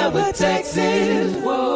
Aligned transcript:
Discover 0.00 0.32
Texas. 0.32 1.36
Whoa. 1.44 1.69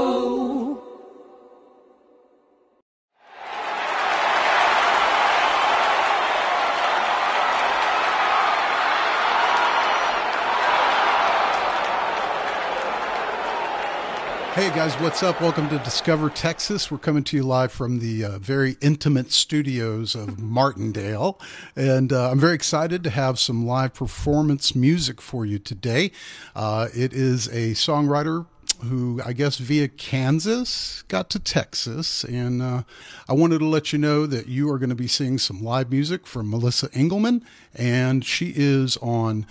Guys, 14.84 15.00
what's 15.00 15.22
up? 15.22 15.40
Welcome 15.40 15.70
to 15.70 15.78
Discover 15.78 16.28
Texas. 16.28 16.90
We're 16.90 16.98
coming 16.98 17.24
to 17.24 17.36
you 17.38 17.42
live 17.42 17.72
from 17.72 18.00
the 18.00 18.22
uh, 18.22 18.38
very 18.38 18.76
intimate 18.82 19.32
studios 19.32 20.14
of 20.14 20.38
Martindale. 20.38 21.40
And 21.74 22.12
uh, 22.12 22.30
I'm 22.30 22.38
very 22.38 22.54
excited 22.54 23.02
to 23.04 23.08
have 23.08 23.38
some 23.38 23.66
live 23.66 23.94
performance 23.94 24.74
music 24.74 25.22
for 25.22 25.46
you 25.46 25.58
today. 25.58 26.12
Uh, 26.54 26.89
it 26.94 27.14
is 27.14 27.46
a 27.46 27.72
songwriter 27.72 28.44
who 28.82 29.22
I 29.25 29.32
guess 29.32 29.56
via 29.56 29.89
Kansas 29.89 31.03
got 31.08 31.30
to 31.30 31.39
Texas. 31.39 32.23
And 32.23 32.61
uh, 32.61 32.83
I 33.27 33.33
wanted 33.33 33.61
to 33.61 33.66
let 33.66 33.91
you 33.91 33.98
know 33.98 34.27
that 34.27 34.48
you 34.48 34.70
are 34.70 34.78
going 34.78 34.91
to 34.91 34.95
be 34.95 35.09
seeing 35.09 35.39
some 35.39 35.62
live 35.62 35.91
music 35.91 36.27
from 36.27 36.51
Melissa 36.51 36.91
Engleman. 36.91 37.42
And 37.75 38.23
she 38.23 38.53
is 38.55 38.98
on 38.98 39.47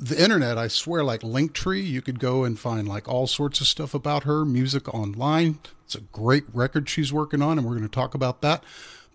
the 0.00 0.20
internet, 0.20 0.56
I 0.56 0.68
swear, 0.68 1.04
like 1.04 1.20
Linktree, 1.20 1.86
you 1.86 2.00
could 2.00 2.18
go 2.18 2.42
and 2.42 2.58
find 2.58 2.88
like 2.88 3.06
all 3.06 3.26
sorts 3.26 3.60
of 3.60 3.66
stuff 3.66 3.92
about 3.92 4.24
her, 4.24 4.46
music 4.46 4.92
online. 4.94 5.58
It's 5.84 5.94
a 5.94 6.00
great 6.00 6.44
record 6.54 6.88
she's 6.88 7.12
working 7.12 7.42
on, 7.42 7.58
and 7.58 7.66
we're 7.66 7.76
going 7.76 7.88
to 7.88 7.94
talk 7.94 8.14
about 8.14 8.40
that. 8.40 8.64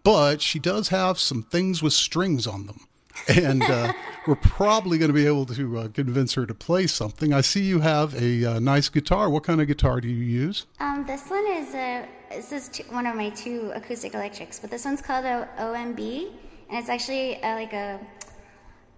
But 0.03 0.43
she 0.43 0.59
does 0.59 0.89
have 0.89 1.17
some 1.17 1.41
things 1.41 1.81
with 1.81 1.93
strings 1.93 2.45
on 2.45 2.67
them. 2.67 2.81
and 3.27 3.63
uh, 3.63 3.93
we're 4.27 4.35
probably 4.35 4.99
going 4.99 5.09
to 5.09 5.13
be 5.13 5.25
able 5.25 5.47
to 5.47 5.77
uh, 5.79 5.87
convince 5.87 6.35
her 6.35 6.45
to 6.45 6.53
play 6.53 6.85
something. 6.85 7.33
I 7.33 7.41
see 7.41 7.63
you 7.63 7.79
have 7.79 8.13
a 8.21 8.45
uh, 8.45 8.59
nice 8.59 8.87
guitar. 8.89 9.27
What 9.27 9.43
kind 9.43 9.59
of 9.61 9.67
guitar 9.67 9.99
do 10.01 10.07
you 10.07 10.23
use? 10.23 10.67
Um, 10.79 11.03
this 11.07 11.27
one 11.29 11.47
is 11.47 11.73
a 11.73 12.07
this 12.29 12.51
is 12.51 12.67
two, 12.67 12.83
one 12.89 13.07
of 13.07 13.15
my 13.15 13.29
two 13.29 13.71
acoustic 13.73 14.13
electrics, 14.13 14.59
but 14.59 14.69
this 14.69 14.85
one's 14.85 15.01
called 15.01 15.25
a 15.25 15.47
OMB, 15.57 16.31
and 16.69 16.77
it's 16.77 16.89
actually 16.89 17.41
uh, 17.41 17.55
like 17.55 17.73
a 17.73 17.99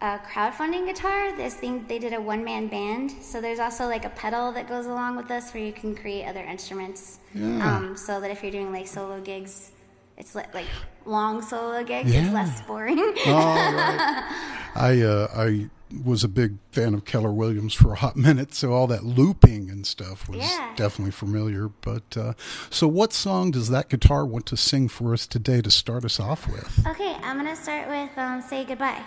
a 0.02 0.20
crowdfunding 0.20 0.86
guitar. 0.86 1.36
This 1.36 1.56
thing 1.56 1.86
they 1.88 1.98
did 2.00 2.14
a 2.14 2.22
one 2.22 2.44
man 2.44 2.68
band, 2.68 3.12
so 3.22 3.42
there's 3.42 3.60
also 3.60 3.86
like 3.88 4.06
a 4.06 4.10
pedal 4.12 4.52
that 4.54 4.68
goes 4.70 4.86
along 4.86 5.16
with 5.18 5.28
this 5.28 5.54
where 5.54 5.64
you 5.64 5.74
can 5.74 5.96
create 5.96 6.26
other 6.26 6.42
instruments. 6.44 7.20
Yeah. 7.34 7.78
Um, 7.78 7.98
so 7.98 8.20
that 8.22 8.30
if 8.32 8.42
you're 8.44 8.52
doing 8.52 8.72
like 8.72 8.88
solo 8.88 9.20
gigs, 9.22 9.72
it's 10.18 10.36
like, 10.36 10.54
like 10.54 10.66
long 11.06 11.42
solo 11.42 11.84
gigs. 11.84 12.14
Yeah. 12.14 12.26
It's 12.26 12.34
less 12.34 12.62
boring. 12.62 12.98
Oh, 13.26 13.34
right. 13.34 14.72
I 14.76 15.02
uh, 15.02 15.28
I 15.36 15.70
was 16.04 16.24
a 16.24 16.28
big 16.28 16.58
fan 16.72 16.94
of 16.94 17.06
Keller 17.06 17.32
Williams 17.32 17.74
for 17.74 17.94
a 17.94 17.96
hot 17.96 18.16
minute, 18.16 18.54
so 18.54 18.74
all 18.74 18.88
that 18.88 19.04
looping 19.04 19.70
and 19.70 19.88
stuff 19.88 20.28
was 20.30 20.40
Yeah. 20.40 20.74
definitely 20.76 21.12
familiar. 21.12 21.70
But 21.70 22.16
uh, 22.16 22.34
so, 22.70 22.88
what 22.88 23.14
song 23.14 23.50
does 23.52 23.70
that 23.70 23.90
guitar 23.90 24.26
want 24.26 24.46
to 24.48 24.58
sing 24.58 24.90
for 24.90 25.14
us 25.14 25.26
today 25.26 25.62
to 25.62 25.72
start 25.72 26.06
us 26.06 26.20
off 26.20 26.48
with? 26.48 26.86
okay, 26.86 27.16
I'm 27.24 27.38
gonna 27.38 27.56
start 27.56 27.88
with 27.90 28.16
um, 28.18 28.42
"Say 28.42 28.64
Goodbye." 28.66 29.02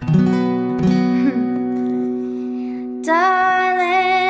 Darling, 3.04 4.29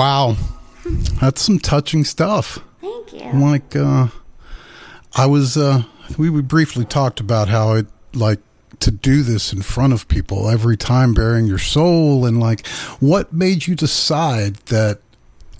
Wow, 0.00 0.36
that's 1.20 1.42
some 1.42 1.58
touching 1.58 2.04
stuff. 2.04 2.58
Thank 2.80 3.12
you. 3.12 3.38
Like, 3.38 3.76
uh, 3.76 4.06
I 5.14 5.26
was, 5.26 5.58
uh, 5.58 5.82
we 6.16 6.30
briefly 6.40 6.86
talked 6.86 7.20
about 7.20 7.48
how 7.48 7.74
it, 7.74 7.86
like, 8.14 8.38
to 8.78 8.90
do 8.90 9.22
this 9.22 9.52
in 9.52 9.60
front 9.60 9.92
of 9.92 10.08
people 10.08 10.48
every 10.48 10.78
time 10.78 11.12
bearing 11.12 11.46
your 11.46 11.58
soul 11.58 12.24
and 12.24 12.40
like 12.40 12.66
what 12.98 13.30
made 13.30 13.66
you 13.66 13.74
decide 13.74 14.54
that 14.72 15.00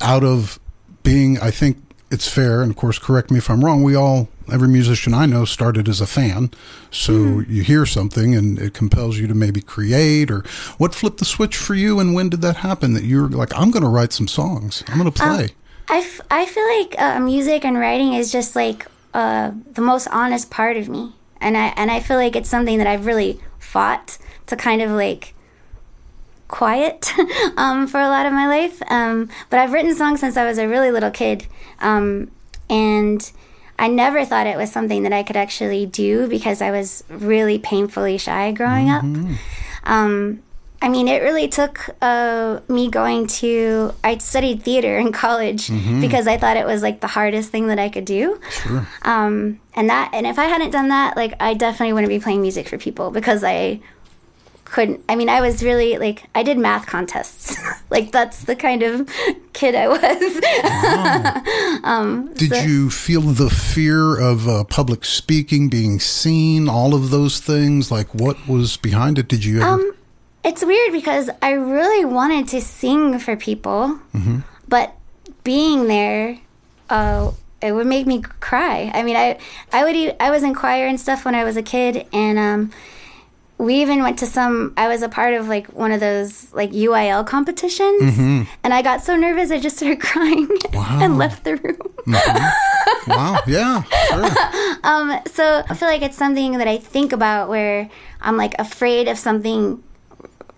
out 0.00 0.24
of 0.24 0.58
being 1.02 1.38
i 1.40 1.50
think 1.50 1.76
it's 2.10 2.26
fair 2.26 2.62
and 2.62 2.70
of 2.70 2.78
course 2.78 2.98
correct 2.98 3.30
me 3.30 3.36
if 3.36 3.50
i'm 3.50 3.62
wrong 3.62 3.82
we 3.82 3.94
all 3.94 4.26
every 4.52 4.68
musician 4.68 5.14
i 5.14 5.26
know 5.26 5.44
started 5.44 5.88
as 5.88 6.00
a 6.00 6.06
fan. 6.06 6.50
So 6.90 7.40
you 7.48 7.62
hear 7.62 7.86
something 7.86 8.34
and 8.34 8.58
it 8.58 8.74
compels 8.74 9.18
you 9.18 9.26
to 9.26 9.34
maybe 9.34 9.60
create 9.60 10.30
or 10.30 10.42
what 10.78 10.94
flipped 10.94 11.18
the 11.18 11.24
switch 11.24 11.56
for 11.56 11.74
you 11.74 12.00
and 12.00 12.14
when 12.14 12.28
did 12.28 12.42
that 12.42 12.56
happen 12.56 12.94
that 12.94 13.04
you 13.04 13.22
were 13.22 13.28
like 13.28 13.52
i'm 13.56 13.70
going 13.70 13.82
to 13.82 13.88
write 13.88 14.12
some 14.12 14.28
songs. 14.28 14.82
I'm 14.88 14.98
going 14.98 15.10
to 15.10 15.22
play. 15.22 15.50
I, 15.88 15.98
f- 15.98 16.20
I 16.30 16.46
feel 16.46 16.66
like 16.78 16.94
uh, 17.00 17.18
music 17.18 17.64
and 17.64 17.76
writing 17.76 18.14
is 18.14 18.30
just 18.30 18.54
like 18.54 18.86
uh, 19.12 19.50
the 19.72 19.80
most 19.82 20.06
honest 20.08 20.48
part 20.48 20.76
of 20.76 20.88
me, 20.88 21.14
and 21.40 21.56
I 21.56 21.72
and 21.76 21.90
I 21.90 21.98
feel 21.98 22.16
like 22.16 22.36
it's 22.36 22.48
something 22.48 22.78
that 22.78 22.86
I've 22.86 23.06
really 23.06 23.40
fought 23.58 24.16
to 24.46 24.56
kind 24.56 24.82
of 24.82 24.92
like 24.92 25.34
quiet 26.46 27.12
um, 27.56 27.88
for 27.88 28.00
a 28.00 28.08
lot 28.08 28.26
of 28.26 28.32
my 28.32 28.46
life. 28.46 28.80
Um, 28.88 29.30
but 29.48 29.58
I've 29.58 29.72
written 29.72 29.94
songs 29.94 30.20
since 30.20 30.36
I 30.36 30.44
was 30.44 30.58
a 30.58 30.68
really 30.68 30.90
little 30.92 31.10
kid. 31.10 31.46
Um, 31.80 32.30
and 32.68 33.30
I 33.80 33.88
never 33.88 34.26
thought 34.26 34.46
it 34.46 34.58
was 34.58 34.70
something 34.70 35.04
that 35.04 35.12
I 35.14 35.22
could 35.22 35.36
actually 35.36 35.86
do 35.86 36.28
because 36.28 36.60
I 36.60 36.70
was 36.70 37.02
really 37.08 37.58
painfully 37.58 38.18
shy 38.18 38.52
growing 38.52 38.90
up. 38.90 39.02
Um, 39.84 40.42
I 40.82 40.90
mean, 40.90 41.08
it 41.08 41.22
really 41.22 41.48
took 41.48 41.88
uh, 42.02 42.60
me 42.68 42.90
going 42.90 43.26
to. 43.26 43.94
I 44.04 44.18
studied 44.18 44.62
theater 44.62 44.98
in 44.98 45.12
college 45.12 45.70
because 46.00 46.26
I 46.26 46.36
thought 46.36 46.58
it 46.58 46.66
was 46.66 46.82
like 46.82 47.00
the 47.00 47.06
hardest 47.06 47.50
thing 47.50 47.68
that 47.68 47.78
I 47.78 47.88
could 47.88 48.04
do. 48.04 48.38
Sure. 48.50 48.86
Um, 49.02 49.60
and 49.74 49.88
that, 49.88 50.10
and 50.12 50.26
if 50.26 50.38
I 50.38 50.44
hadn't 50.44 50.70
done 50.72 50.88
that, 50.88 51.16
like 51.16 51.34
I 51.40 51.54
definitely 51.54 51.94
wouldn't 51.94 52.10
be 52.10 52.20
playing 52.20 52.42
music 52.42 52.68
for 52.68 52.76
people 52.76 53.10
because 53.10 53.42
I 53.42 53.80
couldn't. 54.70 55.02
I 55.08 55.16
mean, 55.16 55.28
I 55.28 55.40
was 55.40 55.62
really 55.62 55.98
like 55.98 56.24
I 56.34 56.42
did 56.42 56.56
math 56.58 56.86
contests. 56.86 57.56
like 57.90 58.12
that's 58.12 58.44
the 58.44 58.56
kind 58.56 58.82
of 58.82 59.08
kid 59.52 59.74
I 59.74 59.88
was. 59.88 60.40
Did 62.38 62.64
you 62.64 62.90
feel 62.90 63.22
the 63.22 63.50
fear 63.50 64.18
of 64.18 64.48
uh, 64.48 64.64
public 64.64 65.04
speaking, 65.04 65.68
being 65.68 65.98
seen, 66.00 66.68
all 66.68 66.94
of 66.94 67.10
those 67.10 67.40
things? 67.40 67.90
Like, 67.90 68.14
what 68.14 68.46
was 68.48 68.76
behind 68.76 69.18
it? 69.18 69.28
Did 69.28 69.44
you 69.44 69.60
ever? 69.60 69.66
Um, 69.66 69.92
it's 70.44 70.64
weird 70.64 70.92
because 70.92 71.28
I 71.42 71.52
really 71.52 72.04
wanted 72.04 72.48
to 72.48 72.60
sing 72.60 73.18
for 73.18 73.36
people, 73.36 73.98
but 74.68 74.94
being 75.44 75.88
there, 75.88 76.38
uh, 76.88 77.32
it 77.60 77.72
would 77.72 77.86
make 77.86 78.06
me 78.06 78.22
cry. 78.22 78.90
I 78.94 79.02
mean, 79.02 79.16
I 79.16 79.38
I 79.72 79.84
would 79.84 80.16
i 80.20 80.30
was 80.30 80.42
in 80.42 80.54
choir 80.54 80.86
and 80.86 80.98
stuff 80.98 81.24
when 81.24 81.34
I 81.34 81.44
was 81.44 81.56
a 81.56 81.62
kid, 81.62 82.06
and 82.12 82.38
um, 82.38 82.72
we 83.60 83.82
even 83.82 84.02
went 84.02 84.18
to 84.20 84.26
some. 84.26 84.72
I 84.76 84.88
was 84.88 85.02
a 85.02 85.08
part 85.08 85.34
of 85.34 85.46
like 85.46 85.66
one 85.68 85.92
of 85.92 86.00
those 86.00 86.52
like 86.54 86.70
UIL 86.70 87.26
competitions, 87.26 88.14
mm-hmm. 88.14 88.42
and 88.64 88.74
I 88.74 88.80
got 88.80 89.02
so 89.02 89.16
nervous 89.16 89.50
I 89.50 89.60
just 89.60 89.76
started 89.76 90.00
crying 90.10 90.48
and 90.72 91.18
left 91.18 91.44
the 91.44 91.56
room. 91.56 91.76
Mm-hmm. 92.06 93.10
wow. 93.10 93.40
Yeah. 93.46 93.82
Sure. 93.82 94.30
Um, 94.82 95.20
so 95.26 95.62
I 95.68 95.74
feel 95.74 95.88
like 95.88 96.00
it's 96.00 96.16
something 96.16 96.56
that 96.56 96.66
I 96.66 96.78
think 96.78 97.12
about 97.12 97.50
where 97.50 97.90
I'm 98.22 98.38
like 98.38 98.54
afraid 98.58 99.08
of 99.08 99.18
something 99.18 99.82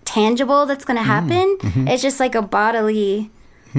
tangible 0.04 0.64
that's 0.64 0.84
going 0.84 0.96
to 0.96 1.02
mm. 1.02 1.06
happen. 1.06 1.58
Mm-hmm. 1.58 1.88
It's 1.88 2.02
just 2.02 2.20
like 2.20 2.36
a 2.36 2.42
bodily 2.42 3.32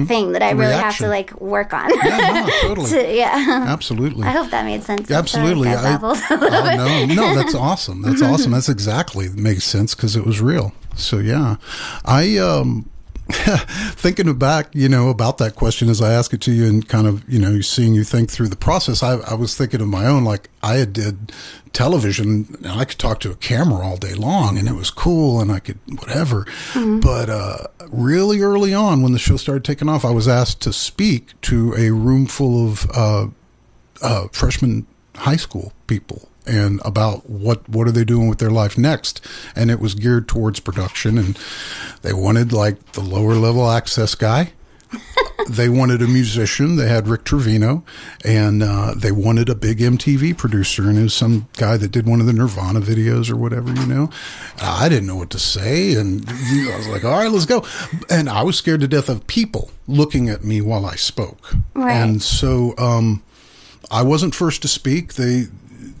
thing 0.06 0.32
that 0.32 0.42
I 0.42 0.50
really 0.50 0.72
have 0.74 0.96
to 0.98 1.08
like 1.08 1.38
work 1.40 1.72
on. 1.72 1.88
Yeah. 1.90 2.44
No, 2.46 2.68
totally. 2.68 2.90
To- 2.94 3.14
yeah. 3.14 3.64
Absolutely. 3.68 4.26
I 4.26 4.30
hope 4.30 4.50
that 4.50 4.64
made 4.64 4.82
sense. 4.82 5.02
I 5.10 5.22
feel 5.22 5.56
like 5.56 5.68
Absolutely. 5.68 5.68
I 5.70 5.94
I- 5.94 5.98
oh, 6.02 7.06
no, 7.14 7.14
no, 7.14 7.34
that's 7.34 7.54
awesome. 7.54 8.02
That's 8.02 8.22
awesome. 8.30 8.52
That's 8.52 8.68
exactly 8.68 9.28
makes 9.30 9.64
sense 9.64 9.94
because 9.94 10.16
it 10.16 10.24
was 10.26 10.40
real. 10.40 10.72
So 10.96 11.18
yeah, 11.18 11.56
I 12.04 12.38
um, 12.38 12.88
thinking 13.28 14.32
back, 14.36 14.68
you 14.74 14.88
know, 14.88 15.08
about 15.08 15.38
that 15.38 15.54
question 15.54 15.88
as 15.88 16.02
I 16.02 16.12
ask 16.12 16.34
it 16.34 16.40
to 16.42 16.52
you, 16.52 16.66
and 16.66 16.86
kind 16.86 17.06
of, 17.06 17.26
you 17.28 17.38
know, 17.38 17.60
seeing 17.60 17.94
you 17.94 18.04
think 18.04 18.30
through 18.30 18.48
the 18.48 18.56
process. 18.56 19.02
I, 19.02 19.14
I 19.14 19.34
was 19.34 19.56
thinking 19.56 19.80
of 19.80 19.88
my 19.88 20.06
own. 20.06 20.24
Like 20.24 20.50
I 20.62 20.74
had 20.74 20.92
did 20.92 21.32
television, 21.72 22.58
and 22.62 22.66
I 22.66 22.84
could 22.84 22.98
talk 22.98 23.20
to 23.20 23.30
a 23.30 23.36
camera 23.36 23.84
all 23.84 23.96
day 23.96 24.14
long, 24.14 24.58
and 24.58 24.68
it 24.68 24.74
was 24.74 24.90
cool, 24.90 25.40
and 25.40 25.50
I 25.50 25.58
could 25.60 25.78
whatever. 25.98 26.46
But 26.74 27.30
uh, 27.30 27.66
really 27.88 28.40
early 28.42 28.74
on, 28.74 29.02
when 29.02 29.12
the 29.12 29.18
show 29.18 29.36
started 29.36 29.64
taking 29.64 29.88
off, 29.88 30.04
I 30.04 30.10
was 30.10 30.28
asked 30.28 30.60
to 30.62 30.72
speak 30.72 31.40
to 31.42 31.74
a 31.76 31.90
room 31.90 32.26
full 32.26 32.68
of. 32.68 32.86
Uh, 32.92 33.28
uh, 34.02 34.26
freshman 34.32 34.86
high 35.16 35.36
school 35.36 35.72
people 35.86 36.28
and 36.46 36.80
about 36.84 37.28
what 37.28 37.68
what 37.68 37.86
are 37.88 37.92
they 37.92 38.04
doing 38.04 38.28
with 38.28 38.38
their 38.38 38.50
life 38.50 38.76
next? 38.78 39.20
And 39.56 39.70
it 39.70 39.80
was 39.80 39.94
geared 39.94 40.28
towards 40.28 40.60
production 40.60 41.18
and 41.18 41.38
they 42.02 42.12
wanted 42.12 42.52
like 42.52 42.92
the 42.92 43.00
lower 43.00 43.34
level 43.34 43.70
access 43.70 44.14
guy. 44.14 44.52
They 45.46 45.68
wanted 45.68 46.00
a 46.00 46.06
musician. 46.06 46.76
They 46.76 46.88
had 46.88 47.06
rick 47.06 47.24
trevino 47.24 47.84
and 48.24 48.62
uh, 48.62 48.94
they 48.96 49.12
wanted 49.12 49.50
a 49.50 49.54
big 49.54 49.78
mtv 49.78 50.38
producer 50.38 50.88
and 50.88 50.96
it 50.96 51.02
was 51.02 51.12
some 51.12 51.48
guy 51.58 51.76
that 51.76 51.90
did 51.90 52.06
one 52.06 52.20
of 52.20 52.26
the 52.26 52.32
nirvana 52.32 52.80
videos 52.80 53.30
or 53.30 53.36
whatever 53.36 53.68
you 53.68 53.84
know. 53.84 54.08
I 54.62 54.88
didn't 54.88 55.06
know 55.06 55.16
what 55.16 55.28
to 55.30 55.38
say 55.38 55.92
and 55.96 56.26
i 56.26 56.76
was 56.78 56.88
like 56.88 57.04
all 57.04 57.18
right 57.18 57.30
let's 57.30 57.44
go. 57.44 57.62
And 58.08 58.30
i 58.30 58.42
was 58.42 58.56
scared 58.56 58.80
to 58.80 58.88
death 58.88 59.10
of 59.10 59.26
people 59.26 59.70
looking 59.86 60.30
at 60.30 60.44
me 60.44 60.62
while 60.62 60.86
i 60.86 60.94
spoke. 60.94 61.54
Right. 61.74 61.92
and 61.92 62.22
so 62.22 62.72
um, 62.78 63.22
I 63.90 64.02
wasn't 64.02 64.34
first 64.34 64.62
to 64.62 64.68
speak. 64.68 65.14
They, 65.14 65.44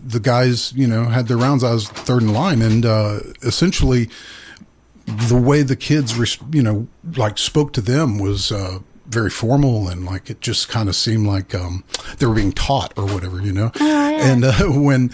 the 0.04 0.20
guys, 0.20 0.72
you 0.74 0.86
know, 0.86 1.04
had 1.04 1.28
their 1.28 1.36
rounds. 1.36 1.64
I 1.64 1.72
was 1.72 1.88
third 1.88 2.22
in 2.22 2.32
line, 2.32 2.62
and 2.62 2.84
uh, 2.84 3.20
essentially, 3.42 4.08
the 5.06 5.36
way 5.36 5.62
the 5.62 5.76
kids, 5.76 6.16
res- 6.16 6.38
you 6.52 6.62
know, 6.62 6.86
like 7.16 7.38
spoke 7.38 7.72
to 7.74 7.80
them 7.80 8.18
was 8.18 8.52
uh, 8.52 8.78
very 9.06 9.30
formal, 9.30 9.88
and 9.88 10.04
like 10.04 10.30
it 10.30 10.40
just 10.40 10.68
kind 10.68 10.88
of 10.88 10.96
seemed 10.96 11.26
like 11.26 11.54
um, 11.54 11.84
they 12.18 12.26
were 12.26 12.34
being 12.34 12.52
taught 12.52 12.92
or 12.96 13.06
whatever, 13.06 13.40
you 13.40 13.52
know. 13.52 13.70
And 13.80 14.44
uh, 14.44 14.52
when 14.68 15.10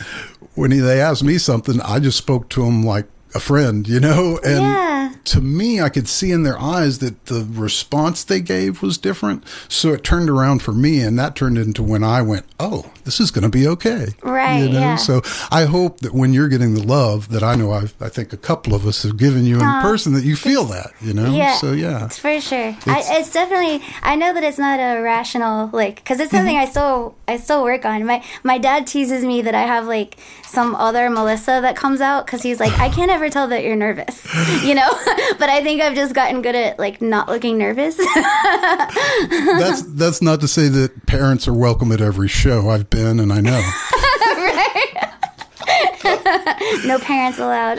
when 0.54 0.70
they 0.70 1.00
asked 1.00 1.22
me 1.24 1.38
something, 1.38 1.80
I 1.80 2.00
just 2.00 2.18
spoke 2.18 2.48
to 2.50 2.64
them 2.64 2.82
like 2.82 3.06
a 3.34 3.40
friend, 3.40 3.86
you 3.88 4.00
know, 4.00 4.38
and. 4.44 4.62
Yeah. 4.62 4.96
To 5.24 5.40
me, 5.42 5.82
I 5.82 5.90
could 5.90 6.08
see 6.08 6.32
in 6.32 6.44
their 6.44 6.58
eyes 6.58 7.00
that 7.00 7.26
the 7.26 7.46
response 7.52 8.24
they 8.24 8.40
gave 8.40 8.80
was 8.80 8.96
different. 8.96 9.44
So 9.68 9.92
it 9.92 10.02
turned 10.02 10.30
around 10.30 10.62
for 10.62 10.72
me, 10.72 11.00
and 11.02 11.18
that 11.18 11.36
turned 11.36 11.58
into 11.58 11.82
when 11.82 12.02
I 12.02 12.22
went, 12.22 12.46
"Oh, 12.58 12.90
this 13.04 13.20
is 13.20 13.30
going 13.30 13.42
to 13.42 13.50
be 13.50 13.68
okay." 13.68 14.14
Right, 14.22 14.56
You 14.62 14.70
know? 14.70 14.80
yeah. 14.80 14.96
So 14.96 15.20
I 15.50 15.66
hope 15.66 16.00
that 16.00 16.14
when 16.14 16.32
you're 16.32 16.48
getting 16.48 16.74
the 16.74 16.82
love 16.82 17.28
that 17.28 17.42
I 17.42 17.54
know 17.54 17.70
I've, 17.70 17.94
I 18.00 18.08
think 18.08 18.32
a 18.32 18.38
couple 18.38 18.74
of 18.74 18.86
us 18.86 19.02
have 19.02 19.18
given 19.18 19.44
you 19.44 19.56
in 19.56 19.82
person, 19.82 20.14
that 20.14 20.24
you 20.24 20.36
feel 20.36 20.64
that. 20.64 20.92
You 21.02 21.12
know. 21.12 21.30
Yeah. 21.34 21.54
So 21.56 21.72
yeah. 21.72 22.06
It's 22.06 22.18
for 22.18 22.40
sure. 22.40 22.74
I, 22.86 23.02
it's 23.18 23.30
definitely. 23.30 23.86
I 24.02 24.16
know 24.16 24.32
that 24.32 24.42
it's 24.42 24.58
not 24.58 24.80
a 24.80 25.02
rational 25.02 25.68
like 25.72 25.96
because 25.96 26.18
it's 26.18 26.30
something 26.30 26.54
Mm-hmm. 26.56 26.62
I 26.62 26.70
still 26.70 27.14
I 27.28 27.36
still 27.36 27.62
work 27.62 27.84
on. 27.84 28.06
My 28.06 28.24
my 28.42 28.56
dad 28.56 28.86
teases 28.86 29.22
me 29.22 29.42
that 29.42 29.54
I 29.54 29.62
have 29.62 29.86
like 29.86 30.16
some 30.46 30.74
other 30.74 31.10
Melissa 31.10 31.58
that 31.60 31.76
comes 31.76 32.00
out 32.00 32.24
because 32.26 32.42
he's 32.42 32.58
like 32.58 32.72
I 32.78 32.88
can't 32.88 33.10
ever 33.10 33.19
tell 33.28 33.48
that 33.48 33.64
you're 33.64 33.76
nervous, 33.76 34.24
you 34.64 34.74
know. 34.74 34.88
but 35.38 35.48
I 35.48 35.62
think 35.62 35.82
I've 35.82 35.94
just 35.94 36.14
gotten 36.14 36.42
good 36.42 36.54
at 36.54 36.78
like 36.78 37.02
not 37.02 37.28
looking 37.28 37.58
nervous. 37.58 37.96
That's 39.28 39.82
that's 39.82 40.22
not 40.22 40.40
to 40.40 40.48
say 40.48 40.68
that 40.68 41.06
parents 41.06 41.46
are 41.46 41.52
welcome 41.54 41.92
at 41.92 42.00
every 42.00 42.28
show. 42.28 42.70
I've 42.70 42.88
been 42.88 43.20
and 43.20 43.32
I 43.32 43.40
know. 43.40 43.60
no 46.86 46.98
parents 46.98 47.38
allowed. 47.38 47.78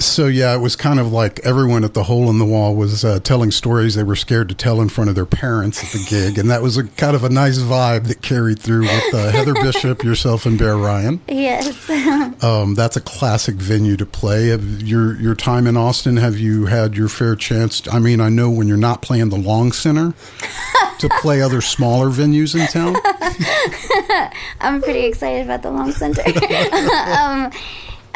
So 0.00 0.26
yeah, 0.26 0.54
it 0.54 0.58
was 0.60 0.76
kind 0.76 1.00
of 1.00 1.12
like 1.12 1.40
everyone 1.40 1.82
at 1.82 1.92
the 1.94 2.04
hole 2.04 2.30
in 2.30 2.38
the 2.38 2.44
wall 2.44 2.76
was 2.76 3.04
uh, 3.04 3.18
telling 3.18 3.50
stories 3.50 3.96
they 3.96 4.04
were 4.04 4.14
scared 4.14 4.48
to 4.48 4.54
tell 4.54 4.80
in 4.80 4.88
front 4.88 5.10
of 5.10 5.16
their 5.16 5.26
parents 5.26 5.82
at 5.82 5.90
the 5.90 6.06
gig, 6.08 6.38
and 6.38 6.48
that 6.50 6.62
was 6.62 6.76
a 6.76 6.84
kind 6.84 7.16
of 7.16 7.24
a 7.24 7.28
nice 7.28 7.58
vibe 7.58 8.06
that 8.06 8.22
carried 8.22 8.60
through 8.60 8.82
with 8.82 9.14
uh, 9.14 9.30
Heather 9.32 9.54
Bishop, 9.54 10.04
yourself, 10.04 10.46
and 10.46 10.56
Bear 10.56 10.76
Ryan. 10.76 11.20
yes. 11.28 11.88
Um, 12.40 12.74
that's 12.74 12.96
a 12.96 13.00
classic 13.00 13.56
venue 13.56 13.96
to 13.96 14.06
play. 14.06 14.48
Have 14.48 14.82
your 14.82 15.20
your 15.20 15.34
time 15.34 15.66
in 15.66 15.76
Austin, 15.76 16.16
have 16.18 16.38
you 16.38 16.66
had 16.66 16.96
your 16.96 17.08
fair 17.08 17.34
chance? 17.34 17.82
I 17.92 17.98
mean, 17.98 18.20
I 18.20 18.28
know 18.28 18.48
when 18.50 18.68
you're 18.68 18.76
not 18.76 19.02
playing 19.02 19.30
the 19.30 19.38
Long 19.38 19.72
Center, 19.72 20.14
to 20.98 21.08
play 21.20 21.42
other 21.42 21.60
smaller 21.60 22.08
venues 22.08 22.54
in 22.54 22.66
town. 22.68 22.96
I'm 24.60 24.80
pretty 24.82 25.04
excited 25.06 25.44
about 25.44 25.62
the 25.62 25.70
Long 25.70 25.90
Center. 25.92 26.22
um, 26.22 27.50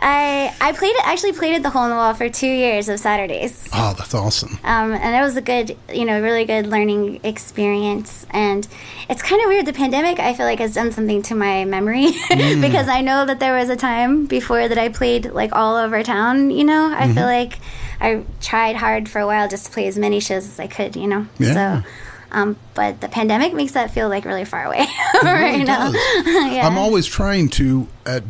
I 0.02 0.52
I 0.60 0.72
played 0.72 0.90
it 0.96 1.06
actually 1.06 1.32
played 1.32 1.54
at 1.54 1.62
the 1.62 1.70
Hole 1.70 1.84
in 1.84 1.90
the 1.90 1.96
Wall 1.96 2.12
for 2.14 2.28
two 2.28 2.48
years 2.48 2.88
of 2.88 2.98
Saturdays. 2.98 3.68
Oh, 3.72 3.94
that's 3.96 4.14
awesome. 4.14 4.58
Um, 4.64 4.92
and 4.92 5.14
it 5.16 5.20
was 5.20 5.36
a 5.36 5.40
good, 5.42 5.76
you 5.92 6.04
know, 6.04 6.20
really 6.20 6.44
good 6.44 6.66
learning 6.66 7.20
experience. 7.24 8.26
And 8.30 8.66
it's 9.08 9.22
kind 9.22 9.40
of 9.42 9.48
weird. 9.48 9.66
The 9.66 9.72
pandemic, 9.72 10.18
I 10.18 10.34
feel 10.34 10.46
like, 10.46 10.58
has 10.58 10.74
done 10.74 10.90
something 10.92 11.22
to 11.22 11.34
my 11.34 11.64
memory 11.64 12.06
because 12.30 12.88
I 12.88 13.00
know 13.00 13.24
that 13.26 13.38
there 13.40 13.54
was 13.54 13.68
a 13.68 13.76
time 13.76 14.26
before 14.26 14.66
that 14.68 14.78
I 14.78 14.88
played 14.88 15.26
like 15.32 15.52
all 15.54 15.76
over 15.76 16.02
town. 16.02 16.50
You 16.50 16.64
know, 16.64 16.92
I 16.92 17.12
feel 17.12 17.24
like 17.24 17.58
I 18.00 18.24
tried 18.40 18.76
hard 18.76 19.08
for 19.08 19.20
a 19.20 19.26
while 19.26 19.48
just 19.48 19.66
to 19.66 19.72
play 19.72 19.86
as 19.86 19.96
many 19.96 20.18
shows 20.20 20.46
as 20.46 20.58
I 20.58 20.66
could. 20.66 20.96
You 20.96 21.06
know, 21.06 21.26
Yeah. 21.38 21.82
so. 21.82 21.88
Um, 22.34 22.56
but 22.74 23.00
the 23.00 23.08
pandemic 23.08 23.52
makes 23.54 23.72
that 23.72 23.90
feel 23.90 24.08
like 24.08 24.24
really 24.24 24.44
far 24.44 24.64
away 24.64 24.86
right 25.22 25.52
really 25.52 25.64
now. 25.64 25.90
yeah. 26.26 26.66
I'm 26.66 26.78
always 26.78 27.06
trying 27.06 27.48
to 27.50 27.86
at 28.06 28.24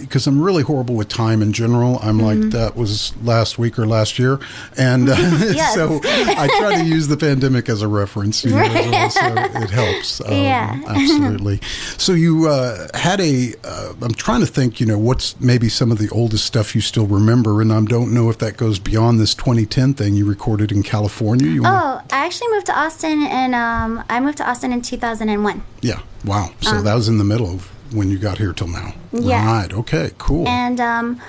because 0.00 0.26
I'm 0.26 0.40
really 0.42 0.64
horrible 0.64 0.96
with 0.96 1.08
time 1.08 1.40
in 1.40 1.52
general. 1.52 2.00
I'm 2.02 2.18
Mm-hmm. 2.18 2.40
like 2.42 2.50
that 2.50 2.76
was 2.76 3.14
last 3.22 3.56
week 3.58 3.78
or 3.78 3.86
last 3.86 4.18
year, 4.18 4.40
and 4.76 5.08
uh, 5.08 5.14
so 5.74 6.00
I 6.04 6.48
try 6.58 6.74
to 6.82 6.84
use 6.84 7.06
the 7.06 7.16
pandemic 7.16 7.68
as 7.68 7.80
a 7.82 7.86
reference. 7.86 8.44
You 8.44 8.50
know, 8.52 8.56
as 8.62 8.84
well, 8.90 9.10
so 9.10 9.60
it 9.60 9.70
helps. 9.70 10.20
Um, 10.22 10.32
Yeah. 10.32 10.82
absolutely. 10.88 11.60
So 11.98 12.12
you 12.14 12.48
uh, 12.48 12.88
had 12.94 13.20
a. 13.20 13.54
Uh, 13.62 13.92
I'm 14.02 14.14
trying 14.14 14.40
to 14.40 14.46
think. 14.46 14.80
You 14.80 14.86
know, 14.86 14.98
what's 14.98 15.38
maybe 15.40 15.68
some 15.68 15.92
of 15.92 15.98
the 15.98 16.08
oldest 16.10 16.44
stuff 16.46 16.74
you 16.74 16.80
still 16.80 17.06
remember, 17.06 17.60
and 17.62 17.72
I 17.72 17.80
don't 17.84 18.12
know 18.12 18.30
if 18.30 18.38
that 18.38 18.56
goes 18.56 18.78
beyond 18.80 19.20
this 19.20 19.34
2010 19.36 19.94
thing 19.94 20.14
you 20.14 20.24
recorded 20.24 20.72
in 20.72 20.82
California. 20.82 21.46
You 21.46 21.62
wanna- 21.62 22.00
Oh, 22.02 22.06
I 22.12 22.26
actually 22.26 22.48
moved 22.52 22.66
to 22.66 22.76
Austin, 22.78 23.22
and 23.24 23.54
um, 23.64 24.04
I 24.08 24.20
moved 24.20 24.38
to 24.38 24.48
Austin 24.50 24.72
in 24.72 24.80
2001. 24.82 25.62
yeah. 25.82 26.00
Wow. 26.24 26.46
So 26.60 26.80
that 26.86 26.94
was 26.94 27.06
in 27.08 27.18
the 27.18 27.24
middle 27.32 27.50
of 27.54 27.60
when 27.98 28.08
you 28.10 28.18
got 28.18 28.38
here 28.38 28.52
till 28.54 28.68
now. 28.80 28.94
Yeah. 29.12 29.44
Right. 29.46 29.70
Okay. 29.80 30.10
Cool. 30.16 30.48
And 30.48 30.80
um, 30.80 31.20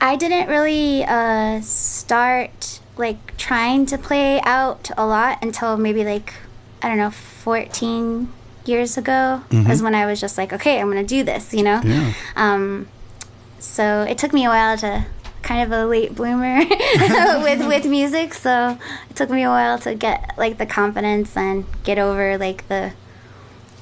I 0.00 0.16
didn't 0.16 0.48
really 0.48 1.04
uh, 1.04 1.60
start 1.60 2.80
like 2.96 3.36
trying 3.36 3.84
to 3.92 3.96
play 3.98 4.40
out 4.58 4.90
a 4.96 5.04
lot 5.06 5.34
until 5.42 5.76
maybe 5.76 6.02
like 6.04 6.32
I 6.82 6.88
don't 6.88 6.98
know 6.98 7.10
14 7.10 8.28
years 8.64 8.96
ago 8.96 9.42
is 9.50 9.82
when 9.82 9.94
I 9.94 10.06
was 10.06 10.20
just 10.20 10.38
like 10.38 10.52
okay 10.52 10.80
I'm 10.80 10.88
gonna 10.88 11.02
do 11.18 11.24
this 11.24 11.52
you 11.52 11.62
know 11.68 11.80
Yeah. 11.84 12.12
um, 12.36 12.86
so 13.58 13.84
it 14.08 14.18
took 14.18 14.32
me 14.32 14.44
a 14.44 14.48
while 14.48 14.76
to 14.78 15.04
kind 15.42 15.62
of 15.62 15.78
a 15.78 15.86
late 15.86 16.14
bloomer 16.14 16.58
with 17.42 17.66
with 17.66 17.84
music 17.86 18.32
so 18.34 18.78
it 19.10 19.16
took 19.16 19.28
me 19.30 19.42
a 19.42 19.48
while 19.48 19.78
to 19.78 19.94
get 19.94 20.32
like 20.38 20.58
the 20.58 20.66
confidence 20.66 21.36
and 21.36 21.64
get 21.84 21.98
over 21.98 22.38
like 22.38 22.66
the 22.68 22.92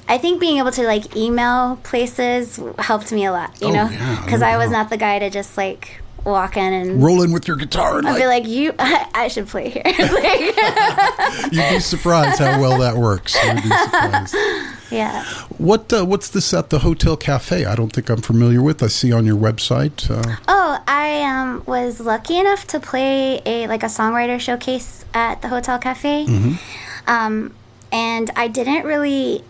I 0.07 0.17
think 0.17 0.41
being 0.41 0.57
able 0.57 0.71
to 0.71 0.83
like 0.83 1.15
email 1.15 1.77
places 1.83 2.59
helped 2.79 3.13
me 3.13 3.23
a 3.23 3.31
lot, 3.31 3.61
you 3.61 3.69
Oh, 3.69 3.71
know, 3.71 3.87
because 4.25 4.41
no 4.41 4.47
I 4.47 4.57
was 4.57 4.69
not 4.69 4.89
the 4.89 4.97
guy 4.97 5.19
to 5.19 5.29
just 5.29 5.55
like 5.55 6.01
walk 6.23 6.57
in 6.57 6.73
and 6.73 7.03
Roll 7.03 7.21
in 7.23 7.31
with 7.31 7.47
your 7.47 7.57
guitar. 7.57 7.97
And 7.97 8.07
I'd 8.07 8.17
be 8.17 8.25
like, 8.25 8.43
like, 8.43 8.51
"You, 8.51 8.73
I, 8.79 9.27
should 9.27 9.47
play 9.47 9.69
here." 9.69 9.83
Like, 9.85 11.51
you'd 11.51 11.69
be 11.69 11.79
surprised 11.79 12.39
how 12.39 12.59
well 12.61 12.77
that 12.79 12.95
works. 12.97 13.35
You'd 13.43 13.55
be 13.55 13.61
surprised. 13.61 14.35
yeah. 14.91 15.23
What 15.57 15.91
uh, 15.93 16.05
what's 16.05 16.29
this 16.29 16.53
at 16.53 16.69
the 16.69 16.79
Hotel 16.79 17.17
Cafe? 17.17 17.65
I 17.65 17.75
don't 17.75 17.91
think 17.91 18.09
I'm 18.09 18.21
familiar 18.21 18.61
with. 18.61 18.81
I 18.83 18.87
see 18.87 19.11
on 19.11 19.25
your 19.25 19.37
website. 19.37 20.09
Uh, 20.09 20.37
Oh, 20.47 20.83
I 20.87 21.23
um, 21.23 21.63
was 21.65 21.99
lucky 21.99 22.37
enough 22.39 22.67
to 22.67 22.79
play 22.79 23.41
a 23.45 23.67
like 23.67 23.83
a 23.83 23.87
songwriter 23.87 24.39
showcase 24.39 25.05
at 25.13 25.41
the 25.41 25.47
Hotel 25.49 25.77
Cafe, 25.79 26.25
um, 27.07 27.53
and 27.91 28.31
I 28.35 28.47
didn't 28.47 28.85
really. 28.85 29.43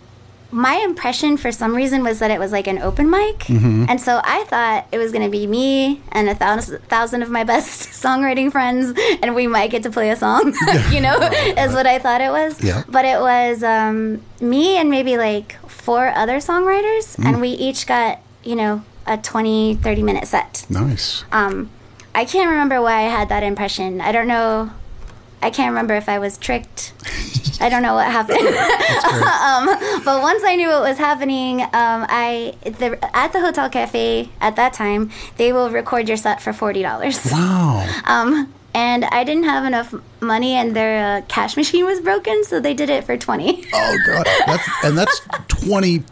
My 0.52 0.76
impression, 0.76 1.38
for 1.38 1.52
some 1.52 1.74
reason, 1.76 2.04
was 2.04 2.20
that 2.20 2.32
it 2.32 2.40
was 2.40 2.52
like 2.52 2.68
an 2.68 2.80
open 2.80 3.10
mic, 3.10 3.50
and 3.50 4.00
so 4.00 4.20
I 4.24 4.44
thought 4.46 4.88
it 4.92 4.98
was 4.98 5.12
going 5.12 5.24
to 5.24 5.30
be 5.30 5.48
me 5.48 6.02
and 6.12 6.28
a 6.30 6.36
thousand, 6.36 6.84
thousand 6.84 7.22
of 7.24 7.30
my 7.30 7.44
best 7.44 7.90
songwriting 8.04 8.52
friends, 8.52 8.98
and 9.22 9.34
we 9.36 9.48
might 9.48 9.72
get 9.72 9.84
to 9.84 9.90
play 9.92 10.10
a 10.10 10.16
song. 10.16 10.54
you 10.92 11.02
know, 11.02 11.18
is 11.58 11.74
what 11.74 11.88
I 11.88 12.00
thought 12.00 12.22
it 12.22 12.30
was. 12.30 12.64
Yeah. 12.64 12.84
But 12.88 13.06
it 13.06 13.20
was 13.20 13.64
um, 13.64 14.22
me 14.40 14.78
and 14.78 14.90
maybe 14.90 15.18
like 15.18 15.58
four 15.70 16.10
other 16.10 16.38
songwriters, 16.38 17.18
and 17.24 17.42
we 17.42 17.50
each 17.50 17.88
got 17.88 18.20
you 18.44 18.56
know 18.56 18.84
a 19.08 19.18
20, 19.18 19.76
30 19.76 20.04
minute 20.04 20.28
set. 20.28 20.66
nice. 20.70 21.24
Um, 21.32 21.70
I 22.14 22.26
can't 22.26 22.50
remember 22.50 22.82
why 22.82 23.06
I 23.06 23.10
had 23.10 23.30
that 23.30 23.44
impression. 23.44 24.02
I 24.02 24.12
don't 24.12 24.28
know. 24.28 24.72
I 25.42 25.50
can't 25.50 25.70
remember 25.70 25.96
if 25.96 26.08
I 26.08 26.20
was 26.20 26.38
tricked. 26.38 26.94
I 27.60 27.70
don't 27.70 27.84
know 27.84 27.94
what 27.94 28.08
happened. 28.08 28.40
um, 28.48 30.04
but 30.04 30.22
once 30.22 30.44
I 30.44 30.56
knew 30.56 30.68
what 30.68 30.82
was 30.82 30.98
happening, 30.98 31.62
um, 31.62 32.06
I 32.10 32.56
the, 32.64 32.98
at 33.16 33.34
the 33.34 33.40
hotel 33.40 33.70
cafe 33.70 34.30
at 34.40 34.56
that 34.56 34.74
time 34.74 35.12
they 35.38 35.54
will 35.54 35.70
record 35.70 36.08
your 36.08 36.18
set 36.18 36.42
for 36.42 36.54
forty 36.54 36.82
dollars. 36.82 37.20
Wow. 37.32 37.88
Um, 38.06 38.54
and 38.74 39.04
I 39.06 39.24
didn't 39.24 39.44
have 39.44 39.66
enough 39.66 39.94
money, 40.22 40.54
and 40.54 40.76
their 40.76 41.18
uh, 41.18 41.22
cash 41.28 41.58
machine 41.58 41.86
was 41.86 42.00
broken, 42.00 42.44
so 42.44 42.60
they 42.60 42.74
did 42.74 42.90
it 42.90 43.04
for 43.04 43.18
twenty. 43.18 43.66
Oh 43.74 43.98
god. 44.06 44.28
That's 44.46 44.70
and 44.84 44.98
that's 44.98 45.22
20 45.48 46.04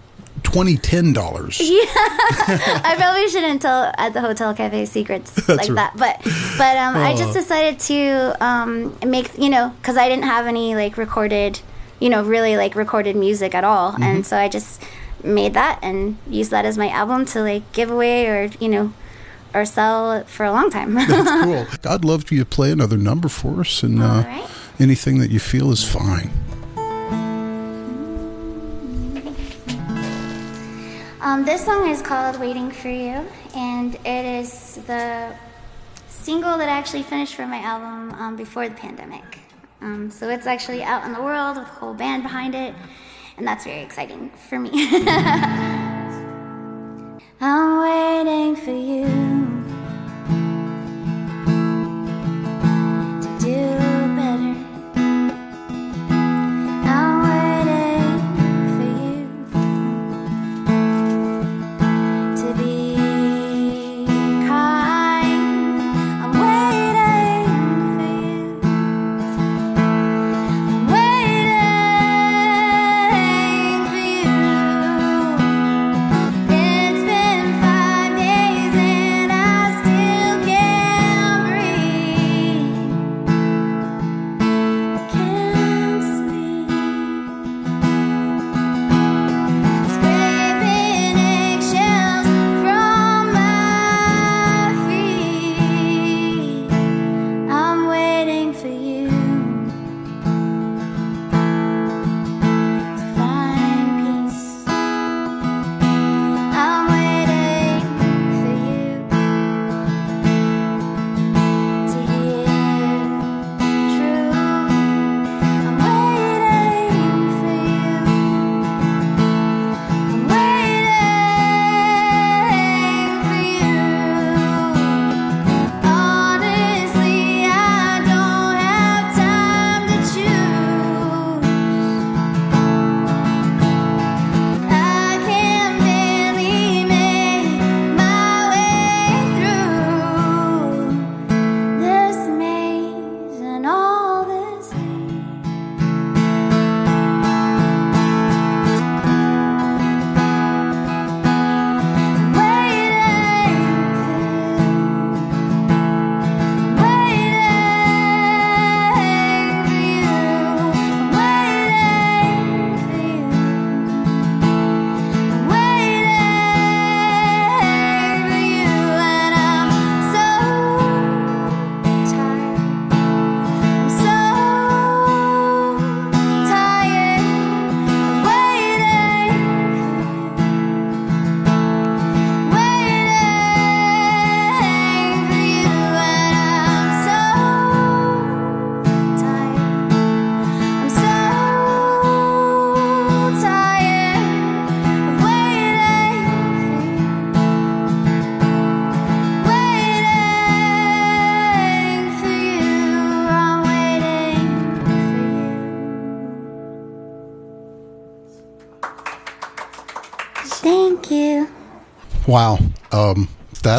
20 0.52 0.78
10 0.78 1.14
dollars. 1.14 1.60
I 1.64 2.96
probably 2.98 3.28
shouldn't 3.30 3.62
tell 3.62 3.92
at 3.98 4.14
the 4.14 4.22
hotel 4.22 4.54
cafe 4.54 4.86
secrets 4.86 5.36
like 5.48 5.60
right. 5.60 5.76
that, 5.76 5.94
but 5.98 6.20
but 6.58 6.78
um, 6.78 6.96
I 6.96 7.14
Oh. 7.14 7.18
just 7.18 7.34
decided 7.34 7.80
to 7.82 8.36
um, 8.44 8.98
make 9.06 9.38
you 9.38 9.50
know 9.50 9.70
because 9.82 9.98
I 9.98 10.08
didn't 10.10 10.26
have 10.26 10.48
any 10.48 10.76
like 10.76 10.98
recorded, 10.98 11.60
you 12.00 12.10
know, 12.10 12.24
really 12.24 12.58
like 12.58 12.76
recorded 12.76 13.16
music 13.16 13.54
at 13.56 13.64
all, 13.64 13.92
Mm-hmm. 13.94 14.04
and 14.04 14.26
so 14.26 14.38
I 14.38 14.48
just 14.50 14.82
made 15.24 15.54
that 15.54 15.80
and 15.82 16.18
used 16.30 16.52
that 16.52 16.64
as 16.66 16.78
my 16.78 16.90
album 16.90 17.26
to 17.26 17.42
like 17.42 17.70
give 17.74 17.92
away 17.92 18.28
or 18.28 18.50
you 18.60 18.70
know 18.70 18.94
or 19.54 19.66
sell 19.66 20.24
for 20.26 20.46
a 20.46 20.52
long 20.52 20.70
time. 20.70 20.94
That's 20.94 21.44
cool. 21.44 21.66
I'd 21.92 22.06
love 22.06 22.24
for 22.26 22.34
you 22.36 22.42
to 22.42 22.46
play 22.46 22.72
another 22.72 22.98
number 22.98 23.28
for 23.30 23.62
us 23.62 23.84
and 23.84 24.02
uh, 24.02 24.24
right. 24.26 24.48
anything 24.80 25.18
that 25.20 25.32
you 25.32 25.40
feel 25.40 25.72
is 25.72 25.84
fine. 25.84 26.30
Um, 31.22 31.44
this 31.44 31.66
song 31.66 31.90
is 31.90 32.02
called 32.02 32.40
Waiting 32.40 32.72
for 32.72 32.88
You, 32.88 33.28
and 33.54 33.96
it 34.06 34.26
is 34.26 34.76
the 34.88 35.34
single 36.08 36.58
that 36.58 36.70
I 36.70 36.72
actually 36.72 37.04
finished 37.04 37.36
for 37.36 37.46
my 37.46 37.58
album 37.58 38.14
um, 38.14 38.38
before 38.38 38.70
the 38.70 38.76
pandemic. 38.76 39.40
Um, 39.82 40.12
so 40.12 40.30
it's 40.30 40.48
actually 40.48 40.82
out 40.82 41.04
in 41.04 41.12
the 41.12 41.22
world 41.22 41.58
with 41.58 41.68
a 41.68 41.72
whole 41.72 41.94
band 41.94 42.24
behind 42.24 42.56
it, 42.56 42.74
and 43.36 43.46
that's 43.46 43.66
very 43.66 43.82
exciting 43.82 44.30
for 44.48 44.60
me. 44.60 44.70
I'm 47.42 47.82
waiting 47.82 48.56
for 48.56 48.72
you 48.72 49.39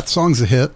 that 0.00 0.08
song's 0.08 0.40
a 0.40 0.46
hit. 0.46 0.72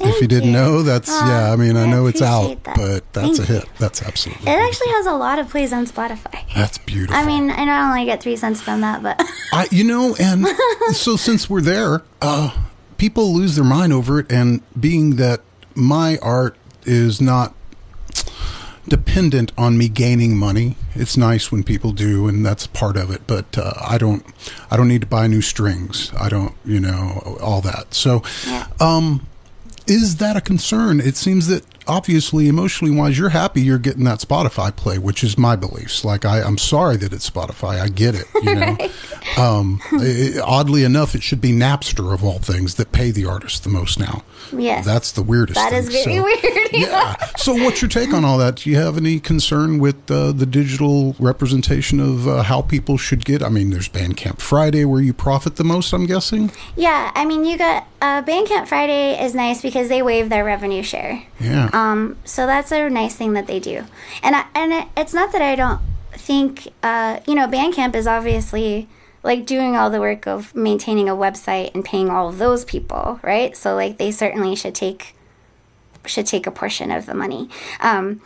if 0.00 0.20
you 0.20 0.28
didn't 0.28 0.50
you. 0.50 0.52
know, 0.52 0.82
that's 0.82 1.10
Aw, 1.10 1.28
yeah. 1.28 1.52
I 1.52 1.56
mean, 1.56 1.76
I 1.76 1.82
I 1.82 1.86
know 1.90 2.06
it's 2.06 2.22
out, 2.22 2.62
that. 2.62 2.76
but 2.76 3.12
that's 3.12 3.38
Thank 3.38 3.50
a 3.50 3.52
you. 3.52 3.58
hit. 3.60 3.68
That's 3.78 4.00
absolutely. 4.02 4.46
It 4.48 4.54
actually 4.54 4.88
has 4.90 5.06
a 5.06 5.14
lot 5.14 5.40
of 5.40 5.48
plays 5.48 5.72
on 5.72 5.86
Spotify. 5.86 6.44
That's 6.54 6.78
beautiful. 6.78 7.16
I 7.16 7.26
mean, 7.26 7.50
I 7.50 7.64
not 7.64 7.90
only 7.90 8.04
get 8.04 8.22
three 8.22 8.36
cents 8.36 8.60
from 8.62 8.80
that, 8.82 9.02
but 9.02 9.20
I, 9.52 9.66
you 9.72 9.82
know, 9.82 10.14
and 10.20 10.46
so 10.92 11.16
since 11.16 11.50
we're 11.50 11.60
there, 11.62 12.02
uh, 12.22 12.56
people 12.96 13.34
lose 13.34 13.56
their 13.56 13.64
mind 13.64 13.92
over 13.92 14.20
it, 14.20 14.30
and 14.30 14.62
being 14.78 15.16
that 15.16 15.40
my 15.74 16.16
art 16.22 16.56
is 16.84 17.20
not 17.20 17.54
dependent 18.88 19.52
on 19.56 19.78
me 19.78 19.88
gaining 19.88 20.36
money, 20.36 20.76
it's 20.94 21.16
nice 21.16 21.52
when 21.52 21.62
people 21.62 21.92
do, 21.92 22.26
and 22.28 22.44
that's 22.44 22.66
part 22.66 22.96
of 22.96 23.10
it. 23.10 23.22
But 23.26 23.56
uh, 23.56 23.74
I 23.80 23.98
don't, 23.98 24.24
I 24.70 24.76
don't 24.76 24.88
need 24.88 25.02
to 25.02 25.06
buy 25.06 25.26
new 25.26 25.42
strings. 25.42 26.12
I 26.18 26.28
don't, 26.28 26.54
you 26.64 26.80
know, 26.80 27.36
all 27.40 27.60
that. 27.62 27.94
So, 27.94 28.22
um, 28.80 29.26
is 29.86 30.16
that 30.16 30.36
a 30.36 30.40
concern? 30.40 31.00
It 31.00 31.16
seems 31.16 31.46
that 31.46 31.64
obviously, 31.88 32.48
emotionally 32.48 32.94
wise, 32.94 33.18
you're 33.18 33.30
happy 33.30 33.60
you're 33.62 33.78
getting 33.78 34.04
that 34.04 34.18
Spotify 34.20 34.74
play, 34.74 34.98
which 34.98 35.24
is 35.24 35.36
my 35.38 35.56
beliefs. 35.56 36.04
Like, 36.04 36.24
I, 36.24 36.42
I'm 36.42 36.58
sorry 36.58 36.96
that 36.98 37.12
it's 37.12 37.28
Spotify. 37.28 37.80
I 37.80 37.88
get 37.88 38.14
it. 38.14 38.26
You 38.42 38.54
know, 38.54 38.76
um, 39.42 39.80
i- 39.92 40.34
oddly 40.44 40.84
enough, 40.84 41.14
it 41.14 41.22
should 41.22 41.40
be 41.40 41.50
Napster 41.52 42.12
of 42.14 42.22
all 42.24 42.38
things 42.38 42.74
that 42.76 42.92
pay 42.92 43.10
the 43.10 43.24
artist 43.26 43.64
the 43.64 43.70
most 43.70 43.98
now. 43.98 44.22
Yes. 44.56 44.84
that's 44.86 45.12
the 45.12 45.22
weirdest. 45.22 45.56
that 45.56 45.70
thing. 45.70 45.78
is 45.80 45.88
very 45.88 46.16
So- 46.16 46.24
weird. 46.24 46.68
yeah. 46.72 47.16
So, 47.36 47.54
what's 47.54 47.80
your 47.82 47.88
take 47.88 48.12
on 48.12 48.24
all 48.24 48.38
that? 48.38 48.56
Do 48.56 48.70
you 48.70 48.76
have 48.76 48.96
any 48.96 49.18
concern 49.20 49.78
with 49.78 50.10
uh, 50.10 50.32
the 50.32 50.46
digital 50.46 51.14
representation 51.18 52.00
of 52.00 52.26
uh, 52.28 52.42
how 52.42 52.62
people 52.62 52.96
should 52.98 53.24
get? 53.24 53.42
I 53.42 53.48
mean, 53.48 53.70
there's 53.70 53.88
Bandcamp 53.88 54.40
Friday 54.40 54.84
where 54.84 55.00
you 55.00 55.12
profit 55.12 55.56
the 55.56 55.64
most. 55.64 55.92
I'm 55.92 56.06
guessing. 56.06 56.50
Yeah, 56.76 57.10
I 57.14 57.24
mean, 57.24 57.44
you 57.44 57.56
got 57.58 57.86
uh, 58.00 58.22
Bandcamp 58.22 58.68
Friday 58.68 59.22
is 59.22 59.34
nice 59.34 59.60
because 59.60 59.88
they 59.88 60.02
waive 60.02 60.28
their 60.28 60.44
revenue 60.44 60.82
share. 60.82 61.24
Yeah. 61.40 61.70
Um, 61.72 62.16
so 62.24 62.46
that's 62.46 62.70
a 62.70 62.88
nice 62.88 63.16
thing 63.16 63.32
that 63.32 63.46
they 63.46 63.60
do, 63.60 63.84
and 64.22 64.36
I, 64.36 64.46
and 64.54 64.72
it, 64.72 64.88
it's 64.96 65.14
not 65.14 65.32
that 65.32 65.42
I 65.42 65.56
don't 65.56 65.80
think 66.12 66.68
uh, 66.82 67.20
you 67.26 67.34
know 67.34 67.48
Bandcamp 67.48 67.94
is 67.94 68.06
obviously 68.06 68.88
like 69.22 69.46
doing 69.46 69.76
all 69.76 69.90
the 69.90 70.00
work 70.00 70.26
of 70.26 70.54
maintaining 70.54 71.08
a 71.08 71.14
website 71.14 71.74
and 71.74 71.84
paying 71.84 72.08
all 72.08 72.28
of 72.28 72.38
those 72.38 72.64
people, 72.64 73.20
right? 73.22 73.56
So 73.56 73.74
like 73.74 73.98
they 73.98 74.10
certainly 74.10 74.54
should 74.54 74.74
take 74.74 75.14
should 76.06 76.26
take 76.26 76.46
a 76.46 76.50
portion 76.50 76.90
of 76.90 77.06
the 77.06 77.14
money. 77.14 77.48
Um, 77.80 78.20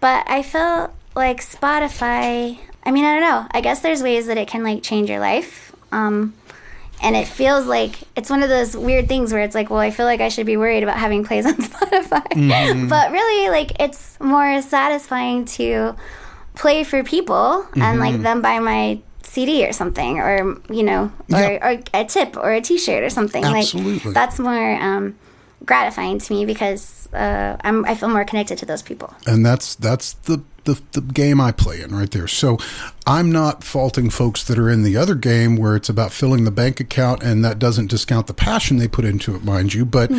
but 0.00 0.28
I 0.28 0.42
feel 0.42 0.92
like 1.14 1.40
Spotify. 1.40 2.58
I 2.84 2.90
mean, 2.90 3.04
I 3.04 3.12
don't 3.14 3.22
know. 3.22 3.46
I 3.50 3.60
guess 3.60 3.80
there's 3.80 4.02
ways 4.02 4.26
that 4.28 4.38
it 4.38 4.48
can 4.48 4.62
like 4.62 4.82
change 4.82 5.10
your 5.10 5.20
life. 5.20 5.74
Um, 5.90 6.34
and 7.02 7.14
it 7.16 7.26
feels 7.28 7.66
like 7.66 7.96
it's 8.16 8.28
one 8.30 8.42
of 8.42 8.48
those 8.48 8.76
weird 8.76 9.08
things 9.08 9.32
where 9.32 9.42
it's 9.42 9.54
like, 9.54 9.70
well, 9.70 9.78
I 9.80 9.90
feel 9.90 10.06
like 10.06 10.20
I 10.20 10.28
should 10.28 10.46
be 10.46 10.56
worried 10.56 10.82
about 10.82 10.96
having 10.96 11.24
plays 11.24 11.46
on 11.46 11.54
Spotify. 11.56 12.88
but 12.88 13.12
really, 13.12 13.50
like, 13.50 13.80
it's 13.80 14.18
more 14.20 14.60
satisfying 14.62 15.44
to 15.44 15.94
play 16.54 16.82
for 16.84 17.04
people 17.04 17.66
and 17.76 18.00
like 18.00 18.20
them 18.22 18.42
buy 18.42 18.58
my 18.58 18.98
CD 19.22 19.64
or 19.66 19.72
something, 19.72 20.18
or 20.18 20.60
you 20.70 20.82
know, 20.82 21.12
or, 21.32 21.38
Yeah. 21.38 21.68
or 21.74 21.82
a 21.94 22.04
tip 22.04 22.36
or 22.36 22.50
a 22.52 22.60
T-shirt 22.60 23.04
or 23.04 23.10
something. 23.10 23.44
Absolutely. 23.44 24.00
Like 24.00 24.14
that's 24.14 24.38
more 24.40 24.74
um, 24.82 25.16
gratifying 25.64 26.18
to 26.18 26.32
me 26.32 26.44
because 26.46 27.08
uh, 27.12 27.56
I'm 27.62 27.84
I 27.84 27.94
feel 27.94 28.08
more 28.08 28.24
connected 28.24 28.58
to 28.58 28.66
those 28.66 28.82
people. 28.82 29.12
and 29.26 29.44
that's 29.44 29.74
that's 29.74 30.12
the, 30.14 30.42
the 30.64 30.80
the 30.92 31.00
game 31.00 31.40
I 31.40 31.52
play 31.52 31.80
in 31.80 31.94
right 31.94 32.10
there. 32.10 32.28
So 32.28 32.58
I'm 33.06 33.32
not 33.32 33.64
faulting 33.64 34.10
folks 34.10 34.44
that 34.44 34.58
are 34.58 34.70
in 34.70 34.82
the 34.82 34.96
other 34.96 35.14
game 35.14 35.56
where 35.56 35.74
it's 35.76 35.88
about 35.88 36.12
filling 36.12 36.44
the 36.44 36.50
bank 36.50 36.80
account, 36.80 37.22
and 37.22 37.44
that 37.44 37.58
doesn't 37.58 37.86
discount 37.88 38.26
the 38.26 38.34
passion 38.34 38.76
they 38.76 38.88
put 38.88 39.04
into 39.04 39.34
it, 39.34 39.42
mind 39.44 39.72
you. 39.74 39.84
But 39.84 40.10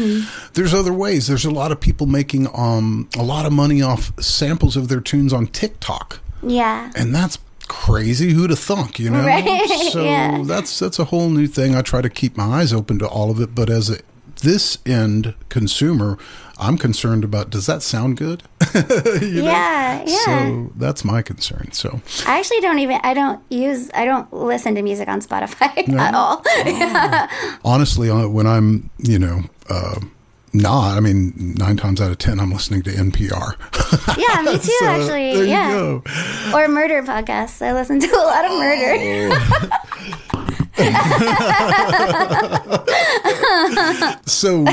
there's 0.53 0.73
other 0.73 0.93
ways. 0.93 1.27
There's 1.27 1.45
a 1.45 1.51
lot 1.51 1.71
of 1.71 1.79
people 1.79 2.07
making 2.07 2.47
um 2.55 3.07
a 3.17 3.23
lot 3.23 3.45
of 3.45 3.53
money 3.53 3.81
off 3.81 4.11
samples 4.21 4.75
of 4.75 4.87
their 4.87 5.01
tunes 5.01 5.31
on 5.33 5.47
TikTok, 5.47 6.19
Yeah. 6.41 6.91
and 6.95 7.13
that's 7.13 7.37
crazy. 7.67 8.31
Who'd 8.33 8.49
have 8.49 8.57
thunk? 8.59 8.97
You 8.99 9.11
know. 9.11 9.23
Right, 9.25 9.69
So 9.91 10.03
yeah. 10.03 10.41
that's 10.43 10.79
that's 10.79 10.97
a 10.97 11.05
whole 11.05 11.29
new 11.29 11.45
thing. 11.47 11.75
I 11.75 11.81
try 11.83 12.01
to 12.01 12.09
keep 12.09 12.35
my 12.35 12.59
eyes 12.61 12.73
open 12.73 12.97
to 12.99 13.07
all 13.07 13.29
of 13.29 13.39
it, 13.39 13.53
but 13.53 13.69
as 13.69 13.91
a 13.91 13.99
this 14.39 14.77
end 14.85 15.33
consumer, 15.49 16.17
I'm 16.57 16.77
concerned 16.77 17.23
about 17.23 17.49
does 17.49 17.65
that 17.67 17.81
sound 17.81 18.17
good? 18.17 18.43
You 19.21 19.43
know? 19.43 19.51
Yeah, 19.51 20.03
yeah. 20.05 20.25
So 20.25 20.71
that's 20.75 21.03
my 21.05 21.21
concern. 21.21 21.71
So 21.71 22.01
I 22.27 22.39
actually 22.39 22.59
don't 22.61 22.79
even 22.79 22.99
I 23.03 23.13
don't 23.13 23.41
use 23.49 23.89
I 23.93 24.05
don't 24.05 24.31
listen 24.33 24.75
to 24.75 24.81
music 24.81 25.07
on 25.07 25.21
Spotify 25.21 25.71
at 25.99 26.13
all. 26.13 26.43
honestly, 27.65 28.09
uh, 28.09 28.27
when 28.27 28.45
I'm, 28.47 28.89
you 28.97 29.19
know, 29.19 29.41
uh, 29.69 29.99
not, 30.53 30.97
I 30.97 30.99
mean, 30.99 31.53
nine 31.57 31.77
times 31.77 32.01
out 32.01 32.09
of 32.11 32.17
10, 32.17 32.39
I'm 32.39 32.51
listening 32.51 32.81
to 32.83 32.89
NPR. 32.91 33.53
yeah, 34.17 34.41
me 34.41 34.53
too 34.57 34.71
So, 34.79 34.85
actually. 34.87 35.47
yeah. 35.49 35.99
Or 36.55 36.67
murder 36.67 37.03
podcasts. 37.03 37.61
I 37.65 37.71
listen 37.73 37.99
to 37.99 38.07
a 38.07 38.25
lot 38.25 38.45
of 38.45 38.51
murder. 38.57 39.29
So 44.25 44.63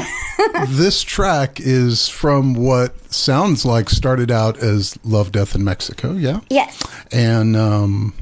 this 0.69 1.03
track 1.03 1.59
is 1.59 2.09
from 2.09 2.55
what 2.55 3.12
sounds 3.12 3.64
like 3.64 3.90
started 3.90 4.31
out 4.31 4.59
as 4.59 4.99
Love, 5.03 5.33
Death 5.33 5.55
in 5.55 5.64
Mexico. 5.64 6.12
Yeah. 6.12 6.40
yes. 6.49 6.81
And 7.11 7.57
um, 7.57 8.14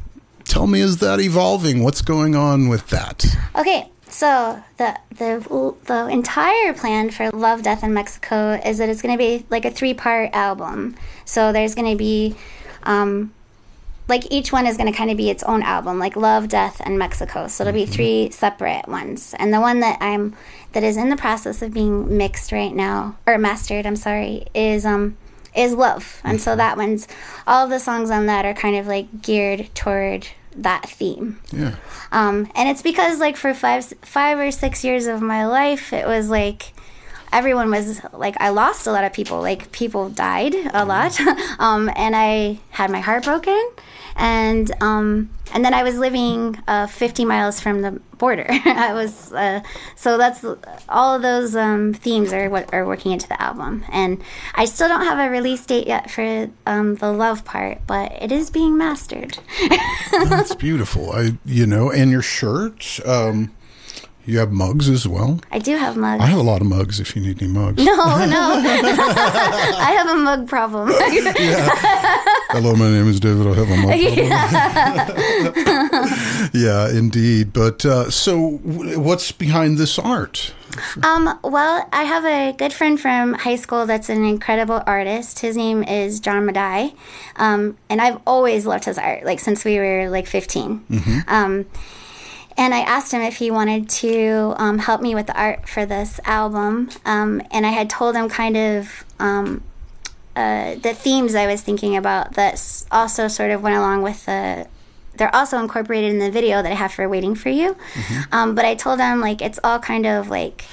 tell 0.45 0.67
me, 0.67 0.81
is 0.81 0.99
that 0.99 1.21
evolving? 1.21 1.83
What's 1.83 2.03
going 2.03 2.35
on 2.35 2.69
with 2.69 2.89
that? 2.89 3.27
Okay. 3.57 3.91
So 4.09 4.63
the 4.79 4.97
the 5.19 5.75
the 5.87 6.07
entire 6.07 6.73
plan 6.73 7.11
for 7.11 7.31
Love, 7.31 7.63
Death 7.63 7.83
in 7.83 7.93
Mexico 7.93 8.61
is 8.65 8.79
that 8.79 8.89
it's 8.89 9.03
going 9.03 9.15
to 9.15 9.19
be 9.19 9.45
like 9.51 9.65
a 9.65 9.71
three 9.71 9.93
part 9.93 10.31
album. 10.33 10.95
So 11.25 11.53
there's 11.53 11.75
going 11.75 11.91
to 11.91 11.99
be, 11.99 12.37
um, 12.85 13.33
like 14.09 14.31
each 14.31 14.53
one 14.53 14.67
is 14.67 14.77
going 14.77 14.91
to 14.91 14.97
kind 14.97 15.11
of 15.11 15.17
be 15.17 15.31
its 15.31 15.43
own 15.45 15.63
album, 15.63 15.99
like 15.99 16.17
Love, 16.17 16.49
Death, 16.49 16.81
and 16.85 16.99
Mexico. 16.99 17.49
So 17.49 17.65
it'll 17.65 17.73
be 17.73 17.87
three 17.87 18.31
separate 18.31 18.87
ones. 18.87 19.35
And 19.39 19.53
the 19.53 19.61
one 19.61 19.81
that 19.81 19.99
I'm 20.01 20.35
that 20.73 20.83
is 20.83 20.97
in 20.97 21.09
the 21.09 21.17
process 21.17 21.63
of 21.63 21.73
being 21.73 22.17
mixed 22.17 22.53
right 22.53 22.75
now 22.75 23.17
or 23.27 23.39
mastered, 23.39 23.87
I'm 23.87 23.97
sorry, 23.97 24.47
is 24.55 24.85
um 24.85 25.17
is 25.55 25.73
Love. 25.73 26.21
And 26.25 26.41
so 26.41 26.57
that 26.57 26.77
one's 26.77 27.09
all 27.47 27.65
of 27.65 27.71
the 27.71 27.79
songs 27.79 28.11
on 28.11 28.27
that 28.27 28.45
are 28.45 28.55
kind 28.55 28.77
of 28.77 28.87
like 28.87 29.23
geared 29.23 29.71
toward 29.75 30.27
that 30.57 30.89
theme. 30.89 31.41
Yeah. 31.53 31.77
Um, 32.13 32.51
and 32.55 32.69
it's 32.69 32.83
because 32.83 33.19
like 33.19 33.37
for 33.37 33.55
five 33.55 33.85
five 34.03 34.39
or 34.39 34.51
six 34.51 34.85
years 34.85 35.07
of 35.07 35.23
my 35.23 35.47
life, 35.47 35.93
it 35.93 36.07
was 36.07 36.29
like 36.29 36.73
everyone 37.33 37.71
was 37.71 38.01
like 38.13 38.37
I 38.41 38.51
lost 38.51 38.87
a 38.87 38.93
lot 38.93 39.05
of 39.05 39.13
people. 39.13 39.41
Like 39.41 39.73
people 39.73 40.09
died 40.09 40.55
a 40.73 40.85
lot, 40.85 41.19
um, 41.59 41.91
and 41.97 42.15
I 42.15 42.61
had 42.71 42.91
my 42.91 43.01
heart 43.01 43.25
broken, 43.25 43.71
and 44.17 44.71
um, 44.83 45.31
and 45.53 45.65
then 45.65 45.75
I 45.75 45.83
was 45.83 45.97
living 45.97 46.59
uh, 46.67 46.87
50 46.87 47.25
miles 47.25 47.61
from 47.61 47.83
the 47.83 47.93
border. 48.19 48.47
I 48.51 48.93
was 48.93 49.33
uh, 49.33 49.61
so 49.97 50.19
that's 50.19 50.45
all 50.89 51.17
of 51.17 51.23
those 51.23 51.57
um, 51.57 51.95
themes 51.95 52.33
are 52.33 52.49
what 52.49 52.73
are 52.73 52.87
working 52.87 53.13
into 53.13 53.29
the 53.29 53.41
album, 53.41 53.85
and 53.91 54.23
I 54.55 54.65
still 54.65 54.89
don't 54.89 55.05
have 55.05 55.19
a 55.19 55.31
release 55.31 55.65
date 55.67 55.87
yet 55.87 56.11
for 56.11 56.51
um, 56.67 56.97
the 56.97 57.13
love 57.13 57.45
part, 57.45 57.79
but 57.87 58.13
it 58.21 58.33
is 58.33 58.51
being 58.51 58.77
mastered. 58.77 59.39
That's 60.11 60.55
beautiful. 60.55 61.13
I, 61.13 61.39
you 61.45 61.67
know, 61.67 61.91
and 61.91 62.11
your 62.11 62.23
shirt, 62.23 63.01
um, 63.05 63.53
you 64.27 64.39
have 64.39 64.51
mugs 64.53 64.89
as 64.89 65.07
well. 65.07 65.41
I 65.53 65.59
do 65.59 65.77
have 65.77 65.97
mugs. 65.97 66.23
I 66.23 66.27
have 66.27 66.39
a 66.39 66.43
lot 66.43 66.61
of 66.61 66.67
mugs 66.67 66.99
if 67.01 67.15
you 67.15 67.23
need 67.23 67.43
any 67.43 67.53
mugs. 67.53 67.83
No, 67.85 67.95
no. 67.95 68.63
I 68.63 69.95
have 69.97 70.09
a 70.09 70.17
mug 70.21 70.49
problem. 70.49 70.89
Hello, 72.51 72.75
my 72.77 72.89
name 72.91 73.09
is 73.09 73.21
David. 73.21 73.47
I 73.47 73.55
have 73.55 73.71
a 73.71 73.77
mug 73.77 74.01
problem. 75.55 76.51
yeah, 76.55 76.89
indeed. 76.91 77.53
But 77.53 77.85
uh, 77.85 78.11
so, 78.11 78.59
w- 78.59 78.99
what's 79.01 79.33
behind 79.33 79.79
this 79.79 79.99
art? 79.99 80.55
um, 81.05 81.39
well, 81.45 81.89
I 81.93 82.03
have 82.03 82.25
a 82.25 82.53
good 82.57 82.73
friend 82.73 82.99
from 83.01 83.35
high 83.35 83.57
school 83.57 83.87
that's 83.87 84.09
an 84.09 84.25
incredible 84.25 84.83
artist. 84.87 85.39
His 85.41 85.57
name 85.57 85.83
is 85.85 86.19
John 86.21 86.47
Madai. 86.47 86.93
Um, 87.37 87.77
and 87.89 88.01
I've 88.01 88.19
always 88.27 88.67
loved 88.67 88.85
his 88.87 88.99
art, 88.99 89.25
like 89.25 89.39
since 89.41 89.65
we 89.65 89.79
were 89.79 90.09
like 90.11 90.27
15. 90.27 91.25
Um, 91.29 91.67
and 92.57 92.73
I 92.75 92.81
asked 92.81 93.13
him 93.13 93.21
if 93.23 93.37
he 93.37 93.51
wanted 93.51 93.89
to 93.89 94.55
um, 94.57 94.79
help 94.79 95.01
me 95.01 95.15
with 95.15 95.27
the 95.27 95.39
art 95.39 95.69
for 95.69 95.85
this 95.87 96.21
album. 96.25 96.91
Um, 97.05 97.43
and 97.51 97.67
I 97.67 97.71
had 97.71 97.91
told 97.91 98.15
him 98.15 98.29
kind 98.29 98.57
of 98.57 99.05
um, 99.19 99.63
uh, 100.37 100.75
the 100.77 100.95
themes 100.95 101.35
I 101.35 101.47
was 101.47 101.63
thinking 101.63 101.97
about 101.97 102.35
that 102.35 102.85
also 102.91 103.29
sort 103.29 103.51
of 103.51 103.63
went 103.63 103.77
along 103.77 104.03
with 104.03 104.27
the. 104.27 104.67
They're 105.17 105.35
also 105.35 105.59
incorporated 105.59 106.11
in 106.11 106.19
the 106.19 106.31
video 106.31 106.61
that 106.61 106.73
I 106.73 106.75
have 106.75 106.93
for 106.93 107.09
Waiting 107.09 107.37
for 107.37 107.49
You. 107.49 107.77
Um, 108.33 108.57
but 108.57 108.65
I 108.65 108.75
told 108.75 108.99
him, 108.99 109.21
like, 109.21 109.41
it's 109.43 109.61
all 109.63 109.79
kind 109.79 110.07
of 110.07 110.29
like, 110.29 110.65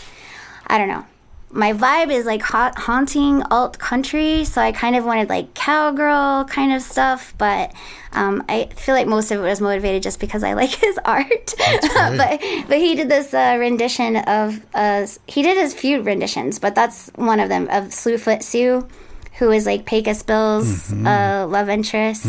I 0.65 0.79
don't 0.79 0.87
know. 0.87 1.05
My 1.53 1.73
vibe 1.73 2.11
is 2.11 2.25
like 2.25 2.41
hot, 2.41 2.77
haunting 2.77 3.43
alt 3.43 3.77
country, 3.79 4.45
so 4.45 4.61
I 4.61 4.71
kind 4.71 4.95
of 4.95 5.05
wanted 5.05 5.29
like 5.29 5.53
cowgirl 5.53 6.45
kind 6.45 6.73
of 6.73 6.81
stuff, 6.81 7.33
but 7.37 7.73
um, 8.13 8.43
I 8.49 8.65
feel 8.75 8.95
like 8.95 9.07
most 9.07 9.31
of 9.31 9.39
it 9.39 9.43
was 9.43 9.61
motivated 9.61 10.03
just 10.03 10.19
because 10.19 10.43
I 10.43 10.53
like 10.61 10.69
his 10.69 10.97
art. 11.03 11.53
but 11.57 12.41
but 12.67 12.77
he 12.77 12.95
did 12.95 13.09
this 13.09 13.33
uh, 13.33 13.57
rendition 13.59 14.17
of 14.17 14.65
uh, 14.73 15.07
he 15.27 15.41
did 15.41 15.57
his 15.57 15.73
few 15.73 16.01
renditions, 16.01 16.59
but 16.59 16.75
that's 16.75 17.09
one 17.15 17.39
of 17.39 17.49
them 17.49 17.63
of 17.69 17.85
Slewfoot 17.85 18.43
Sue. 18.43 18.87
Who 19.41 19.49
is 19.49 19.65
like 19.65 19.85
Pecos 19.87 20.21
Bill's 20.21 20.93
uh, 20.93 21.47
love 21.49 21.67
interest? 21.67 22.25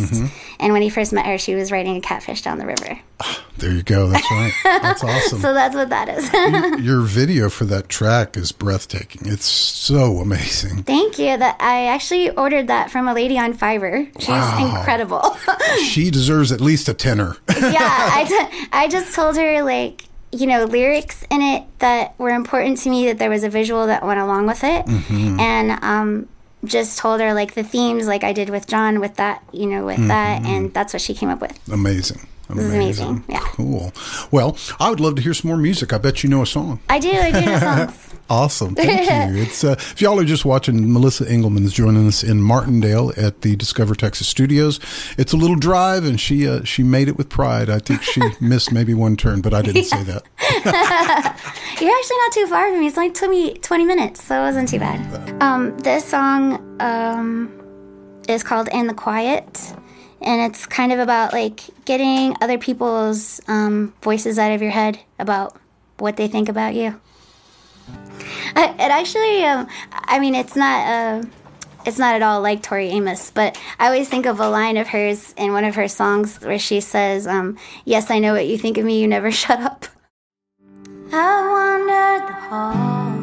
And 0.59 0.73
when 0.73 0.81
he 0.81 0.89
first 0.89 1.13
met 1.13 1.27
her, 1.27 1.37
she 1.37 1.55
was 1.55 1.71
riding 1.71 1.97
a 1.97 2.01
catfish 2.01 2.41
down 2.41 2.57
the 2.59 2.67
river. 2.67 2.99
There 3.59 3.71
you 3.71 3.83
go. 3.85 4.09
That's 4.09 4.29
right. 4.31 4.53
That's 4.65 5.05
awesome. 5.13 5.39
So 5.39 5.53
that's 5.55 5.75
what 5.77 5.91
that 5.91 6.09
is. 6.09 6.33
Your 6.85 7.03
video 7.03 7.49
for 7.51 7.65
that 7.67 7.89
track 7.89 8.37
is 8.37 8.51
breathtaking. 8.51 9.23
It's 9.27 9.45
so 9.45 10.17
amazing. 10.19 10.83
Thank 10.85 11.19
you. 11.19 11.37
That 11.37 11.59
I 11.61 11.85
actually 11.87 12.31
ordered 12.31 12.67
that 12.69 12.91
from 12.91 13.07
a 13.07 13.15
lady 13.15 13.39
on 13.39 13.55
Fiverr. 13.55 14.11
She's 14.19 14.29
Wow. 14.31 14.79
incredible. 14.79 15.37
She 15.85 16.11
deserves 16.11 16.51
at 16.51 16.61
least 16.61 16.89
a 16.89 16.95
tenor. 16.95 17.37
yeah, 17.51 17.77
I, 17.79 18.25
t- 18.27 18.67
I 18.73 18.89
just 18.89 19.15
told 19.15 19.37
her 19.37 19.63
like 19.63 20.07
you 20.33 20.47
know 20.47 20.65
lyrics 20.65 21.23
in 21.31 21.43
it 21.43 21.63
that 21.81 22.19
were 22.19 22.31
important 22.31 22.79
to 22.79 22.91
me 22.91 23.07
that 23.07 23.19
there 23.19 23.29
was 23.31 23.45
a 23.45 23.51
visual 23.51 23.87
that 23.87 24.03
went 24.05 24.19
along 24.19 24.47
with 24.47 24.65
it 24.65 24.87
Mm-hmm. 24.87 25.39
and 25.39 25.71
um 25.85 26.29
just 26.65 26.99
told 26.99 27.21
her 27.21 27.35
like 27.35 27.55
the 27.55 27.65
themes 27.65 28.07
like 28.07 28.25
I 28.25 28.33
did 28.33 28.51
with 28.51 28.67
John 28.67 29.01
with 29.01 29.17
that 29.17 29.43
you 29.53 29.67
know 29.67 29.85
with 29.85 29.99
mm-hmm. 29.99 30.09
that 30.09 30.45
and 30.45 30.73
that's 30.73 30.93
what 30.93 31.03
she 31.03 31.15
came 31.15 31.29
up 31.29 31.41
with. 31.41 31.59
Amazing. 31.71 32.27
Is 32.51 32.59
amazing, 32.59 33.25
yeah. 33.29 33.41
Cool. 33.41 33.93
Well, 34.31 34.57
I 34.79 34.91
would 34.91 35.01
love 35.01 35.15
to 35.17 35.23
hear 35.23 35.33
some 35.35 35.49
more 35.49 35.57
music. 35.57 35.93
I 35.93 35.99
bet 35.99 36.23
you 36.23 36.29
know 36.29 36.43
a 36.43 36.47
song. 36.47 36.81
I 36.89 36.99
do 36.99 37.11
I 37.11 37.31
do 37.31 37.41
the 37.41 37.61
songs. 37.89 38.09
Awesome. 38.29 38.75
Thank 38.75 39.09
you. 39.37 39.43
It's 39.43 39.65
uh, 39.65 39.73
if 39.79 40.01
y'all 40.01 40.19
are 40.21 40.25
just 40.25 40.45
watching, 40.45 40.93
Melissa 40.93 41.25
Engleman 41.25 41.65
is 41.65 41.73
joining 41.73 42.07
us 42.07 42.23
in 42.23 42.41
Martindale 42.41 43.13
at 43.17 43.41
the 43.43 43.57
Discover 43.57 43.95
Texas 43.95 44.27
Studios. 44.29 44.81
It's 45.19 45.33
a 45.33 45.37
little 45.37 45.57
drive, 45.57 46.05
and 46.05 46.21
she 46.21 46.47
uh, 46.49 46.63
she 46.65 46.83
made 46.83 47.09
it 47.09 47.17
with 47.17 47.29
pride. 47.29 47.69
I 47.69 47.79
think 47.79 48.03
she 48.03 48.21
missed 48.41 48.73
maybe 48.73 48.95
one 48.95 49.17
turn, 49.17 49.41
but 49.41 49.53
I 49.53 49.63
didn't 49.63 49.85
say 49.85 50.03
that. 50.05 50.23
You're 51.81 51.97
actually 51.97 52.17
not 52.19 52.33
too 52.33 52.47
far 52.47 52.71
from 52.71 52.81
me. 52.81 52.87
It's 52.87 52.97
only 52.99 53.11
took 53.11 53.31
me 53.31 53.55
20 53.55 53.85
minutes, 53.85 54.25
so 54.25 54.37
it 54.41 54.45
wasn't 54.45 54.69
too 54.69 54.79
bad. 54.79 55.43
Um, 55.43 55.77
this 55.79 56.05
song 56.05 56.81
um, 56.81 57.51
is 58.29 58.43
called 58.43 58.69
"In 58.73 58.87
the 58.87 58.95
Quiet," 58.95 59.75
and 60.25 60.41
it's 60.41 60.67
kind 60.67 60.93
of 60.93 60.99
about 60.99 61.33
like 61.33 61.61
getting 61.85 62.37
other 62.41 62.59
people's 62.59 63.41
um, 63.49 63.95
voices 64.03 64.39
out 64.39 64.53
of 64.53 64.63
your 64.63 64.71
head 64.71 64.99
about 65.19 65.57
what 65.99 66.17
they 66.17 66.29
think 66.29 66.49
about 66.49 66.75
you. 66.75 67.01
I, 68.55 68.75
it 68.79 68.91
actually, 68.91 69.45
um, 69.45 69.67
I 69.93 70.19
mean, 70.19 70.35
it's 70.35 70.57
not. 70.57 70.87
Uh, 70.87 71.29
it's 71.85 71.99
not 71.99 72.15
at 72.15 72.23
all 72.23 72.41
like 72.41 72.63
Tori 72.63 72.91
Amos, 72.91 73.33
but 73.33 73.59
I 73.81 73.87
always 73.87 74.09
think 74.09 74.25
of 74.25 74.39
a 74.39 74.49
line 74.49 74.77
of 74.77 74.87
hers 74.87 75.35
in 75.37 75.53
one 75.53 75.65
of 75.65 75.75
her 75.75 75.89
songs 75.89 76.37
where 76.41 76.59
she 76.59 76.81
says, 76.81 77.27
um, 77.27 77.59
"Yes, 77.85 78.09
I 78.09 78.21
know 78.21 78.35
what 78.35 78.47
you 78.47 78.57
think 78.57 78.79
of 78.79 78.85
me. 78.85 79.01
You 79.01 79.09
never 79.09 79.33
shut 79.43 79.61
up." 79.61 79.87
I 81.13 81.51
wandered 81.51 82.29
the 82.29 82.33
halls 82.33 83.22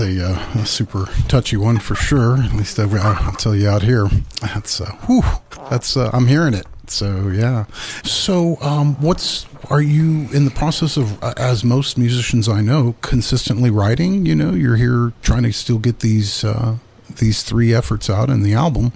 A, 0.00 0.30
uh, 0.30 0.60
a 0.60 0.66
super 0.66 1.06
touchy 1.28 1.56
one 1.56 1.78
for 1.78 1.94
sure. 1.94 2.42
At 2.42 2.54
least 2.54 2.78
I, 2.78 2.84
I'll 2.84 3.32
tell 3.32 3.54
you 3.54 3.68
out 3.68 3.82
here. 3.82 4.08
That's 4.40 4.80
uh, 4.80 4.92
whew, 5.06 5.22
that's 5.70 5.96
uh, 5.96 6.10
I'm 6.12 6.26
hearing 6.26 6.54
it. 6.54 6.66
So 6.86 7.28
yeah. 7.28 7.66
So 8.04 8.56
um, 8.60 9.00
what's 9.00 9.46
are 9.70 9.82
you 9.82 10.28
in 10.32 10.44
the 10.44 10.50
process 10.50 10.96
of 10.96 11.22
uh, 11.22 11.34
as 11.36 11.64
most 11.64 11.98
musicians 11.98 12.48
I 12.48 12.60
know 12.60 12.94
consistently 13.00 13.70
writing? 13.70 14.26
You 14.26 14.34
know, 14.34 14.52
you're 14.52 14.76
here 14.76 15.12
trying 15.22 15.42
to 15.42 15.52
still 15.52 15.78
get 15.78 16.00
these 16.00 16.44
uh, 16.44 16.76
these 17.16 17.42
three 17.42 17.74
efforts 17.74 18.08
out 18.08 18.30
in 18.30 18.42
the 18.42 18.54
album. 18.54 18.92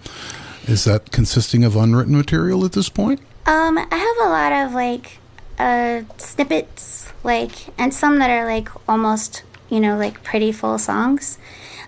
Is 0.67 0.85
that 0.85 1.11
consisting 1.11 1.65
of 1.65 1.75
unwritten 1.75 2.17
material 2.17 2.65
at 2.65 2.73
this 2.73 2.89
point? 2.89 3.21
Um, 3.47 3.77
I 3.77 3.97
have 3.97 4.27
a 4.27 4.31
lot 4.31 4.53
of 4.53 4.75
like 4.75 5.19
uh, 5.59 6.03
snippets, 6.19 7.13
like, 7.25 7.53
and 7.79 7.93
some 7.93 8.19
that 8.19 8.31
are 8.31 8.47
like 8.47 8.69
almost, 8.89 9.43
you 9.73 9.81
know, 9.81 9.97
like 9.97 10.23
pretty 10.23 10.53
full 10.53 10.79
songs. 10.79 11.39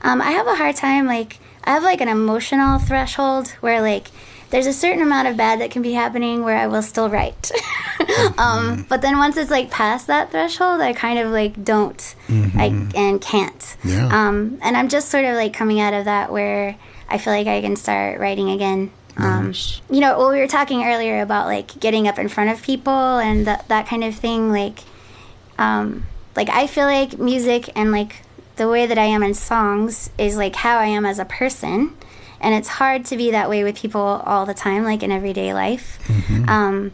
Um, 0.02 0.22
I 0.22 0.30
have 0.32 0.46
a 0.46 0.54
hard 0.54 0.74
time, 0.76 1.06
like, 1.06 1.38
I 1.64 1.70
have 1.74 1.82
like 1.82 2.00
an 2.00 2.08
emotional 2.08 2.78
threshold 2.78 3.48
where 3.60 3.80
like 3.80 4.08
there's 4.50 4.66
a 4.66 4.72
certain 4.72 5.02
amount 5.02 5.28
of 5.28 5.36
bad 5.36 5.60
that 5.60 5.70
can 5.70 5.82
be 5.82 5.92
happening 5.92 6.44
where 6.44 6.56
I 6.56 6.66
will 6.66 6.82
still 6.82 7.10
write. 7.10 7.50
um, 8.38 8.86
but 8.88 9.02
then 9.02 9.18
once 9.18 9.36
it's 9.36 9.50
like 9.50 9.70
past 9.70 10.06
that 10.06 10.30
threshold, 10.30 10.80
I 10.80 10.92
kind 10.92 11.18
of 11.18 11.30
like 11.30 11.62
don't, 11.64 12.14
I 12.28 12.88
and 12.94 13.20
can't. 13.20 13.76
Yeah. 13.84 14.06
Um, 14.06 14.58
and 14.62 14.76
I'm 14.76 14.88
just 14.88 15.10
sort 15.10 15.24
of 15.24 15.34
like 15.34 15.52
coming 15.52 15.80
out 15.80 15.92
of 15.92 16.06
that 16.06 16.30
where 16.32 16.76
I 17.08 17.18
feel 17.18 17.32
like 17.32 17.46
I 17.46 17.60
can 17.60 17.76
start 17.76 18.20
writing 18.20 18.50
again. 18.50 18.90
Um, 19.16 19.48
Nice. 19.48 19.80
you 19.90 20.00
know, 20.00 20.18
well, 20.18 20.30
we 20.30 20.38
were 20.38 20.48
talking 20.48 20.84
earlier 20.84 21.20
about 21.20 21.46
like 21.46 21.78
getting 21.80 22.08
up 22.08 22.18
in 22.18 22.28
front 22.28 22.50
of 22.50 22.62
people 22.62 22.92
and 23.18 23.46
that 23.46 23.68
that 23.68 23.86
kind 23.86 24.04
of 24.04 24.14
thing. 24.14 24.50
Like, 24.52 24.80
um, 25.58 26.06
like 26.36 26.48
I 26.48 26.66
feel 26.66 26.86
like 26.86 27.18
music 27.18 27.70
and 27.76 27.92
like 27.92 28.22
the 28.56 28.68
way 28.68 28.86
that 28.86 28.98
I 28.98 29.04
am 29.04 29.22
in 29.22 29.34
songs 29.34 30.10
is 30.18 30.36
like 30.36 30.54
how 30.56 30.78
I 30.78 30.86
am 30.86 31.04
as 31.04 31.18
a 31.18 31.24
person, 31.24 31.96
and 32.40 32.54
it's 32.54 32.68
hard 32.68 33.04
to 33.06 33.16
be 33.16 33.30
that 33.32 33.48
way 33.50 33.64
with 33.64 33.76
people 33.76 34.00
all 34.00 34.46
the 34.46 34.54
time, 34.54 34.84
like 34.84 35.02
in 35.02 35.10
everyday 35.10 35.52
life. 35.54 35.98
Um, 36.48 36.92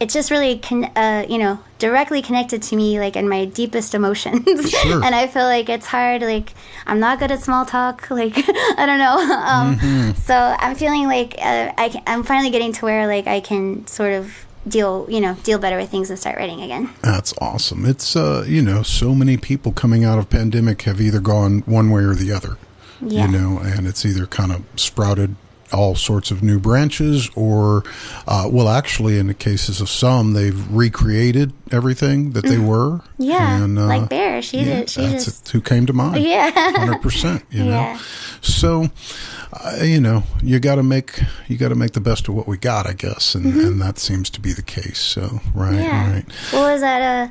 it's 0.00 0.14
just 0.14 0.32
really, 0.32 0.58
con- 0.58 0.90
uh, 0.96 1.24
you 1.28 1.38
know, 1.38 1.60
directly 1.78 2.22
connected 2.22 2.60
to 2.62 2.76
me, 2.76 2.98
like 2.98 3.14
in 3.14 3.28
my 3.28 3.44
deepest 3.44 3.94
emotions. 3.94 4.68
Sure. 4.70 5.04
and 5.04 5.14
I 5.14 5.28
feel 5.28 5.44
like 5.44 5.68
it's 5.68 5.86
hard. 5.86 6.22
Like 6.22 6.54
I'm 6.86 6.98
not 6.98 7.20
good 7.20 7.30
at 7.30 7.40
small 7.42 7.64
talk. 7.64 8.06
Like 8.10 8.34
I 8.36 8.84
don't 8.86 8.98
know. 8.98 9.16
Um, 9.46 10.14
So 10.14 10.34
I'm 10.34 10.74
feeling 10.76 11.06
like 11.06 11.34
uh, 11.38 11.72
I 11.78 11.88
can, 11.88 12.02
I'm 12.06 12.22
finally 12.24 12.50
getting 12.50 12.72
to 12.74 12.84
where 12.84 13.06
like 13.06 13.26
I 13.28 13.40
can 13.40 13.86
sort 13.86 14.12
of 14.12 14.32
deal, 14.66 15.06
you 15.08 15.20
know, 15.20 15.34
deal 15.42 15.58
better 15.58 15.76
with 15.76 15.90
things 15.90 16.10
and 16.10 16.18
start 16.18 16.36
writing 16.36 16.62
again. 16.62 16.90
That's 17.02 17.34
awesome. 17.40 17.84
It's 17.84 18.16
uh, 18.16 18.44
you 18.46 18.62
know, 18.62 18.82
so 18.82 19.14
many 19.14 19.36
people 19.36 19.72
coming 19.72 20.04
out 20.04 20.18
of 20.18 20.30
pandemic 20.30 20.82
have 20.82 21.00
either 21.00 21.20
gone 21.20 21.60
one 21.60 21.90
way 21.90 22.02
or 22.02 22.14
the 22.14 22.32
other. 22.32 22.56
Yeah. 23.00 23.26
You 23.26 23.32
know, 23.32 23.58
and 23.58 23.86
it's 23.86 24.06
either 24.06 24.26
kind 24.26 24.52
of 24.52 24.64
sprouted 24.76 25.34
all 25.72 25.94
sorts 25.94 26.30
of 26.30 26.42
new 26.42 26.58
branches 26.58 27.30
or 27.34 27.82
uh, 28.28 28.48
well 28.50 28.68
actually 28.68 29.18
in 29.18 29.26
the 29.26 29.34
cases 29.34 29.80
of 29.80 29.88
some 29.88 30.32
they've 30.34 30.70
recreated 30.72 31.52
everything 31.70 32.32
that 32.32 32.44
they 32.44 32.58
were 32.58 33.00
Mm-hmm. 33.18 33.22
Yeah, 33.22 33.64
and, 33.64 33.78
uh, 33.78 33.86
like 33.86 34.08
Bear, 34.08 34.42
she 34.42 34.58
yeah, 34.58 34.64
did. 34.80 34.90
She 34.90 35.00
that's 35.06 35.24
just 35.26 35.48
who 35.50 35.60
came 35.60 35.86
to 35.86 35.92
mind 35.92 36.22
yeah. 36.22 36.50
100% 36.76 37.42
you 37.50 37.64
know 37.64 37.70
Yeah. 37.70 37.98
so 38.40 38.88
uh, 39.52 39.78
you 39.82 40.00
know 40.00 40.24
you 40.42 40.58
got 40.60 40.74
to 40.76 40.82
make 40.82 41.20
you 41.48 41.56
got 41.56 41.68
to 41.68 41.74
make 41.76 41.92
the 41.92 42.00
best 42.00 42.26
of 42.28 42.34
what 42.34 42.48
we 42.48 42.56
got 42.58 42.86
i 42.86 42.92
guess 42.94 43.34
and, 43.34 43.46
and 43.54 43.80
that 43.80 43.98
seems 43.98 44.28
to 44.30 44.40
be 44.40 44.52
the 44.52 44.62
case 44.62 44.98
so 44.98 45.40
right 45.54 45.72
Mm-hmm. 45.72 45.82
Yeah. 45.82 46.12
right 46.14 46.24
What 46.52 46.72
was 46.72 46.80
that? 46.80 47.30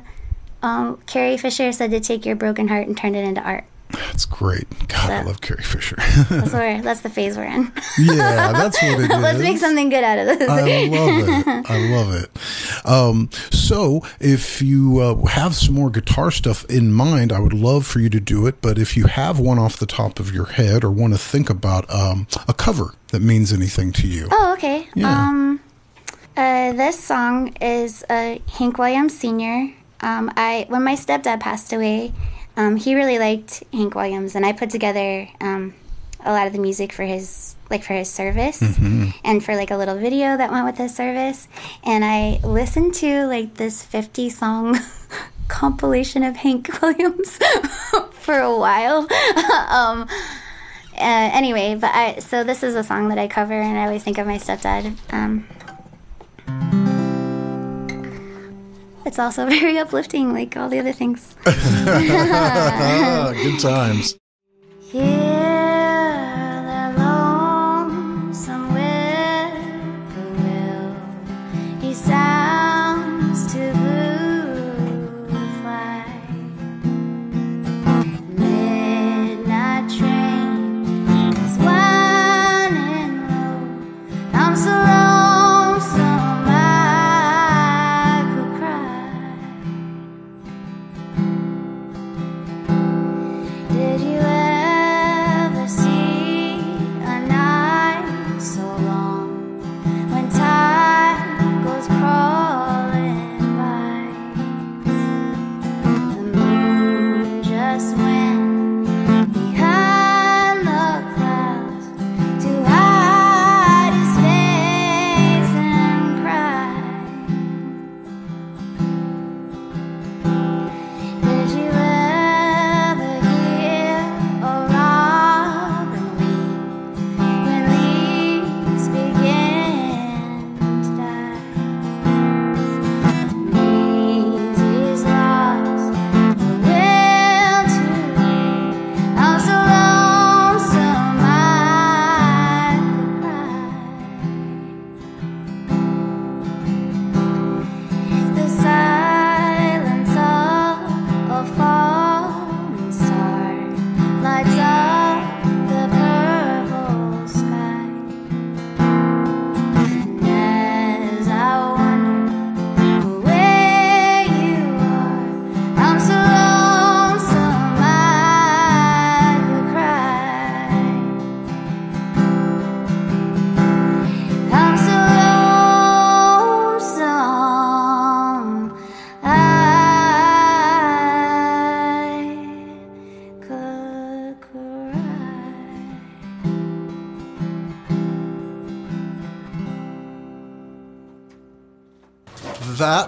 Uh, 0.62 0.66
um, 0.66 0.96
Carrie 1.06 1.36
Fisher 1.36 1.72
said 1.72 1.90
to 1.90 2.00
take 2.00 2.24
your 2.24 2.36
broken 2.36 2.68
heart 2.68 2.86
and 2.86 2.96
turn 2.96 3.14
it 3.16 3.24
into 3.24 3.40
art. 3.42 3.64
That's 3.92 4.24
great 4.24 4.66
god 4.88 5.10
i 5.10 5.22
love 5.22 5.40
carrie 5.40 5.62
fisher 5.62 5.96
That's 6.28 6.52
where 6.52 6.80
that's 6.82 7.00
the 7.00 7.08
phase 7.10 7.36
we're 7.36 7.44
in. 7.44 7.72
yeah 7.98 8.52
that's 8.52 8.80
what 8.82 9.00
it 9.00 9.10
is 9.10 9.18
Let's 9.22 9.38
make 9.38 9.58
something 9.58 9.88
good 9.88 10.02
out 10.04 10.18
of 10.18 10.26
this. 10.38 10.48
I 10.48 10.86
love 10.86 11.28
it. 11.28 11.70
I 11.70 11.78
love 11.88 12.14
it. 12.14 12.86
Um, 12.86 13.30
so, 13.50 14.02
if 14.20 14.60
you 14.60 14.98
uh, 15.00 15.26
have 15.26 15.54
some 15.54 15.74
more 15.74 15.90
guitar 15.90 16.30
stuff 16.30 16.64
in 16.66 16.92
mind, 16.92 17.32
I 17.32 17.38
would 17.38 17.52
love 17.52 17.86
for 17.86 18.00
you 18.00 18.10
to 18.10 18.20
do 18.20 18.46
it. 18.46 18.60
But 18.60 18.78
if 18.78 18.96
you 18.96 19.06
have 19.06 19.38
one 19.38 19.58
off 19.58 19.76
the 19.76 19.86
top 19.86 20.18
of 20.18 20.34
your 20.34 20.46
head 20.46 20.82
or 20.84 20.90
want 20.90 21.12
to 21.14 21.18
think 21.18 21.48
about 21.50 21.88
um, 21.92 22.26
a 22.48 22.52
cover 22.54 22.94
that 23.08 23.20
means 23.22 23.52
anything 23.52 23.92
to 23.92 24.06
you, 24.08 24.26
oh, 24.30 24.54
okay. 24.54 24.88
Yeah. 24.94 25.10
Um, 25.28 25.60
uh, 26.36 26.72
this 26.72 26.98
song 27.02 27.54
is 27.60 28.04
uh, 28.08 28.38
Hank 28.58 28.78
Williams 28.78 29.18
Sr. 29.18 29.72
Um, 30.00 30.32
I 30.36 30.66
when 30.68 30.82
my 30.82 30.94
stepdad 30.96 31.40
passed 31.40 31.72
away, 31.72 32.12
um, 32.56 32.76
he 32.76 32.94
really 32.94 33.18
liked 33.18 33.62
Hank 33.72 33.94
Williams, 33.94 34.34
and 34.34 34.44
I 34.44 34.52
put 34.52 34.70
together 34.70 35.28
um, 35.40 35.74
a 36.24 36.32
lot 36.32 36.46
of 36.46 36.52
the 36.52 36.58
music 36.58 36.92
for 36.92 37.04
his 37.04 37.54
like 37.70 37.82
for 37.82 37.94
his 37.94 38.10
service 38.10 38.60
and 39.24 39.42
for 39.42 39.56
like 39.56 39.70
a 39.70 39.76
little 39.76 39.96
video 39.96 40.36
that 40.36 40.50
went 40.50 40.66
with 40.66 40.76
his 40.76 40.94
service. 40.94 41.48
And 41.84 42.04
I 42.04 42.38
listened 42.44 42.94
to 42.94 43.26
like 43.26 43.54
this 43.54 43.82
fifty 43.82 44.28
song 44.28 44.78
compilation 45.48 46.22
of 46.22 46.36
Hank 46.36 46.68
Williams 46.82 47.38
for 48.12 48.38
a 48.38 48.56
while. 48.56 49.08
um, 49.68 50.06
uh, 50.94 51.30
anyway, 51.32 51.74
but 51.74 51.90
I 51.94 52.18
so 52.18 52.44
this 52.44 52.62
is 52.62 52.74
a 52.74 52.84
song 52.84 53.08
that 53.08 53.18
I 53.18 53.28
cover, 53.28 53.54
and 53.54 53.78
I 53.78 53.86
always 53.86 54.04
think 54.04 54.18
of 54.18 54.26
my 54.26 54.38
stepdad. 54.38 54.94
It's 59.12 59.18
also 59.18 59.46
very 59.60 59.76
uplifting, 59.76 60.32
like 60.32 60.56
all 60.56 60.70
the 60.70 60.78
other 60.78 60.94
things. 60.94 61.36
ah, 61.46 63.30
good 63.34 63.60
times. 63.60 64.16
Hear 64.90 65.51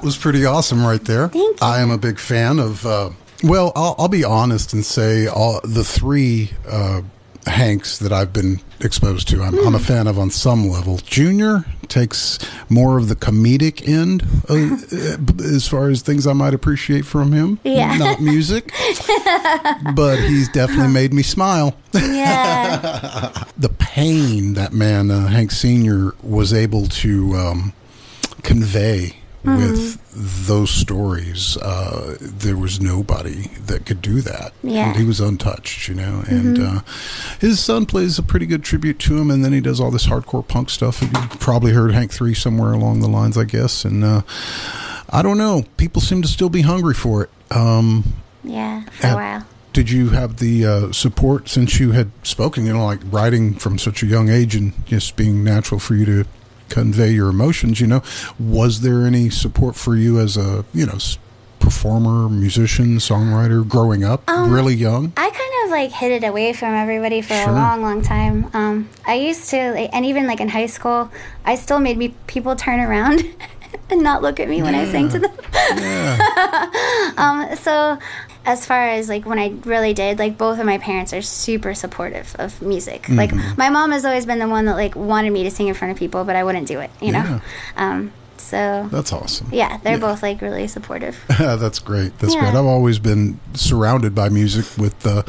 was 0.05 0.17
pretty 0.17 0.45
awesome 0.45 0.85
right 0.85 1.03
there. 1.03 1.29
Thank 1.29 1.61
you. 1.61 1.67
I 1.67 1.81
am 1.81 1.91
a 1.91 1.99
big 1.99 2.19
fan 2.19 2.59
of, 2.59 2.85
uh, 2.87 3.11
well, 3.43 3.73
I'll, 3.75 3.95
I'll 3.99 4.09
be 4.09 4.25
honest 4.25 4.73
and 4.73 4.85
say 4.85 5.27
all 5.27 5.61
the 5.65 5.85
three 5.85 6.51
uh, 6.69 7.03
Hanks 7.47 7.99
that 7.99 8.11
I've 8.11 8.33
been 8.33 8.61
exposed 8.81 9.29
to. 9.29 9.43
I'm, 9.43 9.59
I'm 9.67 9.75
a 9.75 9.79
fan 9.79 10.07
of 10.07 10.19
on 10.19 10.31
some 10.31 10.67
level. 10.69 10.97
Junior 10.99 11.65
takes 11.89 12.39
more 12.71 12.97
of 12.97 13.09
the 13.09 13.15
comedic 13.15 13.87
end 13.87 14.23
uh, 14.49 15.45
as 15.55 15.69
far 15.69 15.91
as 15.91 16.01
things 16.01 16.27
I 16.27 16.33
might 16.33 16.55
appreciate 16.55 17.05
from 17.05 17.33
him. 17.33 17.61
Yeah. 17.63 17.97
Not 17.99 18.23
music, 18.23 18.73
but 19.95 20.17
he's 20.21 20.49
definitely 20.49 20.93
made 20.93 21.13
me 21.13 21.23
smile. 21.23 21.77
Yeah. 21.93 23.45
The 23.57 23.69
pain 23.69 24.55
that 24.55 24.73
man, 24.73 25.11
uh, 25.13 25.29
Hank 25.29 25.53
Sr., 25.53 26.15
was 26.23 26.53
able 26.53 26.87
to 26.87 27.35
um, 27.35 27.73
convey 28.43 29.17
with 29.45 30.47
those 30.47 30.71
stories, 30.71 31.57
uh, 31.59 32.17
there 32.21 32.57
was 32.57 32.81
nobody 32.81 33.49
that 33.67 33.85
could 33.85 34.01
do 34.01 34.21
that. 34.23 34.53
Yeah. 34.63 34.89
And 34.89 34.97
he 34.97 35.05
was 35.05 35.21
untouched, 35.21 35.89
you 35.89 35.95
know. 35.95 36.25
And 36.29 36.59
uh, 36.59 36.81
his 37.41 37.61
son 37.61 37.87
plays 37.87 38.19
a 38.19 38.23
pretty 38.23 38.47
good 38.47 38.65
tribute 38.65 38.99
to 39.01 39.19
him, 39.19 39.31
and 39.31 39.45
then 39.45 39.53
he 39.53 39.61
does 39.61 39.81
all 39.81 39.91
this 39.91 40.07
hardcore 40.07 40.47
punk 40.47 40.71
stuff. 40.71 41.03
And 41.03 41.13
you 41.13 41.39
probably 41.39 41.73
heard 41.73 41.93
Hank 41.93 42.13
3 42.13 42.33
somewhere 42.35 42.73
along 42.73 43.01
the 43.01 43.09
lines, 43.09 43.37
I 43.37 43.45
guess. 43.45 43.85
And 43.85 44.03
uh, 44.03 44.23
I 45.11 45.23
don't 45.23 45.39
know. 45.39 45.65
People 45.77 46.01
seem 46.01 46.23
to 46.23 46.29
still 46.29 46.51
be 46.51 46.63
hungry 46.63 46.95
for 46.95 47.25
it. 47.25 47.31
Um, 47.51 48.15
yeah. 48.43 48.85
For 49.01 49.09
a 49.09 49.15
while. 49.15 49.47
did 49.73 49.91
you 49.91 50.11
have 50.11 50.39
the 50.39 50.67
uh, 50.67 50.93
support 50.93 51.49
since 51.49 51.79
you 51.79 51.93
had 51.93 52.11
spoken, 52.23 52.67
you 52.67 52.73
know, 52.73 52.85
like 52.87 53.01
writing 53.05 53.55
from 53.55 53.79
such 53.79 54.03
a 54.03 54.07
young 54.07 54.29
age 54.29 54.55
and 54.55 54.73
just 54.87 55.17
being 55.17 55.45
natural 55.45 55.81
for 55.81 55.95
you 55.95 56.05
to 56.07 56.25
convey 56.69 57.13
your 57.13 57.29
emotions, 57.29 57.81
you 57.81 57.87
know? 57.87 58.03
Was 58.39 58.81
there 58.81 59.07
any 59.07 59.31
support 59.31 59.77
for 59.77 59.97
you 59.97 60.19
as 60.19 60.37
a, 60.37 60.65
you 60.73 60.87
know, 60.87 60.99
performer, 61.61 62.29
musician, 62.29 62.99
songwriter 62.99 63.67
growing 63.67 64.05
up 64.05 64.23
really 64.29 64.75
young? 64.75 65.13
I 65.17 65.31
kind 65.31 65.65
of 65.65 65.71
like 65.71 65.91
hid 65.93 66.23
it 66.23 66.27
away 66.27 66.53
from 66.53 66.75
everybody 66.75 67.23
for 67.23 67.35
Sure. 67.35 67.51
a 67.51 67.53
long, 67.53 67.83
long 67.83 68.03
time. 68.03 68.51
Um, 68.53 68.89
I 69.07 69.15
used 69.15 69.49
to, 69.51 69.57
and 69.57 70.05
even 70.05 70.27
like 70.27 70.41
in 70.41 70.49
high 70.49 70.67
school, 70.67 71.11
I 71.45 71.55
still 71.55 71.81
made 71.81 71.97
me 71.97 72.15
people 72.27 72.55
turn 72.57 72.81
around 72.81 73.25
and 73.91 74.03
not 74.03 74.23
look 74.23 74.41
at 74.41 74.49
me 74.49 74.63
when 74.63 74.75
I 74.75 74.85
sang 74.91 75.09
to 75.11 75.19
them. 75.21 75.33
um, 77.19 77.57
so, 77.57 77.99
as 78.47 78.67
far 78.67 78.89
as 78.89 79.09
like 79.09 79.25
when 79.27 79.39
I 79.39 79.55
really 79.65 79.95
did, 79.95 80.19
like 80.19 80.37
both 80.37 80.59
of 80.59 80.67
my 80.67 80.79
parents 80.79 81.13
are 81.13 81.23
super 81.23 81.75
supportive 81.75 82.35
of 82.39 82.61
music. 82.61 83.09
Like 83.09 83.31
Mm-hmm. 83.31 83.57
my 83.59 83.71
mom 83.71 83.93
has 83.93 84.05
always 84.05 84.27
been 84.27 84.39
the 84.39 84.49
one 84.49 84.67
that 84.67 84.75
like 84.77 84.95
wanted 84.95 85.31
me 85.33 85.45
to 85.45 85.51
sing 85.51 85.69
in 85.69 85.75
front 85.75 85.93
of 85.93 85.99
people, 85.99 86.25
but 86.25 86.37
I 86.37 86.45
wouldn't 86.45 86.69
do 86.69 86.81
it. 86.81 86.91
You 87.01 87.13
know. 87.13 87.41
Um, 87.77 88.13
so 88.45 88.89
That's 88.91 89.13
awesome. 89.13 89.49
yeah, 89.53 89.79
they're 89.79 89.99
both 89.99 90.23
like 90.23 90.41
really 90.41 90.67
supportive. 90.69 91.17
That's 91.39 91.79
great. 91.79 92.19
That's 92.19 92.35
Yeah. 92.35 92.41
great. 92.41 92.55
I've 92.55 92.65
always 92.67 92.99
been 92.99 93.41
surrounded 93.55 94.15
by 94.15 94.29
music 94.29 94.67
with 94.79 94.99
the 95.01 95.25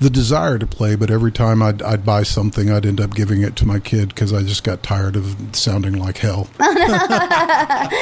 the 0.00 0.10
desire 0.10 0.58
to 0.58 0.66
play, 0.66 0.94
but 0.96 1.10
every 1.10 1.32
time 1.32 1.62
I'd, 1.62 1.82
I'd 1.82 2.04
buy 2.04 2.22
something, 2.22 2.70
I'd 2.70 2.86
end 2.86 3.00
up 3.00 3.14
giving 3.14 3.42
it 3.42 3.56
to 3.56 3.66
my 3.66 3.78
kid 3.80 4.08
because 4.10 4.32
I 4.32 4.42
just 4.42 4.64
got 4.64 4.82
tired 4.82 5.16
of 5.16 5.36
sounding 5.52 5.98
like 5.98 6.18
hell. 6.18 6.48
what 6.58 7.92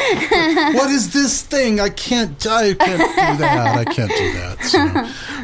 is 0.91 1.13
this 1.13 1.43
thing? 1.43 1.81
I 1.81 1.89
can't. 1.91 2.45
I 2.47 2.75
can't 2.75 2.99
do 2.99 3.37
that. 3.39 3.77
I 3.79 3.85
can't 3.85 4.11
do 4.11 4.33
that. 4.35 4.65
So 4.65 4.79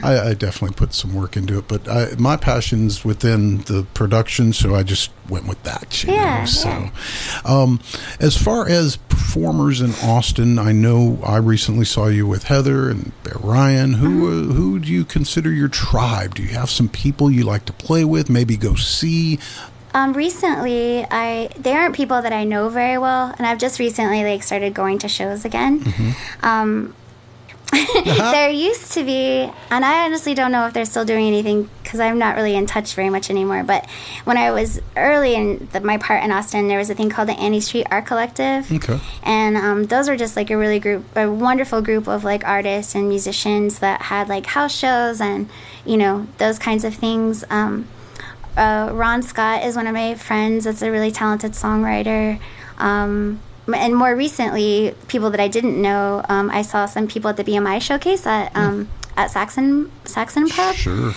I, 0.06 0.30
I 0.30 0.34
definitely 0.34 0.74
put 0.74 0.94
some 0.94 1.14
work 1.14 1.36
into 1.36 1.58
it, 1.58 1.68
but 1.68 1.88
I, 1.88 2.08
my 2.18 2.36
passion's 2.36 3.04
within 3.04 3.58
the 3.62 3.86
production, 3.94 4.52
so 4.52 4.74
I 4.74 4.82
just 4.82 5.10
went 5.28 5.46
with 5.46 5.62
that. 5.64 6.04
Yeah, 6.04 6.40
know? 6.40 6.46
So, 6.46 6.68
yeah. 6.68 6.90
um, 7.44 7.80
as 8.20 8.36
far 8.36 8.68
as 8.68 8.96
performers 8.96 9.80
in 9.80 9.92
Austin, 10.02 10.58
I 10.58 10.72
know 10.72 11.18
I 11.24 11.36
recently 11.36 11.84
saw 11.84 12.06
you 12.06 12.26
with 12.26 12.44
Heather 12.44 12.90
and 12.90 13.12
Bear 13.22 13.38
Ryan. 13.40 13.94
Who 13.94 14.12
Mm-hmm. 14.12 14.50
uh, 14.50 14.54
who 14.54 14.78
do 14.78 14.92
you 14.92 15.04
consider 15.04 15.50
your 15.50 15.68
tribe? 15.68 16.34
Do 16.34 16.42
you 16.42 16.50
have 16.50 16.70
some 16.70 16.88
people 16.88 17.30
you 17.30 17.44
like 17.44 17.64
to 17.66 17.72
play 17.72 18.04
with? 18.04 18.28
Maybe 18.28 18.56
go 18.56 18.74
see. 18.74 19.38
Um, 19.94 20.12
recently, 20.14 21.06
I 21.10 21.50
they 21.58 21.72
aren't 21.72 21.94
people 21.94 22.22
that 22.22 22.32
I 22.32 22.44
know 22.44 22.68
very 22.68 22.98
well, 22.98 23.34
and 23.36 23.46
I've 23.46 23.58
just 23.58 23.78
recently 23.78 24.24
like 24.24 24.42
started 24.42 24.74
going 24.74 24.98
to 25.00 25.08
shows 25.08 25.44
again. 25.44 25.80
Mm-hmm. 25.80 26.46
Um, 26.46 26.94
there 28.04 28.50
used 28.50 28.92
to 28.92 29.04
be, 29.04 29.50
and 29.70 29.84
I 29.84 30.04
honestly 30.04 30.34
don't 30.34 30.52
know 30.52 30.66
if 30.66 30.74
they're 30.74 30.84
still 30.84 31.06
doing 31.06 31.26
anything 31.26 31.70
because 31.82 32.00
I'm 32.00 32.18
not 32.18 32.36
really 32.36 32.54
in 32.54 32.66
touch 32.66 32.94
very 32.94 33.08
much 33.08 33.30
anymore. 33.30 33.64
But 33.64 33.88
when 34.24 34.36
I 34.36 34.50
was 34.50 34.80
early 34.94 35.34
in 35.34 35.68
the, 35.72 35.80
my 35.80 35.96
part 35.96 36.22
in 36.22 36.30
Austin, 36.30 36.68
there 36.68 36.78
was 36.78 36.90
a 36.90 36.94
thing 36.94 37.08
called 37.08 37.28
the 37.28 37.38
Annie 37.38 37.60
Street 37.60 37.86
Art 37.90 38.04
Collective. 38.04 38.70
Okay. 38.70 39.00
And 39.22 39.56
um, 39.56 39.84
those 39.84 40.08
were 40.08 40.16
just 40.16 40.36
like 40.36 40.50
a 40.50 40.56
really 40.56 40.80
group, 40.80 41.04
a 41.16 41.30
wonderful 41.30 41.80
group 41.80 42.08
of 42.08 42.24
like 42.24 42.44
artists 42.44 42.94
and 42.94 43.08
musicians 43.08 43.78
that 43.78 44.02
had 44.02 44.28
like 44.28 44.44
house 44.44 44.74
shows 44.74 45.20
and 45.20 45.48
you 45.86 45.96
know 45.96 46.26
those 46.38 46.58
kinds 46.58 46.84
of 46.84 46.94
things. 46.94 47.42
Um, 47.48 47.88
uh, 48.54 48.90
Ron 48.92 49.22
Scott 49.22 49.64
is 49.64 49.76
one 49.76 49.86
of 49.86 49.94
my 49.94 50.14
friends. 50.14 50.64
That's 50.64 50.82
a 50.82 50.90
really 50.90 51.10
talented 51.10 51.52
songwriter. 51.52 52.38
Um, 52.76 53.40
and 53.66 53.94
more 53.94 54.14
recently, 54.14 54.94
people 55.08 55.30
that 55.30 55.40
I 55.40 55.48
didn't 55.48 55.80
know, 55.80 56.24
um, 56.28 56.50
I 56.50 56.62
saw 56.62 56.86
some 56.86 57.06
people 57.06 57.30
at 57.30 57.36
the 57.36 57.44
BMI 57.44 57.80
showcase 57.80 58.26
at 58.26 58.54
um, 58.56 58.88
at 59.16 59.30
Saxon 59.30 59.90
Saxon 60.04 60.48
Pub. 60.48 60.74
Sure. 60.74 61.12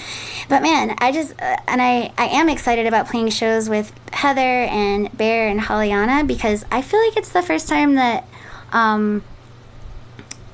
But 0.48 0.62
man, 0.62 0.96
I 1.00 1.12
just 1.12 1.32
uh, 1.42 1.58
and 1.68 1.82
I 1.82 2.12
I 2.18 2.28
am 2.28 2.50
excited 2.50 2.86
about 2.86 3.08
playing 3.08 3.30
shows 3.30 3.70
with 3.70 3.92
Heather 4.14 4.42
and 4.42 5.16
Bear 5.18 5.48
and 5.48 5.60
Hollyana 5.60 6.28
because 6.28 6.66
I 6.72 6.82
feel 6.82 7.04
like 7.06 7.18
it's 7.18 7.30
the 7.30 7.42
first 7.42 7.68
time 7.68 7.96
that. 7.96 8.28
Um, 8.72 9.24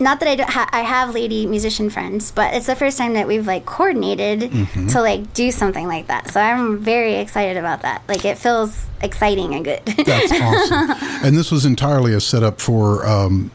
not 0.01 0.19
that 0.19 0.27
I 0.27 0.35
don't 0.35 0.49
ha- 0.49 0.69
I 0.71 0.81
have 0.81 1.13
lady 1.13 1.45
musician 1.45 1.89
friends, 1.89 2.31
but 2.31 2.53
it's 2.53 2.65
the 2.65 2.75
first 2.75 2.97
time 2.97 3.13
that 3.13 3.27
we've 3.27 3.47
like 3.47 3.65
coordinated 3.65 4.51
to 4.89 5.01
like 5.01 5.33
do 5.33 5.51
something 5.51 5.87
like 5.87 6.07
that. 6.07 6.31
So 6.31 6.41
I'm 6.41 6.79
very 6.79 7.15
excited 7.15 7.57
about 7.57 7.83
that. 7.83 8.03
Like 8.07 8.25
it 8.25 8.37
feels 8.37 8.85
exciting 9.01 9.53
and 9.55 9.63
good. 9.63 9.85
That's 9.85 10.31
awesome. 10.41 11.25
and 11.25 11.37
this 11.37 11.51
was 11.51 11.65
entirely 11.65 12.13
a 12.13 12.19
setup 12.21 12.59
for. 12.59 13.05
Um, 13.07 13.51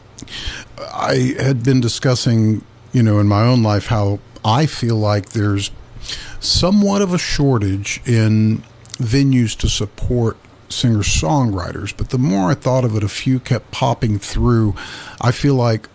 I 0.93 1.35
had 1.39 1.63
been 1.63 1.81
discussing, 1.81 2.63
you 2.91 3.03
know, 3.03 3.19
in 3.19 3.27
my 3.27 3.43
own 3.43 3.61
life 3.63 3.87
how 3.87 4.19
I 4.43 4.65
feel 4.65 4.95
like 4.95 5.29
there's 5.29 5.71
somewhat 6.39 7.01
of 7.01 7.13
a 7.13 7.17
shortage 7.17 8.01
in 8.05 8.63
venues 8.93 9.55
to 9.57 9.69
support 9.69 10.37
singer 10.69 10.99
songwriters. 10.99 11.95
But 11.95 12.09
the 12.09 12.17
more 12.17 12.51
I 12.51 12.53
thought 12.53 12.83
of 12.83 12.95
it, 12.95 13.03
a 13.03 13.09
few 13.09 13.39
kept 13.39 13.71
popping 13.71 14.19
through. 14.19 14.75
I 15.21 15.31
feel 15.31 15.55
like 15.55 15.87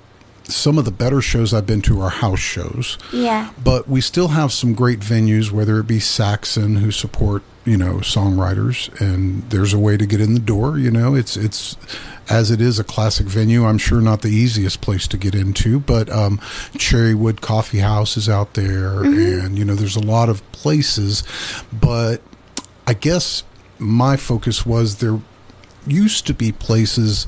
some 0.45 0.79
of 0.79 0.85
the 0.85 0.91
better 0.91 1.21
shows 1.21 1.55
I've 1.55 1.67
been 1.67 1.83
to 1.83 2.01
are 2.01 2.11
house 2.11 2.41
shows 2.41 2.99
yeah. 3.13 3.51
but 3.63 3.89
we 3.89 4.01
still 4.01 4.29
have 4.29 4.53
some 4.53 4.75
great 4.75 5.01
venues, 5.01 5.51
whether 5.51 5.79
it 5.79 5.87
be 5.87 6.01
Saxon, 6.01 6.77
who 6.77 6.91
support 6.91 7.43
you 7.65 7.77
know 7.77 7.97
songwriters, 7.97 9.01
and 9.01 9.49
there's 9.51 9.73
a 9.73 9.79
way 9.79 9.97
to 9.97 10.07
get 10.07 10.21
in 10.21 10.35
the 10.35 10.41
door. 10.41 10.79
You 10.79 10.91
know, 10.91 11.15
it's 11.15 11.37
it's 11.37 11.77
as 12.29 12.51
it 12.51 12.61
is 12.61 12.79
a 12.79 12.85
classic 12.85 13.27
venue. 13.27 13.65
I'm 13.65 13.79
sure 13.79 14.01
not 14.01 14.23
the 14.23 14.29
easiest 14.29 14.81
place 14.81 15.07
to 15.09 15.17
get 15.17 15.35
into, 15.35 15.81
but 15.81 16.11
um, 16.11 16.39
Cherrywood 16.75 17.41
Coffee 17.41 17.79
House 17.79 18.17
is 18.17 18.29
out 18.29 18.55
there, 18.55 19.03
and 19.03 19.59
you 19.59 19.65
know, 19.65 19.75
there's 19.75 19.97
a 19.97 20.05
lot 20.05 20.29
of 20.29 20.51
places. 20.53 21.23
But 21.73 22.21
I 22.87 22.95
guess 22.95 23.45
my 23.79 24.17
focus 24.17 24.67
was 24.67 24.99
there 24.99 25.21
used 25.87 26.27
to 26.29 26.35
be 26.35 26.53
places 26.53 27.27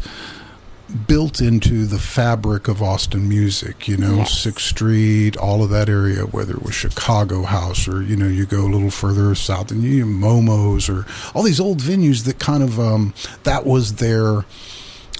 built 1.08 1.40
into 1.40 1.86
the 1.86 1.98
fabric 1.98 2.68
of 2.68 2.80
Austin 2.82 3.28
music, 3.28 3.88
you 3.88 3.96
know, 3.96 4.16
Yes. 4.16 4.38
Sixth 4.38 4.66
Street, 4.66 5.36
all 5.36 5.62
of 5.64 5.70
that 5.70 5.88
area, 5.88 6.22
whether 6.22 6.52
it 6.54 6.62
was 6.62 6.74
Chicago 6.74 7.42
House 7.42 7.88
or, 7.88 8.00
you 8.02 8.14
know, 8.16 8.28
you 8.28 8.46
go 8.46 8.60
a 8.60 8.70
little 8.70 8.90
further 8.90 9.34
south 9.34 9.70
and 9.72 9.82
you 9.82 10.06
Momo's 10.06 10.88
or 10.88 11.04
all 11.34 11.42
these 11.42 11.58
old 11.58 11.78
venues 11.80 12.24
that 12.24 12.38
kind 12.38 12.62
of, 12.62 12.78
um, 12.78 13.12
that 13.42 13.66
was 13.66 13.94
their, 13.96 14.44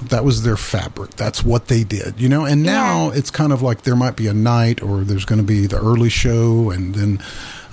that 0.03 0.25
was 0.25 0.43
their 0.45 0.57
fabric. 0.57 1.11
That's 1.17 1.43
what 1.45 1.67
they 1.69 1.83
did, 1.83 2.21
you 2.21 2.29
know, 2.29 2.45
and 2.45 2.63
now 2.63 3.11
Yeah. 3.11 3.19
it's 3.19 3.31
kind 3.31 3.53
of 3.53 3.61
like 3.63 3.83
there 3.83 3.97
might 3.97 4.15
be 4.17 4.27
a 4.29 4.35
night 4.35 4.81
or 4.83 5.03
there's 5.03 5.25
going 5.25 5.41
to 5.41 5.45
be 5.47 5.67
the 5.67 5.79
early 5.79 6.09
show. 6.09 6.71
And 6.71 6.95
then 6.95 7.21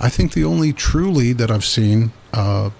I 0.00 0.08
think 0.08 0.32
the 0.32 0.44
only 0.44 0.72
truly 0.72 1.32
that 1.34 1.50
I've 1.52 1.64
seen, 1.64 2.10
uh, 2.32 2.70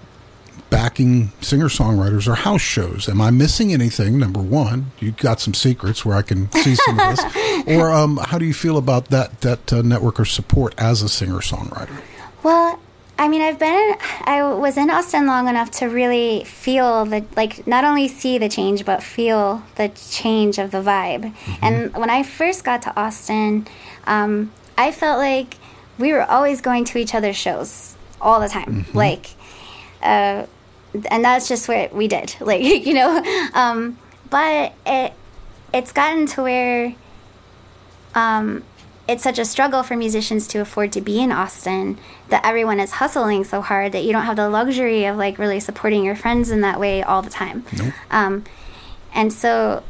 backing 0.73 1.31
singer 1.39 1.67
songwriters 1.67 2.27
or 2.27 2.33
house 2.33 2.61
shows. 2.61 3.07
Am 3.07 3.21
I 3.21 3.29
missing 3.29 3.71
anything? 3.71 4.17
Number 4.17 4.41
one, 4.41 4.91
you 4.99 5.11
got 5.11 5.39
some 5.39 5.53
secrets 5.53 6.03
where 6.03 6.17
I 6.17 6.23
can 6.23 6.51
see 6.51 6.73
some 6.73 6.99
of 6.99 7.15
this, 7.15 7.67
or 7.67 7.91
um, 7.91 8.17
how 8.17 8.39
do 8.39 8.45
you 8.45 8.55
feel 8.55 8.77
about 8.77 9.09
that 9.09 9.41
that 9.41 9.71
uh, 9.71 9.83
network 9.83 10.17
of 10.17 10.27
support 10.27 10.73
as 10.79 11.03
a 11.03 11.09
singer 11.09 11.41
songwriter? 11.41 12.01
Well, 12.41 12.79
I 13.19 13.27
mean, 13.27 13.43
I've 13.43 13.59
been, 13.59 13.95
I 14.23 14.51
was 14.51 14.75
in 14.75 14.89
Austin 14.89 15.27
long 15.27 15.47
enough 15.47 15.69
to 15.71 15.85
really 15.85 16.43
feel 16.43 17.05
the, 17.05 17.23
like, 17.35 17.67
not 17.67 17.83
only 17.83 18.07
see 18.07 18.39
the 18.39 18.49
change, 18.49 18.83
but 18.83 19.03
feel 19.03 19.61
the 19.75 19.89
change 19.89 20.57
of 20.57 20.71
the 20.71 20.79
vibe. 20.79 21.31
And 21.61 21.95
when 21.95 22.09
I 22.09 22.23
first 22.23 22.63
got 22.63 22.81
to 22.81 22.99
Austin, 22.99 23.67
um, 24.07 24.51
I 24.75 24.91
felt 24.91 25.19
like 25.19 25.55
we 25.99 26.11
were 26.11 26.23
always 26.23 26.61
going 26.61 26.85
to 26.85 26.97
each 26.97 27.13
other's 27.13 27.37
shows 27.37 27.95
all 28.19 28.39
the 28.39 28.49
time. 28.49 28.87
Like, 28.93 29.27
uh, 30.01 30.47
and 31.09 31.23
that's 31.23 31.47
just 31.47 31.67
what 31.67 31.93
we 31.93 32.07
did. 32.07 32.35
Like, 32.41 32.61
you 32.61 32.93
know, 32.93 33.23
um, 33.53 33.97
but 34.29 34.73
it, 34.85 35.13
it's 35.73 35.91
gotten 35.91 36.25
to 36.27 36.43
where, 36.43 36.95
um, 38.15 38.63
it's 39.07 39.23
such 39.23 39.37
a 39.37 39.45
struggle 39.45 39.83
for 39.83 39.97
musicians 39.97 40.47
to 40.47 40.59
afford 40.59 40.91
to 40.93 41.01
be 41.01 41.19
in 41.19 41.31
Austin 41.31 41.97
that 42.29 42.45
everyone 42.45 42.79
is 42.79 42.91
hustling 42.93 43.43
so 43.43 43.61
hard 43.61 43.91
that 43.91 44.03
you 44.03 44.13
don't 44.13 44.23
have 44.23 44.37
the 44.37 44.49
luxury 44.49 45.05
of 45.05 45.17
like 45.17 45.37
really 45.37 45.59
supporting 45.59 46.05
your 46.05 46.15
friends 46.15 46.51
in 46.51 46.61
that 46.61 46.79
way 46.79 47.03
all 47.03 47.21
the 47.21 47.29
time. 47.29 47.65
Um, 48.11 48.45
and 49.13 49.31
so 49.31 49.83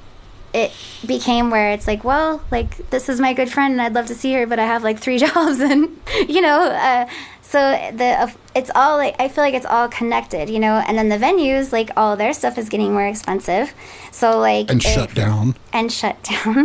it 0.53 0.71
became 1.05 1.49
where 1.49 1.71
it's 1.71 1.87
like, 1.87 2.03
well, 2.03 2.41
like 2.51 2.89
this 2.89 3.09
is 3.09 3.19
my 3.19 3.33
good 3.33 3.51
friend 3.51 3.73
and 3.73 3.81
I'd 3.81 3.93
love 3.93 4.07
to 4.07 4.15
see 4.15 4.33
her, 4.33 4.47
but 4.47 4.59
I 4.59 4.65
have 4.65 4.83
like 4.83 4.99
three 4.99 5.17
jobs 5.19 5.59
and 5.59 5.99
you 6.27 6.41
know, 6.41 6.61
uh, 6.61 7.07
so 7.53 7.59
the 8.01 8.33
it's 8.55 8.71
all 8.73 8.97
like 8.97 9.15
I 9.19 9.27
feel 9.27 9.43
like 9.43 9.53
it's 9.53 9.65
all 9.75 9.87
connected, 9.99 10.49
you 10.49 10.59
know. 10.65 10.75
And 10.87 10.97
then 10.97 11.09
the 11.09 11.17
venues, 11.27 11.71
like 11.71 11.89
all 11.95 12.15
their 12.17 12.33
stuff 12.33 12.57
is 12.57 12.67
getting 12.73 12.91
more 12.97 13.05
expensive, 13.05 13.67
so 14.11 14.39
like 14.39 14.71
And 14.71 14.81
shut 14.81 15.13
down. 15.13 15.55
and 15.71 15.91
shut 15.91 16.17
down. 16.31 16.57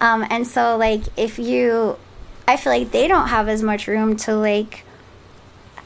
Um, 0.00 0.26
and 0.34 0.42
so, 0.46 0.76
like, 0.76 1.02
if 1.16 1.38
you, 1.38 1.96
I 2.48 2.56
feel 2.56 2.72
like 2.76 2.90
they 2.90 3.06
don't 3.12 3.28
have 3.28 3.46
as 3.48 3.62
much 3.62 3.86
room 3.86 4.16
to, 4.26 4.34
like, 4.34 4.84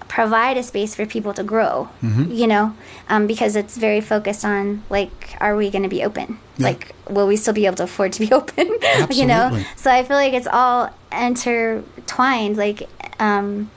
provide 0.09 0.57
a 0.57 0.63
space 0.63 0.95
for 0.95 1.05
people 1.05 1.35
to 1.35 1.43
grow, 1.45 1.89
Mm-hmm. 2.03 2.31
you 2.41 2.47
know, 2.47 2.75
um, 3.11 3.27
because 3.27 3.57
it's 3.57 3.77
very 3.77 4.01
focused 4.01 4.45
on, 4.45 4.83
like, 4.89 5.37
are 5.41 5.55
we 5.57 5.69
going 5.71 5.83
to 5.83 5.89
be 5.99 6.03
open? 6.09 6.39
Yeah. 6.57 6.69
Like, 6.69 6.95
will 7.11 7.27
we 7.27 7.37
still 7.37 7.53
be 7.55 7.67
able 7.67 7.77
to 7.77 7.85
afford 7.91 8.13
to 8.15 8.21
be 8.27 8.33
open? 8.41 8.67
you 9.11 9.27
know? 9.27 9.45
So 9.77 9.91
I 9.91 10.03
feel 10.05 10.17
like 10.17 10.33
it's 10.33 10.47
all 10.51 10.91
intertwined, 11.13 12.57
like, 12.57 12.89
um, 13.21 13.71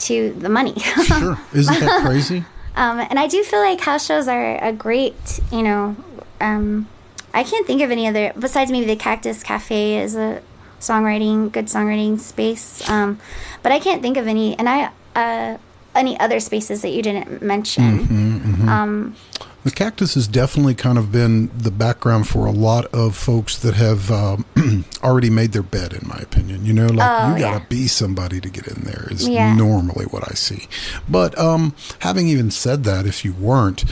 to 0.00 0.32
the 0.32 0.48
money. 0.48 0.74
Sure. 1.04 1.38
Isn't 1.52 1.80
that 1.80 2.02
crazy? 2.04 2.44
Um, 2.76 3.00
and 3.00 3.18
I 3.18 3.26
do 3.26 3.42
feel 3.42 3.60
like 3.60 3.80
house 3.80 4.04
shows 4.06 4.28
are 4.28 4.62
a 4.62 4.72
great, 4.72 5.40
you 5.52 5.62
know, 5.62 5.96
um, 6.40 6.88
I 7.34 7.42
can't 7.44 7.66
think 7.66 7.82
of 7.82 7.90
any 7.90 8.06
other 8.08 8.32
besides 8.38 8.70
maybe 8.70 8.86
the 8.86 8.96
Cactus 8.96 9.42
Cafe 9.42 9.98
is 9.98 10.16
a 10.16 10.42
songwriting, 10.80 11.52
good 11.52 11.66
songwriting 11.66 12.18
space. 12.18 12.88
Um, 12.88 13.20
but 13.62 13.72
I 13.72 13.78
can't 13.80 14.02
think 14.02 14.16
of 14.16 14.26
any, 14.26 14.58
and 14.58 14.68
I 14.68 14.90
uh, 15.14 15.58
any 15.94 16.18
other 16.18 16.40
spaces 16.40 16.82
that 16.82 16.90
you 16.90 17.02
didn't 17.02 17.42
mention. 17.42 18.68
Um, 18.68 19.16
The 19.62 19.70
cactus 19.70 20.14
has 20.14 20.26
definitely 20.26 20.74
kind 20.74 20.96
of 20.96 21.12
been 21.12 21.50
the 21.56 21.70
background 21.70 22.26
for 22.28 22.46
a 22.46 22.50
lot 22.50 22.86
of 22.86 23.14
folks 23.14 23.58
that 23.58 23.74
have 23.74 24.10
um, 24.10 24.44
already 25.04 25.28
made 25.28 25.52
their 25.52 25.62
bed, 25.62 25.92
in 25.92 26.08
my 26.08 26.16
opinion. 26.16 26.64
You 26.64 26.72
know, 26.72 26.86
like 26.86 27.08
Oh, 27.22 27.34
you 27.34 27.40
got 27.42 27.52
to 27.54 27.58
yeah. 27.60 27.66
be 27.68 27.86
somebody 27.86 28.40
to 28.40 28.48
get 28.48 28.66
in 28.66 28.84
there 28.84 29.06
is 29.10 29.28
Yeah. 29.28 29.54
normally 29.54 30.06
what 30.06 30.24
I 30.30 30.34
see. 30.34 30.66
But 31.08 31.38
um, 31.38 31.74
having 31.98 32.28
even 32.28 32.50
said 32.50 32.84
that, 32.84 33.04
if 33.06 33.22
you 33.22 33.34
weren't, 33.34 33.84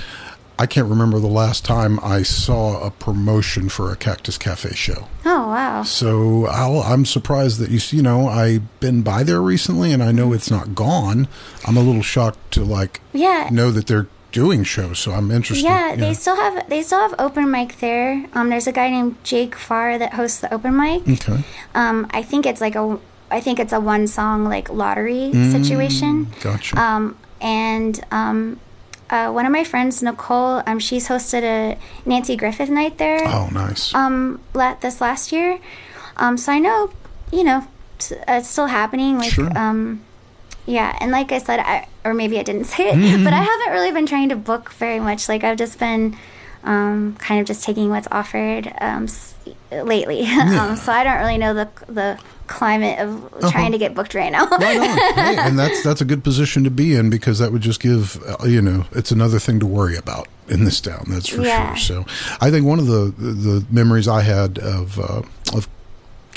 I 0.59 0.66
can't 0.66 0.89
remember 0.89 1.21
the 1.21 1.27
last 1.29 1.64
time 1.66 2.01
I 2.03 2.23
saw 2.23 2.85
a 2.85 2.91
promotion 2.91 3.69
for 3.69 3.93
a 3.93 3.97
Cactus 3.97 4.39
Cafe 4.39 4.71
show. 4.75 5.07
oh 5.27 5.49
wow, 5.49 5.83
So 5.85 6.47
I'll, 6.47 6.81
I'm 6.81 7.05
surprised 7.05 7.61
that 7.61 7.71
you 7.71 7.79
you 7.97 8.03
know 8.03 8.27
I've 8.27 8.81
been 8.81 9.03
by 9.03 9.23
there 9.23 9.41
recently 9.41 9.93
and 9.93 10.03
I 10.03 10.11
know 10.12 10.33
it's 10.33 10.51
not 10.51 10.75
gone. 10.75 11.29
I'm 11.66 11.77
a 11.77 11.81
little 11.83 12.03
shocked 12.03 12.53
to 12.55 12.64
like 12.64 13.01
yeah. 13.12 13.49
know 13.53 13.71
that 13.71 13.87
they're 13.87 14.09
doing 14.33 14.62
shows. 14.64 14.99
So 14.99 15.12
I'm 15.12 15.31
interested. 15.31 15.64
Yeah, 15.64 15.95
they 15.97 16.14
still 16.14 16.37
have 16.37 16.68
they 16.68 16.83
still 16.83 17.01
have 17.01 17.14
open 17.18 17.51
mic 17.51 17.79
there. 17.81 18.26
Um, 18.35 18.51
there's 18.51 18.66
a 18.66 18.72
guy 18.72 18.91
named 18.91 19.16
Jake 19.24 19.55
Farr 19.55 19.99
that 19.99 20.14
hosts 20.14 20.41
the 20.41 20.53
open 20.53 20.76
mic. 20.76 21.03
okay. 21.09 21.43
Um, 21.74 22.07
I 22.11 22.22
think 22.22 22.47
it's 22.47 22.61
like 22.61 22.74
a 22.76 22.99
I 23.31 23.41
think 23.41 23.59
it's 23.61 23.72
a 23.72 23.81
one 23.81 24.07
song 24.07 24.45
like 24.45 24.70
lottery 24.70 25.33
situation. 25.33 26.29
Gotcha. 26.41 26.81
Um, 26.81 27.16
and 27.41 28.01
um, 28.11 28.59
uh, 29.11 29.31
one 29.31 29.47
of 29.47 29.53
my 29.53 29.64
friends, 29.64 30.03
Nicole, 30.03 30.62
um, 30.66 30.79
she's 30.79 31.09
hosted 31.09 31.43
a 31.43 31.79
Nanci 32.07 32.37
Griffith 32.39 32.68
night 32.70 32.99
there. 32.99 33.20
oh, 33.26 33.49
nice. 33.53 33.95
Um, 33.95 34.41
la- 34.55 34.74
this 34.81 35.01
last 35.01 35.31
year. 35.33 35.59
Um, 36.16 36.37
so 36.37 36.53
I 36.53 36.59
know, 36.59 36.91
you 37.33 37.45
know, 37.45 37.66
t- 37.99 38.16
uh, 38.16 38.39
it's 38.39 38.49
still 38.49 38.66
happening. 38.66 39.18
Like, 39.18 39.31
Sure. 39.33 39.57
um, 39.57 40.03
yeah, 40.69 40.97
and 41.01 41.11
like 41.11 41.33
I 41.33 41.39
said, 41.39 41.61
I 41.61 41.89
or 42.05 42.14
maybe 42.14 42.39
I 42.39 42.43
didn't 42.43 42.64
say 42.64 42.91
it, 42.91 42.95
but 43.25 43.33
I 43.33 43.43
haven't 43.43 43.73
really 43.73 43.93
been 43.93 44.07
trying 44.07 44.29
to 44.29 44.37
book 44.37 44.73
very 44.75 45.01
much. 45.01 45.29
Like 45.29 45.45
I've 45.45 45.59
just 45.59 45.79
been. 45.79 46.16
Um, 46.64 47.14
kind 47.21 47.41
of 47.41 47.47
just 47.47 47.62
taking 47.62 47.89
what's 47.89 48.09
offered 48.11 48.66
um, 48.81 49.05
s- 49.05 49.33
lately, 49.71 50.27
um, 50.27 50.75
so 50.77 50.91
I 50.93 51.05
don't 51.05 51.19
really 51.19 51.39
know 51.39 51.55
the 51.55 51.69
the 51.87 52.19
climate 52.49 52.99
of 52.99 53.31
trying 53.53 53.71
to 53.73 53.79
get 53.79 53.95
booked 53.95 54.12
right 54.12 54.33
now. 54.33 54.45
right 54.49 54.77
on. 54.77 54.99
Hey, 55.25 55.37
and 55.39 55.57
that's 55.57 55.85
that's 55.85 56.01
a 56.01 56.05
good 56.05 56.25
position 56.25 56.64
to 56.64 56.71
be 56.71 56.97
in 56.97 57.11
because 57.11 57.39
that 57.39 57.53
would 57.53 57.62
just 57.62 57.81
give 57.81 58.21
uh, 58.27 58.45
you 58.45 58.61
know 58.61 58.87
it's 58.91 59.12
another 59.12 59.39
thing 59.39 59.61
to 59.61 59.66
worry 59.66 59.97
about 59.97 60.27
in 60.49 60.64
this 60.64 60.81
town. 60.81 61.05
That's 61.09 61.29
for 61.29 61.43
Yeah. 61.43 61.75
sure. 61.75 62.05
So 62.05 62.12
I 62.41 62.51
think 62.51 62.66
one 62.66 62.81
of 62.81 62.87
the 62.89 63.14
the 63.16 63.64
memories 63.71 64.09
I 64.09 64.23
had 64.23 64.59
of 64.59 64.99
uh, 64.99 65.23
of 65.57 65.69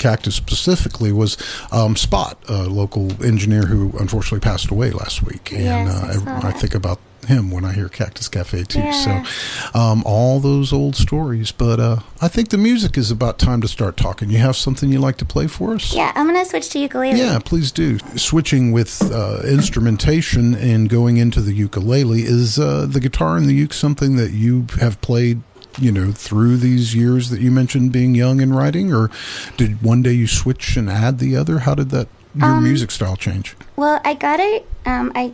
Cactus 0.02 0.34
specifically 0.34 1.12
was 1.12 1.36
um, 1.70 1.94
Spot, 1.94 2.36
a 2.48 2.64
local 2.64 3.24
engineer 3.24 3.62
who 3.62 3.96
unfortunately 3.98 4.40
passed 4.40 4.70
away 4.70 4.90
last 4.90 5.22
week, 5.22 5.52
and 5.52 5.62
Yes, 5.62 6.04
I 6.04 6.08
uh, 6.08 6.40
saw 6.40 6.48
I, 6.48 6.50
think 6.50 6.74
about 6.74 6.98
him 7.26 7.52
when 7.52 7.64
I 7.64 7.72
hear 7.72 7.88
Cactus 7.88 8.28
Cafe 8.28 8.64
too. 8.64 8.80
Yeah. 8.80 9.22
So 9.24 9.78
um, 9.78 10.02
all 10.04 10.40
those 10.40 10.72
old 10.72 10.96
stories, 10.96 11.52
but 11.52 11.78
uh, 11.78 12.00
I 12.20 12.26
think 12.26 12.48
the 12.48 12.58
music 12.58 12.98
is 12.98 13.12
about 13.12 13.38
time 13.38 13.60
to 13.60 13.68
start 13.68 13.96
talking. 13.96 14.28
You 14.28 14.38
have 14.38 14.56
something 14.56 14.90
you 14.90 14.98
like 14.98 15.18
to 15.18 15.24
play 15.24 15.46
for 15.46 15.74
us? 15.74 15.94
yeah, 15.94 16.10
I'm 16.16 16.26
gonna 16.26 16.44
switch 16.44 16.70
to 16.70 16.80
ukulele. 16.80 17.16
Yeah, 17.18 17.38
please 17.38 17.70
do. 17.70 17.98
Switching 18.16 18.72
with 18.72 19.00
uh, 19.02 19.42
instrumentation 19.44 20.54
and 20.56 20.88
going 20.88 21.16
into 21.16 21.40
the 21.40 21.52
ukulele 21.52 22.22
is 22.22 22.58
uh, 22.58 22.86
the 22.86 22.98
guitar 22.98 23.36
and 23.36 23.46
the 23.46 23.54
uke 23.54 23.72
something 23.72 24.16
that 24.16 24.32
you 24.32 24.66
have 24.80 25.00
played, 25.00 25.42
you 25.78 25.90
know, 25.92 26.12
through 26.12 26.56
these 26.58 26.94
years 26.94 27.30
that 27.30 27.40
you 27.40 27.50
mentioned 27.50 27.92
being 27.92 28.14
young 28.14 28.40
and 28.40 28.56
writing, 28.56 28.92
or 28.92 29.10
did 29.56 29.82
one 29.82 30.02
day 30.02 30.12
you 30.12 30.26
switch 30.26 30.76
and 30.76 30.90
add 30.90 31.18
the 31.18 31.36
other? 31.36 31.60
How 31.60 31.74
did 31.74 31.90
that 31.90 32.08
your 32.34 32.46
Um, 32.46 32.64
music 32.64 32.90
style 32.90 33.16
change? 33.16 33.56
Well, 33.76 34.00
I 34.04 34.14
got 34.14 34.40
a 34.40 34.62
um, 34.86 35.12
I 35.14 35.32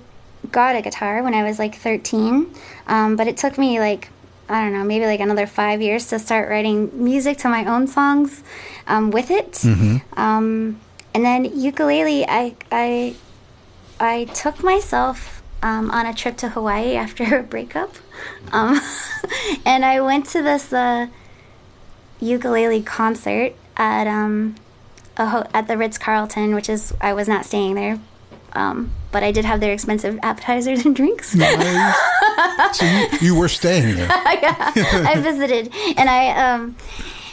got 0.50 0.76
a 0.76 0.82
guitar 0.82 1.22
when 1.22 1.34
I 1.34 1.42
was 1.44 1.58
like 1.58 1.74
13, 1.74 2.46
um, 2.86 3.16
but 3.16 3.26
it 3.26 3.36
took 3.36 3.58
me 3.58 3.80
like 3.80 4.08
I 4.50 4.62
don't 4.64 4.72
know, 4.72 4.82
maybe 4.84 5.04
like 5.04 5.20
another 5.20 5.46
five 5.46 5.82
years 5.82 6.06
to 6.08 6.18
start 6.18 6.48
writing 6.48 6.90
music 7.04 7.36
to 7.38 7.48
my 7.50 7.66
own 7.66 7.86
songs 7.86 8.42
um, 8.86 9.10
with 9.10 9.30
it. 9.30 9.62
Um, 10.16 10.80
and 11.14 11.24
then 11.24 11.44
ukulele, 11.44 12.24
I 12.26 12.54
I 12.72 13.14
I 14.00 14.24
took 14.32 14.62
myself 14.64 15.37
um, 15.62 15.90
on 15.90 16.06
a 16.06 16.14
trip 16.14 16.36
to 16.38 16.50
Hawaii 16.50 16.94
after 16.94 17.38
a 17.38 17.42
breakup, 17.42 17.94
um, 18.52 18.80
and 19.64 19.84
I 19.84 20.00
went 20.00 20.26
to 20.26 20.42
this 20.42 20.72
uh, 20.72 21.08
ukulele 22.20 22.82
concert 22.82 23.54
at 23.76 24.06
um, 24.06 24.56
a 25.16 25.26
ho- 25.26 25.46
at 25.54 25.68
the 25.68 25.76
Ritz 25.76 25.98
Carlton, 25.98 26.54
which 26.54 26.68
is 26.68 26.94
I 27.00 27.12
was 27.12 27.28
not 27.28 27.44
staying 27.44 27.74
there, 27.74 27.98
um, 28.52 28.92
but 29.12 29.22
I 29.22 29.32
did 29.32 29.44
have 29.44 29.60
their 29.60 29.72
expensive 29.72 30.18
appetizers 30.22 30.84
and 30.84 30.94
drinks. 30.94 31.30
so 32.72 32.84
you, 32.84 33.08
you 33.20 33.34
were 33.34 33.48
staying 33.48 33.96
there. 33.96 34.08
I 34.10 35.20
visited, 35.20 35.72
and 35.96 36.08
I 36.08 36.52
um, 36.54 36.76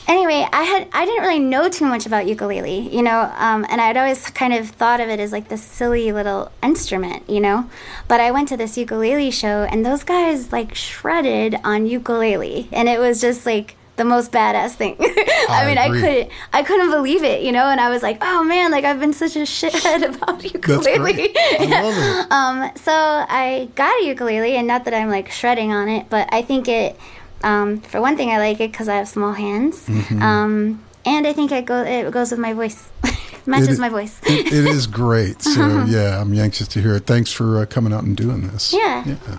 anyway, 0.08 0.48
I 0.52 0.64
had 0.64 0.88
I 0.94 1.06
didn't 1.06 1.24
really 1.24 1.40
know 1.40 1.70
too 1.70 1.86
much 1.86 2.06
about 2.06 2.28
ukulele, 2.28 2.94
you 2.96 3.02
know, 3.02 3.32
um, 3.38 3.66
and 3.70 3.82
I'd 3.82 3.98
always 3.98 4.30
kind 4.30 4.54
of 4.54 4.70
thought 4.70 5.00
of 5.00 5.10
it 5.10 5.20
as 5.20 5.32
like 5.32 5.48
this 5.50 5.64
silly 5.64 6.12
little 6.12 6.52
instrument, 6.64 7.30
you 7.30 7.40
know. 7.40 7.70
But 8.08 8.20
I 8.20 8.32
went 8.32 8.50
to 8.50 8.58
this 8.58 8.78
ukulele 8.78 9.32
show, 9.32 9.64
and 9.64 9.86
those 9.86 10.04
guys 10.04 10.52
like 10.52 10.76
shredded 10.76 11.56
on 11.64 11.86
ukulele, 11.86 12.68
and 12.72 12.88
it 12.90 13.00
was 13.00 13.22
just 13.22 13.46
like 13.46 13.76
the 13.96 14.06
most 14.06 14.32
badass 14.32 14.72
thing. 14.72 14.96
I, 15.00 15.48
I 15.50 15.66
mean, 15.66 15.78
agree. 15.78 16.00
I 16.00 16.02
couldn't 16.02 16.32
I 16.54 16.64
couldn't 16.64 16.92
believe 16.92 17.24
it, 17.24 17.44
you 17.44 17.52
know, 17.52 17.66
and 17.66 17.80
I 17.80 17.90
was 17.90 18.04
like, 18.04 18.18
oh 18.22 18.44
man, 18.44 18.72
like 18.72 18.84
I've 18.84 19.00
been 19.00 19.14
such 19.14 19.36
a 19.36 19.40
shithead 19.40 20.16
about 20.16 20.44
ukulele. 20.44 21.32
I. 21.36 22.28
Um, 22.36 22.72
so 22.76 22.92
I 22.92 23.70
got 23.76 24.02
a 24.02 24.06
ukulele, 24.06 24.56
and 24.58 24.68
not 24.68 24.86
that 24.86 24.94
I'm 24.94 25.10
like 25.10 25.32
shredding 25.32 25.72
on 25.72 25.88
it, 25.90 26.10
but 26.10 26.28
I 26.32 26.42
think 26.42 26.68
it. 26.68 26.98
Um, 27.46 27.80
for 27.82 28.02
one 28.02 28.18
thing, 28.18 28.30
I 28.32 28.40
like 28.40 28.60
it 28.60 28.72
because 28.72 28.90
I 28.90 28.96
have 28.96 29.08
small 29.08 29.32
hands, 29.34 29.86
Mm-hmm. 29.86 30.22
um, 30.22 30.84
and 31.06 31.28
I 31.28 31.34
think 31.34 31.52
it 31.52 31.66
go 31.66 31.84
it 31.84 32.10
goes 32.12 32.32
with 32.32 32.40
my 32.40 32.54
voice, 32.54 32.90
matches 33.46 33.78
It- 33.78 33.82
my 33.82 33.90
voice. 33.90 34.20
It, 34.26 34.48
it 34.48 34.66
is 34.66 34.88
great. 34.88 35.42
So 35.44 35.86
yeah, 35.86 36.20
I'm 36.22 36.34
anxious 36.38 36.68
to 36.70 36.82
hear 36.82 36.96
it. 36.96 37.06
Thanks 37.06 37.32
for 37.32 37.62
uh, 37.62 37.66
coming 37.68 37.94
out 37.94 38.04
and 38.04 38.18
doing 38.18 38.48
this. 38.48 38.74
Yeah. 38.74 39.04
Yeah. 39.06 39.38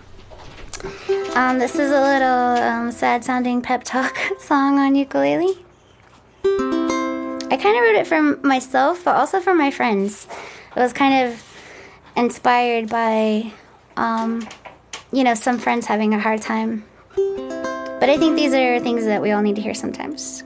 Um, 1.34 1.58
this 1.58 1.74
is 1.74 1.90
a 1.90 2.00
little 2.00 2.62
um, 2.62 2.92
sad 2.92 3.24
sounding 3.24 3.60
pep 3.60 3.82
talk 3.82 4.16
song 4.40 4.78
on 4.78 4.94
ukulele. 4.94 5.58
I 6.44 7.56
kind 7.60 7.76
of 7.76 7.82
wrote 7.82 7.96
it 7.96 8.06
for 8.06 8.20
myself, 8.46 9.02
but 9.04 9.16
also 9.16 9.40
for 9.40 9.54
my 9.54 9.70
friends. 9.72 10.28
It 10.76 10.80
was 10.80 10.92
kind 10.92 11.26
of 11.26 11.42
inspired 12.14 12.88
by, 12.88 13.52
um, 13.96 14.46
you 15.12 15.24
know, 15.24 15.34
some 15.34 15.58
friends 15.58 15.86
having 15.86 16.14
a 16.14 16.20
hard 16.20 16.40
time. 16.42 16.84
But 17.98 18.10
I 18.10 18.18
think 18.18 18.36
these 18.36 18.52
are 18.52 18.78
things 18.80 19.04
that 19.06 19.22
we 19.22 19.30
all 19.32 19.40
need 19.42 19.56
to 19.56 19.62
hear 19.62 19.74
sometimes. 19.74 20.44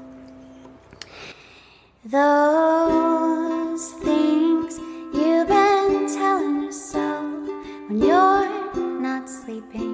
Those 2.05 3.93
things 4.05 4.79
you've 5.13 5.49
been 5.49 6.07
telling 6.15 6.63
yourself 6.63 7.49
when 7.89 7.99
you're 7.99 8.75
not 9.01 9.29
sleeping. 9.29 9.90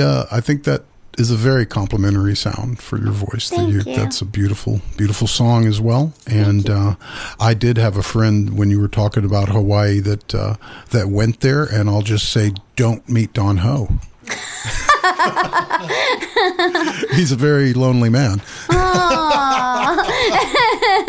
I 0.00 0.04
uh, 0.04 0.26
I 0.30 0.40
think 0.40 0.64
that 0.64 0.84
is 1.18 1.30
a 1.30 1.36
very 1.36 1.64
complimentary 1.64 2.36
sound 2.36 2.78
for 2.78 2.98
your 2.98 3.12
voice. 3.12 3.48
Thank 3.48 3.72
uke. 3.72 3.86
you. 3.86 3.96
That's 3.96 4.20
a 4.20 4.24
beautiful, 4.24 4.80
beautiful 4.96 5.26
song 5.26 5.66
as 5.66 5.80
well. 5.80 6.12
And 6.26 6.68
uh, 6.68 6.96
I 7.40 7.54
did 7.54 7.78
have 7.78 7.96
a 7.96 8.02
friend 8.02 8.58
when 8.58 8.70
you 8.70 8.80
were 8.80 8.88
talking 8.88 9.24
about 9.24 9.48
Hawaii 9.48 10.00
that 10.00 10.34
uh, 10.34 10.56
that 10.90 11.08
went 11.08 11.40
there, 11.40 11.64
and 11.64 11.88
I'll 11.88 12.02
just 12.02 12.30
say, 12.30 12.52
don't 12.76 13.08
meet 13.08 13.32
Don 13.32 13.58
Ho. 13.58 13.88
He's 17.14 17.32
a 17.32 17.36
very 17.36 17.72
lonely 17.72 18.10
man. 18.10 18.42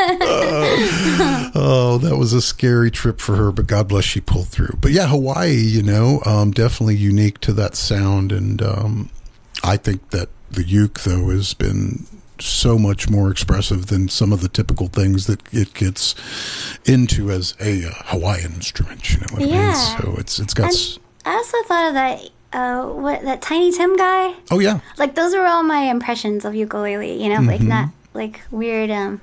oh, 1.55 1.99
that 2.01 2.17
was 2.17 2.33
a 2.33 2.41
scary 2.41 2.91
trip 2.91 3.19
for 3.19 3.35
her, 3.35 3.51
but 3.51 3.67
God 3.67 3.87
bless 3.87 4.05
she 4.05 4.21
pulled 4.21 4.47
through. 4.47 4.77
But 4.81 4.91
yeah, 4.91 5.07
Hawaii, 5.07 5.53
you 5.55 5.83
know, 5.83 6.21
um, 6.25 6.51
definitely 6.51 6.95
unique 6.95 7.39
to 7.41 7.53
that 7.53 7.75
sound, 7.75 8.31
and 8.31 8.61
um, 8.61 9.09
I 9.63 9.77
think 9.77 10.09
that 10.11 10.29
the 10.51 10.63
uke 10.63 11.01
though 11.01 11.29
has 11.29 11.53
been 11.53 12.05
so 12.39 12.77
much 12.77 13.09
more 13.09 13.31
expressive 13.31 13.87
than 13.87 14.07
some 14.09 14.31
of 14.31 14.41
the 14.41 14.47
typical 14.47 14.87
things 14.87 15.25
that 15.27 15.41
it 15.51 15.73
gets 15.73 16.13
into 16.85 17.31
as 17.31 17.55
a 17.59 17.85
uh, 17.85 17.91
Hawaiian 18.05 18.53
instrument. 18.53 19.11
You 19.11 19.19
know 19.21 19.27
what 19.31 19.41
I 19.41 19.45
mean? 19.45 19.53
Yeah. 19.55 19.73
So 19.73 20.15
it's 20.17 20.39
it's 20.39 20.53
got. 20.53 20.67
s- 20.67 20.99
I 21.25 21.33
also 21.33 21.57
thought 21.63 21.87
of 21.89 21.93
that. 21.95 22.29
Uh, 22.53 22.85
what 22.93 23.21
that 23.23 23.41
Tiny 23.41 23.73
Tim 23.73 23.97
guy? 23.97 24.33
oh 24.51 24.59
yeah, 24.59 24.79
Like 24.97 25.15
those 25.15 25.33
are 25.33 25.45
all 25.45 25.63
my 25.63 25.81
impressions 25.81 26.45
of 26.45 26.55
ukulele. 26.55 27.21
You 27.21 27.29
know, 27.29 27.41
like 27.41 27.59
Mm-hmm. 27.59 27.67
not 27.69 27.89
like 28.13 28.39
weird. 28.51 28.89
Um, 28.89 29.19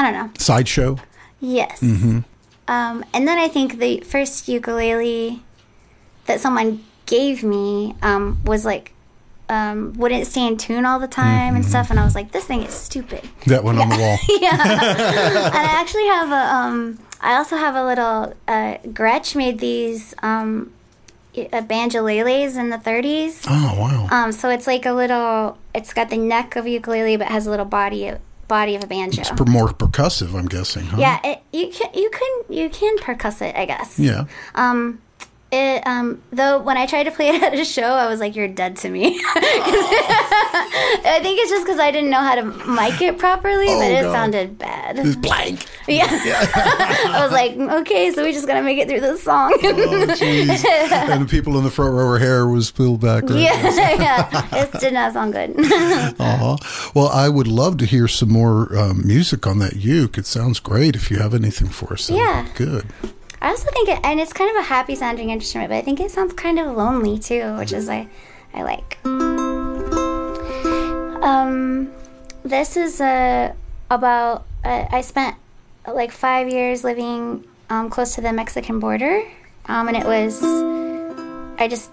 I 0.00 0.10
don't 0.10 0.14
know. 0.14 0.30
sideshow. 0.38 0.98
Yes. 1.40 1.80
Mm-hmm. 1.80 2.20
Um, 2.68 3.04
and 3.12 3.28
then 3.28 3.38
I 3.38 3.48
think 3.48 3.78
the 3.78 4.00
first 4.00 4.48
ukulele 4.48 5.42
that 6.24 6.40
someone 6.40 6.84
gave 7.04 7.42
me 7.42 7.94
um, 8.02 8.40
was 8.44 8.64
like 8.64 8.94
um, 9.50 9.92
wouldn't 9.94 10.26
stay 10.26 10.46
in 10.46 10.56
tune 10.56 10.86
all 10.86 10.98
the 10.98 11.08
time 11.08 11.54
and 11.54 11.64
stuff, 11.64 11.90
and 11.90 11.98
I 11.98 12.04
was 12.04 12.14
like, 12.14 12.32
this 12.32 12.44
thing 12.44 12.62
is 12.62 12.72
stupid. 12.72 13.28
That 13.46 13.64
one 13.64 13.78
on 13.78 13.88
the 13.88 13.96
wall. 13.96 14.18
yeah. 14.40 14.52
and 14.52 15.56
I 15.56 15.80
actually 15.80 16.06
have 16.06 16.30
a. 16.30 16.54
Um, 16.54 16.98
I 17.20 17.34
also 17.34 17.56
have 17.56 17.74
a 17.74 17.84
little. 17.84 18.34
Uh, 18.48 18.78
Gretsch 18.94 19.34
made 19.34 19.58
these 19.58 20.14
um, 20.22 20.72
uh, 21.36 21.62
banjoleles 21.62 22.56
in 22.56 22.70
the 22.70 22.78
30s. 22.78 23.44
Oh 23.48 23.76
wow. 23.78 24.08
Um, 24.10 24.32
so 24.32 24.48
it's 24.48 24.66
like 24.66 24.86
a 24.86 24.92
little. 24.92 25.58
It's 25.74 25.92
got 25.92 26.08
the 26.10 26.16
neck 26.16 26.56
of 26.56 26.64
a 26.64 26.70
ukulele, 26.70 27.16
but 27.16 27.26
has 27.26 27.46
a 27.46 27.50
little 27.50 27.66
body 27.66 28.06
of 28.06 28.20
body 28.50 28.74
of 28.74 28.82
a 28.84 28.86
banjo. 28.86 29.20
It's 29.22 29.30
per- 29.30 29.44
more 29.44 29.68
percussive, 29.68 30.34
I'm 30.38 30.46
guessing. 30.46 30.84
Huh? 30.86 30.98
yeah, 30.98 31.20
it, 31.24 31.38
you 31.52 31.68
can 31.70 31.88
you 31.94 32.10
can 32.10 32.32
you 32.58 32.68
can 32.68 32.98
percuss 32.98 33.40
it, 33.40 33.54
I 33.56 33.64
guess. 33.64 33.98
Yeah. 33.98 34.24
Um, 34.54 35.00
it 35.52 35.86
um 35.86 36.22
though 36.32 36.60
when 36.60 36.76
I 36.76 36.86
tried 36.86 37.04
to 37.04 37.10
play 37.10 37.28
it 37.34 37.42
at 37.42 37.54
a 37.54 37.64
show, 37.64 37.82
I 37.82 38.06
was 38.08 38.20
like, 38.20 38.36
"You're 38.36 38.48
dead 38.48 38.76
to 38.78 38.90
me." 38.90 39.20
I 41.02 41.18
think 41.22 41.38
it's 41.40 41.50
just 41.50 41.64
because 41.64 41.78
I 41.80 41.90
didn't 41.90 42.10
know 42.10 42.20
how 42.20 42.34
to 42.36 42.42
mic 42.68 43.00
it 43.00 43.18
properly, 43.18 43.66
Oh, 43.68 43.78
but 43.80 43.90
it 43.90 44.02
God. 44.02 44.12
sounded 44.12 44.58
bad. 44.58 44.98
It's 44.98 45.16
blank. 45.16 45.66
Yeah, 45.88 46.06
I 46.10 47.20
was 47.22 47.32
like, 47.32 47.56
"Okay, 47.80 48.12
so 48.12 48.22
we 48.24 48.32
just 48.32 48.46
gotta 48.46 48.62
make 48.62 48.78
it 48.78 48.88
through 48.88 49.00
this 49.00 49.22
song." 49.22 49.52
Oh, 49.62 50.06
jeez. 50.18 50.64
and 50.64 51.22
the 51.22 51.26
people 51.28 51.56
in 51.58 51.64
the 51.64 51.70
front 51.70 51.92
row, 51.94 52.06
her 52.10 52.18
hair 52.18 52.46
was 52.46 52.70
pulled 52.70 53.00
back. 53.00 53.24
Right? 53.24 53.40
yeah, 53.40 53.94
yeah, 53.94 54.48
it 54.64 54.72
did 54.80 54.94
not 54.94 55.12
sound 55.12 55.32
good. 55.32 55.54
Aw. 56.20 56.56
Well, 56.94 57.08
I 57.08 57.28
would 57.28 57.46
love 57.48 57.76
to 57.78 57.86
hear 57.86 58.08
some 58.08 58.30
more 58.30 58.76
um, 58.76 59.06
music 59.06 59.46
on 59.46 59.58
that 59.60 59.76
uke. 59.76 60.18
It 60.18 60.26
sounds 60.26 60.60
great. 60.60 60.94
If 60.96 61.10
you 61.10 61.18
have 61.18 61.34
anything 61.34 61.68
for 61.68 61.92
us, 61.94 62.08
Yeah. 62.10 62.46
good. 62.54 62.86
I 63.42 63.48
also 63.48 63.70
think 63.70 63.88
it, 63.88 64.00
and 64.04 64.20
it's 64.20 64.32
kind 64.32 64.50
of 64.50 64.56
a 64.56 64.66
happy 64.66 64.94
sounding 64.94 65.30
instrument, 65.30 65.70
but 65.70 65.76
I 65.76 65.82
think 65.82 65.98
it 65.98 66.10
sounds 66.10 66.34
kind 66.34 66.58
of 66.58 66.76
lonely 66.76 67.18
too, 67.18 67.56
which 67.56 67.72
is 67.72 67.88
I, 67.88 68.06
I 68.52 68.62
like. 68.62 68.98
Um, 71.22 71.90
this 72.44 72.76
is 72.76 73.00
uh, 73.00 73.54
about. 73.90 74.44
Uh, 74.62 74.86
I 74.90 75.00
spent 75.00 75.36
like 75.86 76.12
five 76.12 76.50
years 76.50 76.84
living 76.84 77.44
um, 77.70 77.88
close 77.88 78.14
to 78.16 78.20
the 78.20 78.32
Mexican 78.32 78.78
border, 78.78 79.22
um, 79.66 79.88
and 79.88 79.96
it 79.96 80.04
was. 80.04 80.42
I 81.58 81.66
just. 81.68 81.90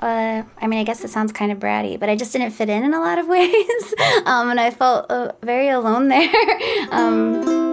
Uh, 0.00 0.42
I 0.60 0.66
mean, 0.66 0.80
I 0.80 0.84
guess 0.84 1.02
it 1.04 1.08
sounds 1.08 1.32
kind 1.32 1.52
of 1.52 1.58
bratty, 1.58 1.98
but 1.98 2.10
I 2.10 2.16
just 2.16 2.32
didn't 2.32 2.50
fit 2.50 2.68
in 2.68 2.84
in 2.84 2.92
a 2.92 3.00
lot 3.00 3.18
of 3.18 3.28
ways, 3.36 3.94
um, 4.26 4.50
and 4.50 4.60
I 4.60 4.70
felt 4.70 5.10
uh, 5.10 5.32
very 5.42 5.70
alone 5.70 6.08
there. 6.08 6.28
um, 6.90 7.63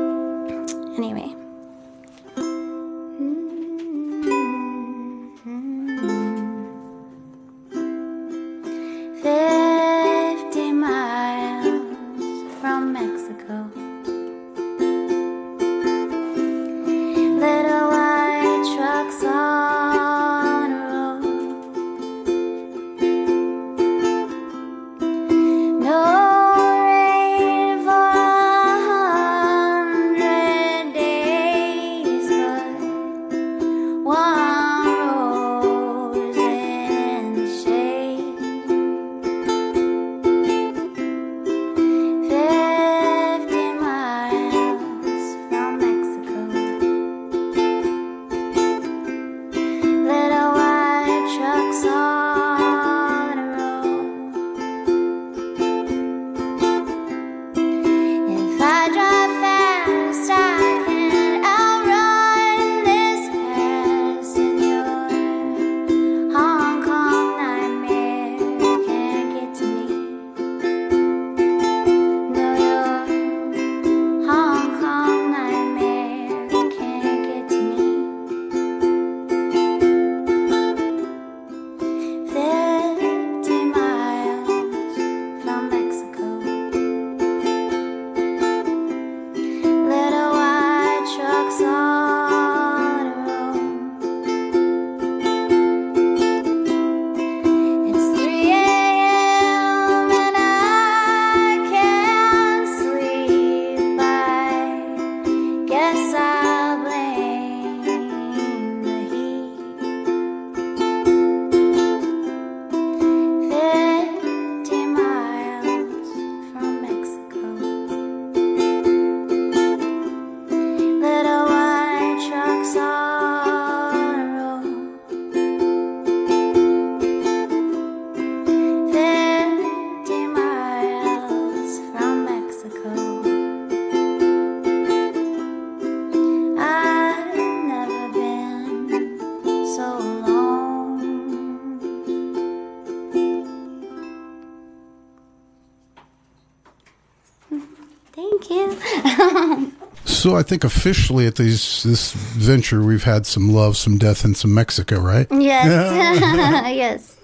I 150.41 150.43
think 150.43 150.63
officially 150.63 151.27
at 151.27 151.35
these 151.35 151.83
this 151.83 152.13
venture 152.13 152.81
we've 152.81 153.03
had 153.03 153.27
some 153.27 153.53
love, 153.53 153.77
some 153.77 153.99
death, 153.99 154.25
and 154.25 154.35
some 154.35 154.51
Mexico, 154.51 154.99
right? 154.99 155.27
Yes. 155.29 155.75
yes. 156.75 157.15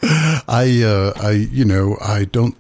I 0.48 0.84
uh, 0.84 1.14
I 1.20 1.32
you 1.32 1.66
know 1.66 1.98
I 2.00 2.26
don't 2.26 2.56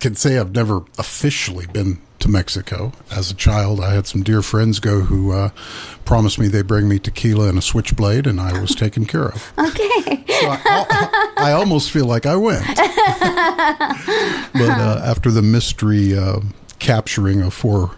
can 0.00 0.14
say 0.14 0.38
I've 0.38 0.54
never 0.54 0.80
officially 0.96 1.66
been 1.66 2.00
to 2.20 2.30
Mexico. 2.30 2.92
As 3.10 3.30
a 3.30 3.34
child, 3.34 3.80
I 3.80 3.92
had 3.92 4.06
some 4.06 4.22
dear 4.22 4.40
friends 4.40 4.80
go 4.80 5.00
who 5.00 5.32
uh, 5.32 5.50
promised 6.06 6.38
me 6.38 6.48
they'd 6.48 6.66
bring 6.66 6.88
me 6.88 6.98
tequila 6.98 7.50
and 7.50 7.58
a 7.58 7.62
switchblade, 7.62 8.26
and 8.26 8.40
I 8.40 8.58
was 8.58 8.74
taken 8.74 9.04
care 9.04 9.26
of. 9.26 9.52
Okay. 9.58 10.24
So 10.26 10.46
I, 10.48 11.32
I 11.36 11.52
almost 11.52 11.90
feel 11.90 12.06
like 12.06 12.24
I 12.24 12.36
went. 12.36 12.66
but 12.66 12.86
uh, 14.70 15.02
after 15.04 15.30
the 15.30 15.42
mystery 15.42 16.16
uh, 16.16 16.40
capturing 16.78 17.42
of 17.42 17.52
four 17.52 17.90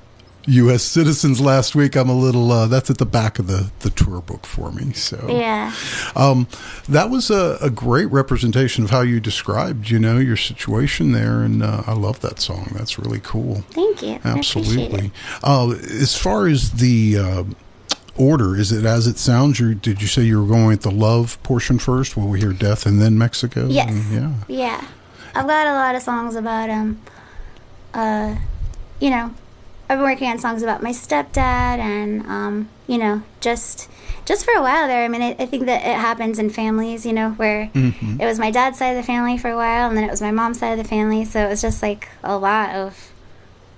U.S. 0.46 0.82
citizens 0.82 1.40
last 1.40 1.74
week, 1.74 1.94
I'm 1.96 2.08
a 2.08 2.14
little. 2.14 2.50
Uh, 2.50 2.66
that's 2.66 2.90
at 2.90 2.98
the 2.98 3.06
back 3.06 3.38
of 3.38 3.46
the 3.46 3.70
the 3.80 3.90
tour 3.90 4.20
book 4.20 4.44
for 4.46 4.72
me. 4.72 4.92
So 4.92 5.24
Yeah. 5.28 5.72
um, 6.16 6.48
that 6.88 7.10
was 7.10 7.30
a, 7.30 7.58
a 7.60 7.70
great 7.70 8.10
representation 8.10 8.82
of 8.84 8.90
how 8.90 9.02
you 9.02 9.20
described, 9.20 9.88
you 9.88 9.98
know, 9.98 10.18
your 10.18 10.36
situation 10.36 11.12
there, 11.12 11.42
and 11.42 11.62
uh, 11.62 11.84
I 11.86 11.92
love 11.92 12.20
that 12.20 12.40
song. 12.40 12.72
That's 12.74 12.98
really 12.98 13.20
cool. 13.20 13.62
Thank 13.70 14.02
you. 14.02 14.18
I 14.24 14.30
Absolutely. 14.38 15.06
it. 15.06 15.12
Uh, 15.44 15.70
as 15.70 16.16
far 16.16 16.48
as 16.48 16.72
the 16.72 17.18
uh, 17.18 17.44
order, 18.16 18.56
is 18.56 18.72
it 18.72 18.84
as 18.84 19.06
it 19.06 19.18
sounds? 19.18 19.60
You 19.60 19.74
did 19.76 20.02
you 20.02 20.08
say 20.08 20.22
you 20.22 20.40
were 20.42 20.48
going 20.48 20.66
with 20.66 20.82
the 20.82 20.90
love 20.90 21.40
portion 21.42 21.78
first? 21.78 22.16
Will 22.16 22.26
we 22.28 22.40
hear 22.40 22.52
death 22.52 22.84
and 22.84 23.00
then 23.00 23.16
Mexico? 23.16 23.68
Yes. 23.68 23.90
And- 23.90 24.12
yeah. 24.12 24.32
Yeah. 24.48 24.86
I've 25.34 25.46
got 25.46 25.66
a 25.66 25.72
lot 25.72 25.94
of 25.94 26.02
songs 26.02 26.34
about 26.34 26.68
um 26.68 27.00
uh 27.94 28.34
you 29.00 29.08
know, 29.10 29.34
I've 29.88 29.98
been 29.98 30.04
working 30.04 30.28
on 30.30 30.38
songs 30.38 30.62
about 30.62 30.82
my 30.82 30.90
stepdad 30.90 31.78
and 31.78 32.22
um, 32.26 32.68
you 32.86 32.98
know, 32.98 33.22
just 33.40 33.88
just 34.24 34.44
for 34.44 34.52
a 34.54 34.62
while 34.62 34.86
there. 34.86 35.04
I 35.04 35.08
mean, 35.08 35.20
I, 35.22 35.36
I 35.38 35.46
think 35.46 35.66
that 35.66 35.82
it 35.82 35.96
happens 35.98 36.38
in 36.38 36.48
families, 36.50 37.04
you 37.04 37.12
know, 37.12 37.30
where 37.32 37.70
Mm-hmm. 37.74 38.20
it 38.20 38.24
was 38.26 38.38
my 38.38 38.50
dad's 38.50 38.78
side 38.78 38.90
of 38.90 38.96
the 38.96 39.02
family 39.06 39.36
for 39.36 39.50
a 39.50 39.56
while 39.56 39.88
and 39.88 39.96
then 39.96 40.04
it 40.04 40.10
was 40.10 40.20
my 40.22 40.30
mom's 40.30 40.58
side 40.60 40.78
of 40.78 40.78
the 40.78 40.88
family, 40.88 41.24
so 41.24 41.44
it 41.44 41.48
was 41.48 41.60
just 41.60 41.82
like 41.82 42.08
a 42.22 42.36
lot 42.38 42.70
of 42.74 43.10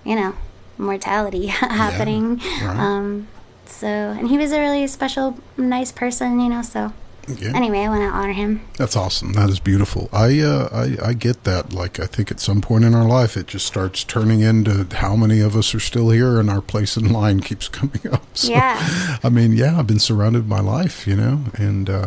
you 0.05 0.15
know, 0.17 0.35
mortality 0.79 1.47
happening. 1.81 2.37
right. 2.63 2.77
Um 2.79 3.27
so 3.67 3.87
and 3.87 4.29
he 4.29 4.37
was 4.39 4.53
a 4.53 4.61
really 4.61 4.87
special 4.87 5.39
nice 5.57 5.91
person, 5.91 6.39
you 6.39 6.49
know, 6.51 6.63
so 6.63 6.93
Yeah. 7.29 7.53
anyway, 7.55 7.81
I 7.81 7.89
want 7.89 8.03
to 8.03 8.16
honor 8.16 8.33
him. 8.33 8.61
That's 8.77 8.97
awesome. 8.97 9.33
That 9.35 9.49
is 9.51 9.61
beautiful. 9.61 10.09
I, 10.12 10.41
uh, 10.41 10.68
I 10.72 11.09
I 11.11 11.12
get 11.14 11.45
that. 11.45 11.72
Like 11.72 11.99
I 12.01 12.07
think 12.07 12.31
at 12.31 12.41
some 12.41 12.61
point 12.61 12.85
in 12.85 12.95
our 12.95 13.07
life, 13.09 13.37
it 13.37 13.47
just 13.47 13.66
starts 13.66 14.05
turning 14.05 14.41
into 14.41 14.87
how 14.97 15.16
many 15.16 15.41
of 15.41 15.57
us 15.57 15.75
are 15.75 15.81
still 15.81 16.11
here, 16.11 16.39
and 16.41 16.51
our 16.51 16.61
place 16.61 16.97
in 16.97 17.12
line 17.12 17.41
keeps 17.41 17.68
coming 17.79 18.01
up. 18.12 18.22
So, 18.37 18.51
Yeah. 18.53 19.18
I 19.22 19.29
mean, 19.29 19.53
yeah, 19.53 19.79
I've 19.79 19.87
been 19.87 19.99
surrounded 20.01 20.49
by 20.49 20.61
life, 20.61 21.07
you 21.07 21.16
know, 21.16 21.41
and 21.57 21.89
uh, 21.91 22.07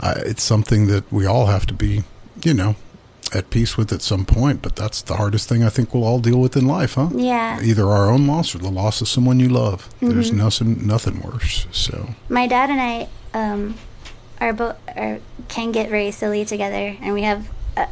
I, 0.00 0.12
it's 0.26 0.42
something 0.42 0.86
that 0.88 1.10
we 1.12 1.26
all 1.26 1.46
have 1.46 1.66
to 1.66 1.74
be, 1.74 2.02
you 2.44 2.54
know, 2.54 2.76
at 3.34 3.50
peace 3.50 3.76
with 3.76 3.92
at 3.92 4.00
some 4.02 4.24
point. 4.24 4.62
But 4.62 4.76
that's 4.76 5.02
the 5.02 5.16
hardest 5.16 5.48
thing 5.48 5.62
I 5.62 5.68
think 5.68 5.92
we'll 5.92 6.04
all 6.04 6.20
deal 6.20 6.38
with 6.40 6.56
in 6.56 6.66
life, 6.66 6.94
huh? 6.94 7.08
Yeah. 7.14 7.60
Either 7.62 7.86
our 7.88 8.10
own 8.10 8.26
loss 8.26 8.54
or 8.54 8.58
the 8.58 8.70
loss 8.70 9.00
of 9.00 9.08
someone 9.08 9.40
you 9.40 9.48
love. 9.48 9.88
There's 10.00 10.30
Mm-hmm. 10.30 10.38
nothing 10.38 10.86
nothing 10.86 11.20
worse. 11.20 11.66
So 11.72 12.14
my 12.28 12.46
dad 12.46 12.70
and 12.70 12.80
I 12.80 13.08
um, 13.34 13.74
are 14.40 14.52
both 14.52 14.76
are, 14.96 15.20
can 15.48 15.72
get 15.72 15.90
very 15.90 16.10
silly 16.10 16.44
together, 16.44 16.96
and 17.00 17.14
we 17.14 17.22
have. 17.22 17.48
Uh, 17.76 17.86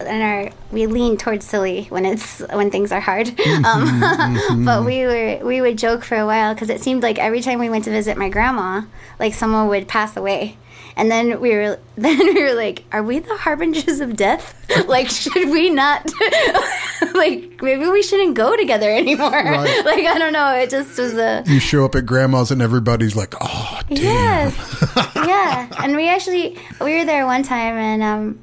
and 0.00 0.22
our 0.22 0.50
we 0.70 0.86
lean 0.86 1.16
towards 1.16 1.44
silly 1.44 1.84
when 1.86 2.04
it's 2.04 2.38
when 2.52 2.70
things 2.70 2.92
are 2.92 3.00
hard, 3.00 3.28
um, 3.64 4.64
but 4.64 4.84
we 4.84 5.04
were 5.04 5.40
we 5.42 5.60
would 5.60 5.76
joke 5.76 6.04
for 6.04 6.16
a 6.16 6.26
while 6.26 6.54
because 6.54 6.70
it 6.70 6.80
seemed 6.80 7.02
like 7.02 7.18
every 7.18 7.40
time 7.40 7.58
we 7.58 7.68
went 7.68 7.84
to 7.84 7.90
visit 7.90 8.16
my 8.16 8.28
grandma, 8.28 8.82
like 9.18 9.34
someone 9.34 9.68
would 9.68 9.88
pass 9.88 10.16
away, 10.16 10.56
and 10.98 11.10
then 11.10 11.40
we 11.40 11.54
were 11.54 11.78
then 11.96 12.18
we 12.18 12.42
were 12.42 12.54
like, 12.54 12.84
are 12.92 13.02
we 13.02 13.20
the 13.20 13.36
harbingers 13.36 14.00
of 14.00 14.16
death? 14.16 14.54
like, 14.88 15.08
should 15.08 15.48
we 15.48 15.70
not? 15.70 16.12
like, 17.14 17.62
maybe 17.62 17.86
we 17.86 18.02
shouldn't 18.02 18.34
go 18.34 18.56
together 18.56 18.90
anymore. 18.90 19.30
Right. 19.30 19.84
like, 19.84 20.04
I 20.04 20.18
don't 20.18 20.32
know. 20.32 20.54
It 20.56 20.68
just 20.68 20.98
was 20.98 21.14
a 21.14 21.44
you 21.46 21.60
show 21.60 21.84
up 21.84 21.94
at 21.94 22.04
grandma's 22.04 22.50
and 22.50 22.60
everybody's 22.60 23.16
like, 23.16 23.34
"Oh, 23.40 23.80
damn." 23.88 23.96
Yes. 23.96 24.92
yeah. 25.16 25.68
And 25.82 25.96
we 25.96 26.08
actually 26.08 26.58
we 26.80 26.98
were 26.98 27.04
there 27.04 27.24
one 27.24 27.44
time 27.44 27.74
and 27.76 28.02
um 28.02 28.38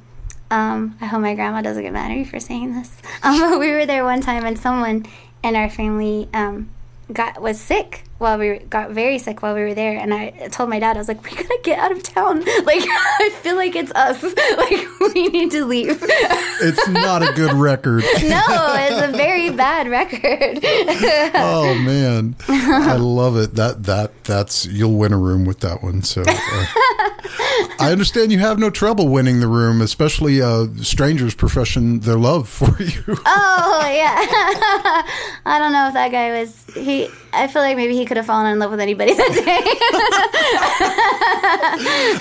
um 0.50 0.98
I 1.02 1.06
hope 1.06 1.22
my 1.22 1.36
grandma 1.36 1.62
doesn't 1.62 1.84
get 1.84 1.92
mad 1.92 2.12
at 2.12 2.18
me 2.18 2.24
for 2.24 2.40
saying 2.40 2.74
this. 2.74 2.92
Um 3.22 3.40
but 3.40 3.60
we 3.60 3.72
were 3.72 3.86
there 3.86 4.06
one 4.06 4.22
time 4.22 4.46
and 4.46 4.58
someone 4.58 5.06
in 5.44 5.56
our 5.56 5.70
family 5.70 6.30
um 6.34 6.70
got 7.12 7.42
was 7.42 7.60
sick 7.60 8.05
while 8.18 8.38
we 8.38 8.60
got 8.60 8.92
very 8.92 9.20
sick 9.20 9.42
while 9.42 9.54
we 9.54 9.62
were 9.62 9.74
there 9.74 9.98
and 9.98 10.14
I 10.14 10.30
told 10.50 10.70
my 10.70 10.80
dad 10.80 10.96
I 10.96 11.00
was 11.00 11.08
like 11.10 11.22
we 11.24 11.32
gotta 11.32 11.60
get 11.64 11.78
out 11.80 11.92
of 11.92 12.02
town 12.02 12.40
like 12.64 12.82
I 12.88 13.30
feel 13.42 13.56
like 13.58 13.76
it's 13.76 13.92
us 13.92 14.24
like 14.58 15.14
we 15.14 15.28
need 15.28 15.52
to 15.52 15.66
leave 15.66 15.98
It's 16.62 16.88
not 16.88 17.22
a 17.24 17.34
good 17.34 17.54
record. 17.54 18.04
no 18.24 18.42
it's 18.48 19.14
a 19.14 19.18
very 19.18 19.50
bad 19.50 19.88
record 19.90 20.60
oh 21.36 21.76
man, 21.84 22.36
I 22.48 22.96
love 22.98 23.38
it. 23.38 23.56
That 23.56 23.84
that 23.84 24.24
that's 24.24 24.66
you'll 24.66 24.98
win 24.98 25.14
a 25.14 25.18
room 25.18 25.46
with 25.46 25.60
that 25.62 25.84
one. 25.84 26.02
So 26.04 26.22
uh, 26.26 26.66
I 27.80 27.90
understand 27.92 28.32
you 28.32 28.40
have 28.40 28.60
no 28.60 28.70
trouble 28.70 29.08
winning 29.10 29.40
the 29.40 29.48
room, 29.48 29.82
especially 29.82 30.42
uh, 30.42 30.68
strangers 30.82 31.36
profession 31.36 32.00
their 32.02 32.18
love 32.18 32.48
for 32.50 32.82
you. 32.82 33.04
Oh 33.08 33.82
yeah. 33.86 34.16
I 35.46 35.60
don't 35.60 35.74
know 35.74 35.88
if 35.88 35.94
that 35.94 36.12
guy 36.12 36.40
was 36.40 36.66
he. 36.74 37.10
I 37.34 37.48
feel 37.48 37.62
like 37.62 37.76
maybe 37.78 37.96
he 37.96 38.05
could 38.06 38.18
have 38.18 38.26
fallen 38.26 38.52
in 38.52 38.60
love 38.60 38.72
with 38.72 38.80
anybody 38.80 39.14
that 39.14 39.32
day. 39.34 39.62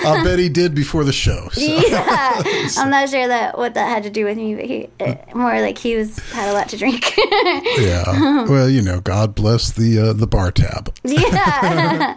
I 0.07 0.21
bet 0.23 0.39
he 0.39 0.49
did 0.49 0.75
before 0.75 1.03
the 1.03 1.13
show. 1.13 1.49
So. 1.51 1.61
yeah. 1.87 2.41
I'm 2.77 2.89
not 2.89 3.09
sure 3.09 3.27
that 3.27 3.57
what 3.57 3.73
that 3.75 3.87
had 3.87 4.03
to 4.03 4.09
do 4.09 4.25
with 4.25 4.37
me, 4.37 4.55
but 4.55 4.65
he 4.65 4.89
uh, 4.99 5.15
more 5.35 5.59
like 5.61 5.77
he 5.77 5.95
was 5.95 6.17
had 6.31 6.49
a 6.49 6.53
lot 6.53 6.69
to 6.69 6.77
drink. 6.77 7.13
Yeah. 7.77 8.45
Well, 8.45 8.69
you 8.69 8.81
know, 8.81 9.01
God 9.01 9.35
bless 9.35 9.71
the 9.71 9.99
uh, 9.99 10.13
the 10.13 10.27
bar 10.27 10.51
tab. 10.51 10.93
yeah. 11.03 12.15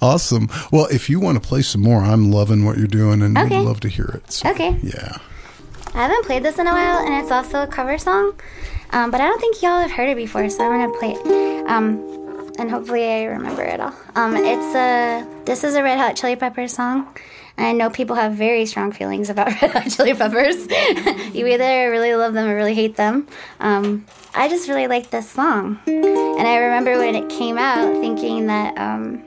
Awesome. 0.00 0.48
Well, 0.70 0.86
if 0.90 1.08
you 1.08 1.18
want 1.20 1.40
to 1.42 1.46
play 1.46 1.62
some 1.62 1.80
more, 1.82 2.00
I'm 2.00 2.30
loving 2.30 2.64
what 2.64 2.76
you're 2.78 2.86
doing, 2.86 3.22
and 3.22 3.36
Okay. 3.38 3.58
would 3.58 3.64
love 3.66 3.80
to 3.80 3.88
hear 3.88 4.06
it. 4.06 4.30
So, 4.30 4.50
Okay. 4.50 4.78
Yeah. 4.82 5.16
I 5.94 6.02
haven't 6.02 6.26
played 6.26 6.42
this 6.42 6.58
in 6.58 6.66
a 6.66 6.70
while, 6.72 6.98
and 6.98 7.14
it's 7.22 7.30
also 7.32 7.62
a 7.62 7.66
cover 7.66 7.96
song. 7.98 8.34
Um, 8.90 9.10
but 9.10 9.20
I 9.20 9.26
don't 9.26 9.40
think 9.40 9.62
y'all 9.62 9.80
have 9.80 9.90
heard 9.90 10.08
it 10.10 10.16
before, 10.16 10.48
so 10.50 10.64
I'm 10.64 10.78
gonna 10.80 10.98
play 10.98 11.12
it. 11.12 11.66
Um, 11.70 12.25
and 12.58 12.70
hopefully 12.70 13.04
I 13.04 13.24
remember 13.24 13.62
it 13.62 13.80
all. 13.80 13.94
Um, 14.14 14.36
it's 14.36 14.74
a 14.74 15.26
this 15.44 15.64
is 15.64 15.74
a 15.74 15.82
Red 15.82 15.98
Hot 15.98 16.16
Chili 16.16 16.36
Peppers 16.36 16.74
song. 16.74 17.14
I 17.58 17.72
know 17.72 17.88
people 17.88 18.16
have 18.16 18.34
very 18.34 18.66
strong 18.66 18.92
feelings 18.92 19.30
about 19.30 19.46
Red 19.62 19.70
Hot 19.70 19.90
Chili 19.90 20.14
Peppers. 20.14 20.56
you 21.34 21.46
either 21.46 21.90
really 21.90 22.14
love 22.14 22.34
them 22.34 22.48
or 22.48 22.54
really 22.54 22.74
hate 22.74 22.96
them. 22.96 23.26
Um, 23.60 24.06
I 24.34 24.48
just 24.48 24.68
really 24.68 24.86
like 24.86 25.10
this 25.10 25.30
song, 25.30 25.80
and 25.86 26.46
I 26.46 26.56
remember 26.56 26.98
when 26.98 27.14
it 27.14 27.28
came 27.30 27.58
out, 27.58 28.00
thinking 28.00 28.46
that 28.48 28.76
um, 28.78 29.22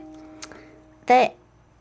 that 1.08 1.36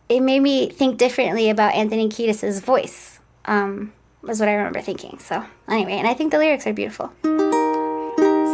it 0.08 0.20
made 0.20 0.40
me 0.40 0.70
think 0.70 0.98
differently 0.98 1.50
about 1.50 1.74
Anthony 1.74 2.08
Kiedis' 2.08 2.62
voice. 2.62 3.20
Um, 3.44 3.92
was 4.22 4.40
what 4.40 4.48
I 4.48 4.54
remember 4.54 4.80
thinking. 4.80 5.18
So 5.18 5.44
anyway, 5.68 5.92
and 5.92 6.06
I 6.06 6.14
think 6.14 6.32
the 6.32 6.38
lyrics 6.38 6.66
are 6.66 6.72
beautiful. 6.72 7.12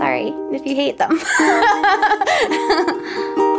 Sorry 0.05 0.34
if 0.52 0.66
you 0.66 0.74
hate 0.74 0.98
them. 0.98 1.18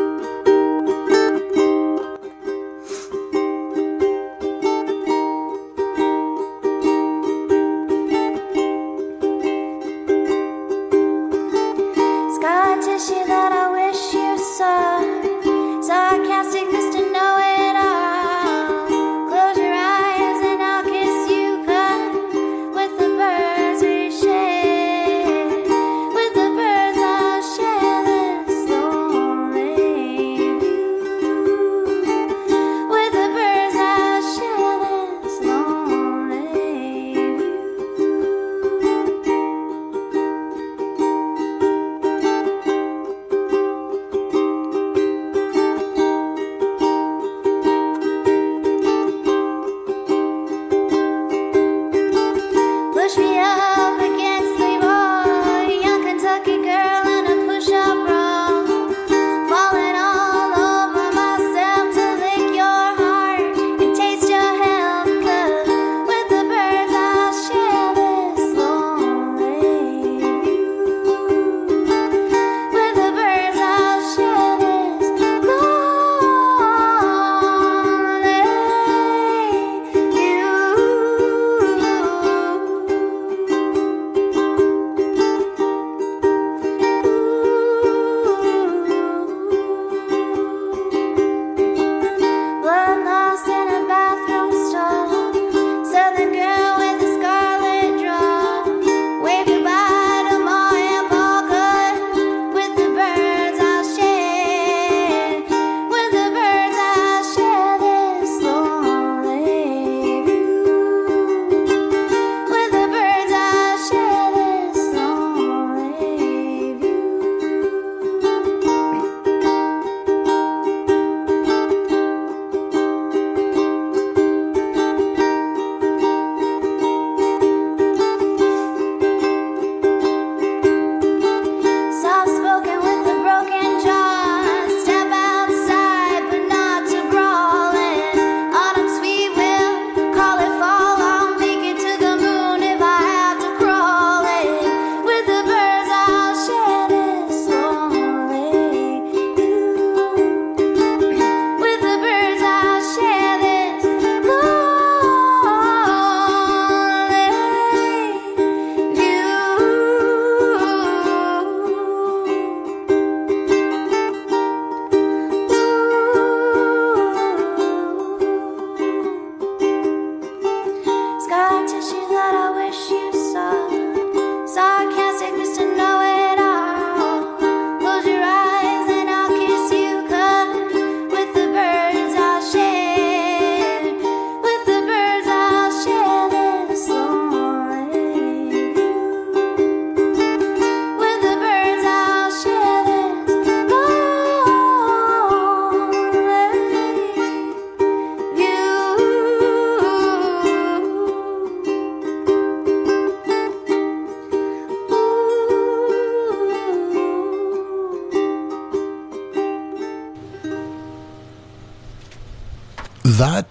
that 213.06 213.48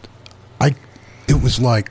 I 0.60 0.74
it 1.28 1.42
was 1.42 1.60
like 1.60 1.90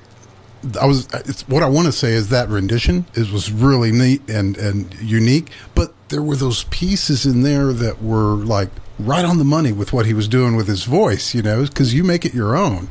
I 0.79 0.85
was 0.85 1.07
it's 1.13 1.47
what 1.47 1.63
I 1.63 1.69
want 1.69 1.87
to 1.87 1.91
say 1.91 2.11
is 2.11 2.29
that 2.29 2.49
rendition 2.49 3.05
is 3.15 3.31
was 3.31 3.51
really 3.51 3.91
neat 3.91 4.29
and 4.29 4.57
and 4.57 4.93
unique, 5.01 5.49
but 5.73 5.93
there 6.09 6.21
were 6.21 6.35
those 6.35 6.65
pieces 6.65 7.25
in 7.25 7.41
there 7.41 7.73
that 7.73 8.01
were 8.01 8.35
like 8.35 8.69
right 8.99 9.25
on 9.25 9.39
the 9.39 9.43
money 9.43 9.71
with 9.71 9.91
what 9.91 10.05
he 10.05 10.13
was 10.13 10.27
doing 10.27 10.55
with 10.55 10.67
his 10.67 10.83
voice, 10.83 11.33
you 11.33 11.41
know, 11.41 11.63
because 11.63 11.93
you 11.93 12.03
make 12.03 12.25
it 12.25 12.33
your 12.33 12.55
own. 12.55 12.89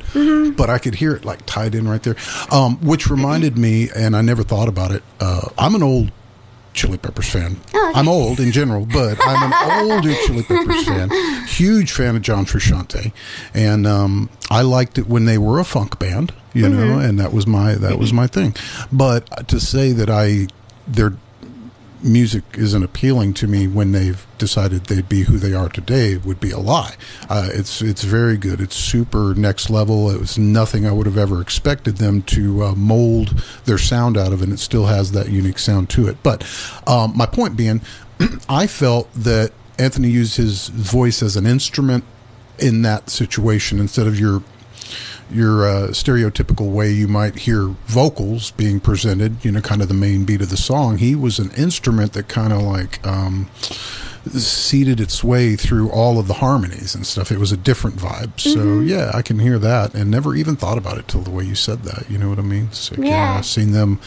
But 0.56 0.68
I 0.68 0.78
could 0.78 0.96
hear 0.96 1.14
it 1.14 1.24
like 1.24 1.46
tied 1.46 1.74
in 1.74 1.88
right 1.88 2.02
there, 2.02 2.16
um, 2.50 2.76
which 2.78 3.08
reminded 3.08 3.56
me, 3.56 3.88
and 3.94 4.16
I 4.16 4.20
never 4.22 4.42
thought 4.42 4.68
about 4.68 4.90
it. 4.90 5.02
Uh, 5.20 5.48
I'm 5.56 5.74
an 5.74 5.82
old 5.82 6.10
Chili 6.74 6.96
Peppers 6.98 7.28
fan. 7.28 7.56
Oh, 7.74 7.90
okay. 7.90 7.98
I'm 7.98 8.08
old 8.08 8.40
in 8.40 8.50
general, 8.52 8.86
but 8.86 9.18
I'm 9.26 9.52
an 9.52 9.90
older 9.92 10.14
Chili 10.26 10.42
Peppers 10.42 10.84
fan. 10.84 11.10
Huge 11.46 11.92
fan 11.92 12.16
of 12.16 12.22
John 12.22 12.44
Frusciante, 12.46 13.12
and 13.54 13.86
um, 13.86 14.30
I 14.50 14.62
liked 14.62 14.98
it 14.98 15.06
when 15.06 15.24
they 15.26 15.38
were 15.38 15.58
a 15.58 15.64
funk 15.64 15.98
band, 15.98 16.32
you 16.54 16.68
know, 16.68 16.76
Mm-hmm. 16.96 17.00
and 17.00 17.18
that 17.20 17.32
was 17.32 17.46
my 17.46 17.74
that 17.74 17.98
was 17.98 18.12
my 18.12 18.26
thing. 18.26 18.54
But 18.90 19.48
to 19.48 19.60
say 19.60 19.92
that 19.92 20.08
I 20.10 20.48
their 20.88 21.14
music 22.02 22.44
isn't 22.54 22.82
appealing 22.82 23.34
to 23.34 23.46
me 23.46 23.66
when 23.68 23.92
they've 23.92 24.26
decided 24.38 24.86
they'd 24.86 25.08
be 25.08 25.22
who 25.22 25.38
they 25.38 25.54
are 25.54 25.68
today 25.68 26.16
would 26.16 26.40
be 26.40 26.50
a 26.50 26.58
lie. 26.58 26.94
Uh, 27.28 27.48
it's 27.52 27.80
it's 27.82 28.02
very 28.02 28.36
good. 28.36 28.60
It's 28.60 28.76
super 28.76 29.34
next 29.34 29.70
level. 29.70 30.10
It 30.10 30.18
was 30.18 30.38
nothing 30.38 30.86
I 30.86 30.92
would 30.92 31.06
have 31.06 31.18
ever 31.18 31.40
expected 31.40 31.98
them 31.98 32.22
to 32.22 32.64
uh, 32.64 32.74
mold 32.74 33.42
their 33.64 33.78
sound 33.78 34.16
out 34.16 34.32
of, 34.32 34.42
and 34.42 34.52
it 34.52 34.58
still 34.58 34.86
has 34.86 35.12
that 35.12 35.30
unique 35.30 35.58
sound 35.58 35.90
to 35.90 36.08
it. 36.08 36.16
But 36.22 36.44
um, 36.86 37.16
my 37.16 37.26
point 37.26 37.56
being, 37.56 37.80
I 38.48 38.66
felt 38.66 39.12
that 39.14 39.52
Anthony 39.78 40.08
used 40.08 40.36
his 40.36 40.68
voice 40.68 41.22
as 41.22 41.36
an 41.36 41.46
instrument 41.46 42.04
in 42.58 42.82
that 42.82 43.10
situation 43.10 43.80
instead 43.80 44.06
of 44.06 44.18
your 44.18 44.42
your 45.32 45.66
uh, 45.66 45.88
stereotypical 45.88 46.70
way 46.70 46.90
you 46.90 47.08
might 47.08 47.40
hear 47.40 47.74
vocals 47.86 48.50
being 48.52 48.80
presented, 48.80 49.44
you 49.44 49.50
know, 49.52 49.60
kind 49.60 49.80
of 49.82 49.88
the 49.88 49.94
main 49.94 50.24
beat 50.24 50.42
of 50.42 50.50
the 50.50 50.56
song. 50.56 50.98
He 50.98 51.14
was 51.14 51.38
an 51.38 51.50
instrument 51.52 52.12
that 52.12 52.28
kind 52.28 52.52
of 52.52 52.62
like 52.62 53.04
um, 53.06 53.48
seeded 54.30 55.00
its 55.00 55.24
way 55.24 55.56
through 55.56 55.90
all 55.90 56.18
of 56.18 56.28
the 56.28 56.34
harmonies 56.34 56.94
and 56.94 57.06
stuff. 57.06 57.32
It 57.32 57.38
was 57.38 57.52
a 57.52 57.56
different 57.56 57.96
vibe. 57.96 58.38
So 58.40 58.80
yeah, 58.80 59.10
I 59.14 59.22
can 59.22 59.38
hear 59.38 59.58
that, 59.58 59.94
and 59.94 60.10
never 60.10 60.34
even 60.34 60.56
thought 60.56 60.78
about 60.78 60.98
it 60.98 61.08
till 61.08 61.22
the 61.22 61.30
way 61.30 61.44
you 61.44 61.54
said 61.54 61.82
that. 61.84 62.08
You 62.10 62.18
know 62.18 62.28
what 62.28 62.38
I 62.38 62.42
mean? 62.42 62.70
So, 62.72 62.94
Yeah. 62.98 63.36
I've 63.38 63.46
seen 63.46 63.72
them 63.72 64.00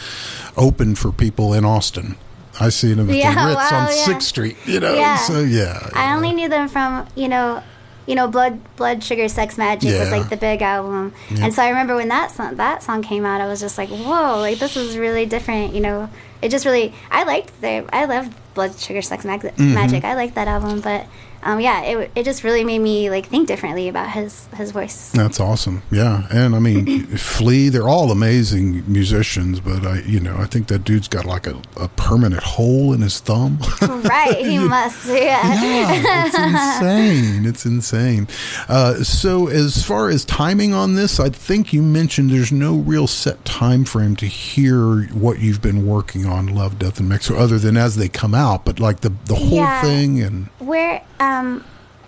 open 0.55 0.95
for 0.95 1.11
people 1.11 1.53
in 1.53 1.65
Austin. 1.65 2.15
I 2.59 2.69
seen 2.69 2.95
them 2.97 3.09
at 3.09 3.17
Yeah, 3.17 3.33
the 3.33 3.49
Ritz 3.49 3.71
wow, 3.71 3.79
on 3.81 3.87
yeah. 3.87 4.05
Sixth 4.05 4.27
Street. 4.29 4.55
You 4.65 4.79
know, 4.79 4.93
Yeah. 4.93 5.17
so 5.17 5.41
yeah. 5.41 5.89
I 5.93 6.15
only 6.15 6.31
knew 6.31 6.47
them 6.47 6.69
from 6.69 7.05
you 7.15 7.27
know, 7.27 7.61
you 8.07 8.15
know, 8.15 8.27
blood, 8.27 8.59
blood, 8.75 9.03
sugar, 9.03 9.27
sex, 9.27 9.55
Magik 9.55 9.99
was 9.99 10.11
like 10.11 10.29
the 10.29 10.37
big 10.37 10.61
album, 10.61 11.13
and 11.41 11.53
so 11.53 11.63
I 11.63 11.69
remember 11.69 11.95
when 11.95 12.09
that 12.09 12.31
song 12.31 12.55
that 12.57 12.83
song 12.83 13.01
came 13.01 13.25
out, 13.25 13.41
I 13.41 13.47
was 13.47 13.59
just 13.59 13.77
like, 13.77 13.89
whoa, 13.89 14.39
like 14.39 14.59
this 14.59 14.77
is 14.77 14.97
really 14.97 15.25
different. 15.25 15.73
You 15.73 15.81
know, 15.81 16.09
it 16.41 16.49
just 16.49 16.65
really 16.65 16.93
I 17.09 17.23
liked 17.23 17.59
their 17.61 17.83
I 17.93 18.05
loved 18.05 18.33
blood, 18.53 18.77
sugar, 18.79 19.01
sex, 19.01 19.25
mag- 19.25 19.41
Mm-hmm. 19.41 19.75
Magik. 19.77 20.03
I 20.03 20.15
liked 20.15 20.35
that 20.35 20.47
album, 20.47 20.81
but 20.81 21.05
um, 21.45 21.59
yeah, 21.59 21.83
it 21.83 22.11
it 22.15 22.23
just 22.25 22.43
really 22.43 22.63
made 22.63 22.79
me 22.79 23.09
like 23.09 23.27
think 23.27 23.47
differently 23.47 23.87
about 23.87 24.09
his 24.11 24.47
his 24.55 24.71
voice. 24.71 25.11
That's 25.11 25.39
awesome. 25.39 25.83
Yeah, 25.91 26.27
and 26.31 26.55
I 26.55 26.59
mean, 26.59 27.05
Flea, 27.17 27.69
they're 27.69 27.87
all 27.87 28.11
amazing 28.11 28.83
musicians, 28.91 29.59
but 29.59 29.85
I, 29.85 29.99
you 30.01 30.19
know, 30.19 30.35
I 30.37 30.45
think 30.45 30.67
that 30.67 30.83
dude's 30.83 31.07
got 31.07 31.25
like 31.25 31.45
a, 31.47 31.61
a 31.77 31.87
permanent 31.89 32.41
hole 32.43 32.93
in 32.93 33.01
his 33.01 33.19
thumb. 33.19 33.59
right, 33.81 34.37
he 34.39 34.57
must. 34.59 35.05
Yeah. 35.07 35.63
yeah, 35.63 36.25
it's 36.25 36.35
insane. 36.37 37.45
It's 37.45 37.65
insane. 37.65 38.27
Uh, 38.67 38.95
so, 39.03 39.47
as 39.47 39.85
far 39.85 40.09
as 40.09 40.25
timing 40.25 40.73
on 40.73 40.95
this, 40.95 41.19
I 41.19 41.29
think 41.29 41.73
you 41.73 41.81
mentioned 41.83 42.31
there's 42.31 42.51
no 42.51 42.75
real 42.77 43.05
set 43.07 43.45
time 43.45 43.85
frame 43.85 44.15
to 44.17 44.25
hear 44.25 45.03
what 45.13 45.39
you've 45.39 45.61
been 45.61 45.85
working 45.85 46.25
on, 46.25 46.47
Love, 46.47 46.79
Death, 46.79 46.99
and 46.99 47.07
Mexico, 47.07 47.37
other 47.37 47.59
than 47.59 47.77
as 47.77 47.95
they 47.97 48.09
come 48.09 48.33
out. 48.33 48.65
But 48.65 48.79
like 48.79 49.01
the 49.01 49.13
the 49.25 49.35
whole 49.35 49.59
Yeah. 49.59 49.81
thing, 49.83 50.21
and 50.21 50.47
where 50.59 51.03
um 51.19 51.34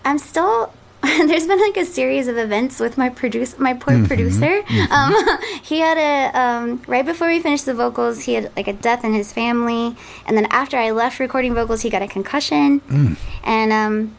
i'm 0.05 0.17
still 0.17 0.73
there's 1.01 1.47
been 1.47 1.59
like 1.59 1.77
a 1.77 1.85
series 1.85 2.27
of 2.27 2.37
events 2.37 2.79
with 2.79 2.97
my 2.97 3.09
produce 3.09 3.57
my 3.59 3.73
poor 3.73 4.05
producer 4.07 4.63
um 4.91 5.13
he 5.63 5.79
had 5.79 5.97
a 5.97 6.37
um 6.37 6.81
right 6.87 7.05
before 7.05 7.27
we 7.27 7.39
finished 7.39 7.65
the 7.65 7.73
vocals 7.73 8.23
he 8.23 8.33
had 8.33 8.51
like 8.55 8.67
a 8.67 8.73
death 8.73 9.03
in 9.03 9.13
his 9.13 9.31
family 9.31 9.95
and 10.25 10.35
then 10.35 10.47
after 10.49 10.75
i 10.77 10.91
left 10.91 11.19
recording 11.19 11.53
vocals 11.53 11.81
he 11.81 11.89
got 11.89 12.01
a 12.01 12.07
concussion 12.07 12.81
and 13.43 13.71
um 13.71 14.15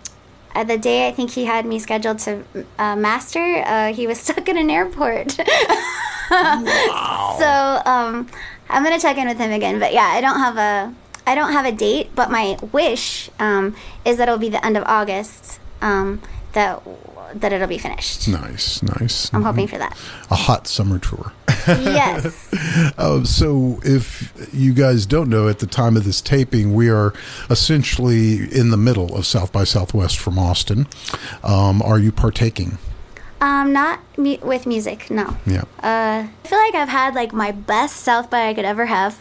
the 0.66 0.78
day 0.78 1.08
I 1.08 1.12
think 1.12 1.30
he 1.30 1.44
had 1.44 1.66
me 1.66 1.78
scheduled 1.78 2.18
to 2.20 2.42
uh, 2.78 2.96
master, 2.96 3.62
uh, 3.66 3.92
he 3.92 4.06
was 4.06 4.18
stuck 4.24 4.48
in 4.48 4.56
an 4.56 4.70
airport. 4.70 5.38
wow. 6.30 7.36
So 7.38 7.90
um, 7.90 8.28
I'm 8.68 8.82
gonna 8.82 8.98
check 8.98 9.16
in 9.18 9.28
with 9.28 9.38
him 9.38 9.52
again. 9.52 9.78
But 9.78 9.92
yeah, 9.92 10.06
I 10.06 10.20
don't 10.20 10.38
have 10.38 10.56
a 10.56 10.94
I 11.28 11.34
don't 11.34 11.52
have 11.52 11.66
a 11.66 11.72
date, 11.72 12.10
but 12.14 12.30
my 12.30 12.56
wish 12.72 13.28
um, 13.38 13.76
is 14.04 14.16
that 14.16 14.28
it'll 14.28 14.38
be 14.38 14.48
the 14.48 14.64
end 14.64 14.78
of 14.78 14.84
August. 14.84 15.60
Um, 15.82 16.22
that 16.54 16.82
that 17.34 17.52
it'll 17.52 17.68
be 17.68 17.76
finished. 17.76 18.26
nice, 18.26 18.82
nice. 18.82 19.32
I'm 19.34 19.42
hoping 19.42 19.66
for 19.68 19.76
that. 19.76 19.94
A 20.30 20.34
hot 20.34 20.66
summer 20.66 20.98
tour. 20.98 21.32
yes. 21.66 22.50
Uh, 22.96 23.22
so, 23.38 23.78
if 23.84 24.32
you 24.54 24.72
guys 24.72 25.04
don't 25.04 25.28
know, 25.28 25.46
at 25.48 25.58
the 25.58 25.66
time 25.66 25.98
of 25.98 26.04
this 26.04 26.22
taping, 26.22 26.72
we 26.74 26.88
are 26.88 27.12
essentially 27.50 28.50
in 28.50 28.70
the 28.70 28.78
middle 28.78 29.14
of 29.14 29.26
South 29.26 29.52
by 29.52 29.64
Southwest 29.64 30.18
from 30.18 30.38
Austin. 30.38 30.86
Um, 31.44 31.82
are 31.82 31.98
you 31.98 32.10
partaking? 32.10 32.78
Um, 33.42 33.72
not 33.74 34.00
mu- 34.16 34.38
with 34.42 34.66
music. 34.66 35.10
No. 35.10 35.36
Yeah. 35.46 35.64
Uh, 35.82 36.26
I 36.26 36.48
feel 36.48 36.58
like 36.58 36.74
I've 36.74 36.88
had 36.88 37.14
like 37.14 37.34
my 37.34 37.52
best 37.52 37.96
South 37.98 38.30
by 38.30 38.48
I 38.48 38.54
could 38.54 38.64
ever 38.64 38.86
have, 38.86 39.18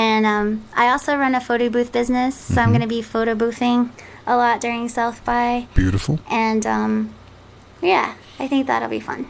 and 0.00 0.24
um, 0.24 0.64
I 0.74 0.88
also 0.88 1.14
run 1.14 1.34
a 1.34 1.40
photo 1.40 1.68
booth 1.68 1.92
business, 1.92 2.34
so 2.34 2.60
I'm 2.62 2.72
gonna 2.72 2.86
be 2.86 3.02
photo 3.02 3.34
boothing 3.34 3.92
a 4.26 4.34
lot 4.36 4.60
during 4.60 4.88
South 4.88 5.22
by, 5.26 5.66
Beautiful. 5.74 6.18
and 6.30 6.64
um, 6.64 7.14
yeah, 7.82 8.14
I 8.38 8.48
think 8.48 8.66
that'll 8.66 8.88
be 8.88 9.00
fun. 9.00 9.26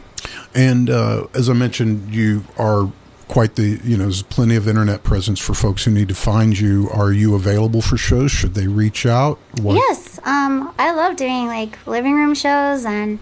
And 0.55 0.89
uh, 0.89 1.27
as 1.33 1.49
I 1.49 1.53
mentioned, 1.53 2.13
you 2.13 2.45
are 2.57 2.89
quite 3.27 3.55
the, 3.55 3.79
you 3.83 3.97
know, 3.97 4.03
there's 4.03 4.23
plenty 4.23 4.55
of 4.55 4.67
internet 4.67 5.03
presence 5.03 5.39
for 5.39 5.53
folks 5.53 5.83
who 5.85 5.91
need 5.91 6.07
to 6.09 6.15
find 6.15 6.57
you. 6.57 6.89
Are 6.93 7.11
you 7.11 7.35
available 7.35 7.81
for 7.81 7.97
shows? 7.97 8.31
Should 8.31 8.53
they 8.53 8.67
reach 8.67 9.05
out? 9.05 9.39
What? 9.61 9.75
Yes, 9.75 10.19
um, 10.23 10.73
I 10.77 10.93
love 10.93 11.15
doing 11.17 11.47
like 11.47 11.85
living 11.85 12.15
room 12.15 12.33
shows 12.33 12.85
and 12.85 13.19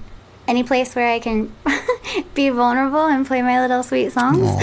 any 0.49 0.63
place 0.63 0.95
where 0.95 1.07
I 1.07 1.19
can 1.19 1.53
be 2.33 2.49
vulnerable 2.49 3.05
and 3.05 3.25
play 3.25 3.41
my 3.41 3.61
little 3.61 3.83
sweet 3.83 4.11
songs. 4.11 4.39
Aw, 4.41 4.57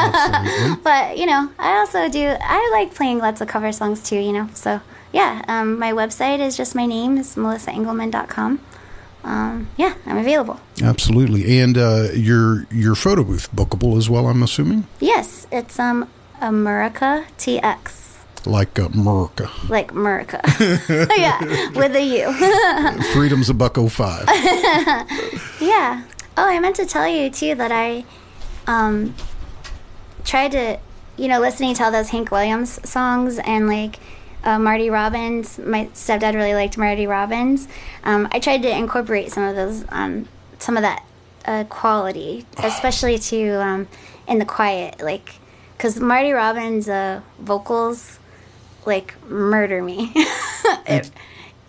absolutely. 0.00 0.76
But 0.88 1.18
you 1.18 1.26
know, 1.26 1.50
I 1.58 1.78
also 1.78 2.08
do. 2.08 2.34
I 2.40 2.70
like 2.72 2.94
playing 2.94 3.18
lots 3.18 3.40
of 3.40 3.48
cover 3.48 3.70
songs 3.72 4.02
too. 4.02 4.16
You 4.16 4.32
know, 4.32 4.48
so 4.54 4.80
yeah. 5.12 5.44
Um, 5.46 5.78
my 5.78 5.92
website 5.92 6.40
is 6.40 6.56
just 6.56 6.74
my 6.74 6.86
name. 6.86 7.18
is 7.18 7.36
melissaengleman.com. 7.36 8.60
Um, 9.24 9.68
yeah, 9.76 9.94
I'm 10.06 10.16
available. 10.16 10.58
Absolutely. 10.82 11.60
And 11.60 11.76
uh, 11.76 12.08
your 12.14 12.66
your 12.70 12.94
photo 12.94 13.22
booth 13.22 13.52
bookable 13.54 13.98
as 13.98 14.08
well, 14.08 14.26
I'm 14.26 14.42
assuming? 14.42 14.86
Yes, 15.00 15.46
it's 15.52 15.78
um 15.78 16.08
America 16.40 17.26
TX. 17.36 17.97
Like 18.48 18.78
uh, 18.78 18.86
America. 18.86 19.50
Like 19.68 19.92
America. 19.92 20.40
yeah, 21.18 21.70
with 21.72 21.94
a 21.94 22.02
U. 22.02 23.02
Freedom's 23.12 23.50
a 23.50 23.54
buck 23.54 23.76
oh 23.76 23.88
five. 23.88 24.24
Yeah. 25.60 26.04
Oh, 26.36 26.46
I 26.46 26.58
meant 26.60 26.76
to 26.76 26.86
tell 26.86 27.06
you 27.06 27.28
too 27.30 27.54
that 27.56 27.70
I 27.70 28.04
um 28.66 29.14
tried 30.24 30.52
to, 30.52 30.78
you 31.18 31.28
know, 31.28 31.40
listening 31.40 31.74
to 31.74 31.84
all 31.84 31.92
those 31.92 32.08
Hank 32.08 32.30
Williams 32.30 32.80
songs 32.88 33.38
and 33.38 33.68
like 33.68 33.98
uh, 34.44 34.58
Marty 34.58 34.88
Robbins. 34.88 35.58
My 35.58 35.86
stepdad 35.92 36.34
really 36.34 36.54
liked 36.54 36.78
Marty 36.78 37.06
Robbins. 37.06 37.68
Um, 38.04 38.28
I 38.32 38.38
tried 38.38 38.62
to 38.62 38.70
incorporate 38.70 39.30
some 39.30 39.42
of 39.42 39.56
those, 39.56 39.84
um, 39.90 40.26
some 40.58 40.76
of 40.78 40.82
that 40.82 41.04
uh, 41.44 41.64
quality, 41.64 42.46
especially 42.56 43.18
to 43.18 43.60
um, 43.60 43.88
in 44.26 44.38
the 44.38 44.46
quiet, 44.46 45.02
like 45.02 45.34
because 45.76 46.00
Marty 46.00 46.32
Robbins' 46.32 46.88
uh, 46.88 47.20
vocals 47.40 48.18
like 48.88 49.14
murder 49.30 49.80
me. 49.82 50.12
It- 50.86 51.10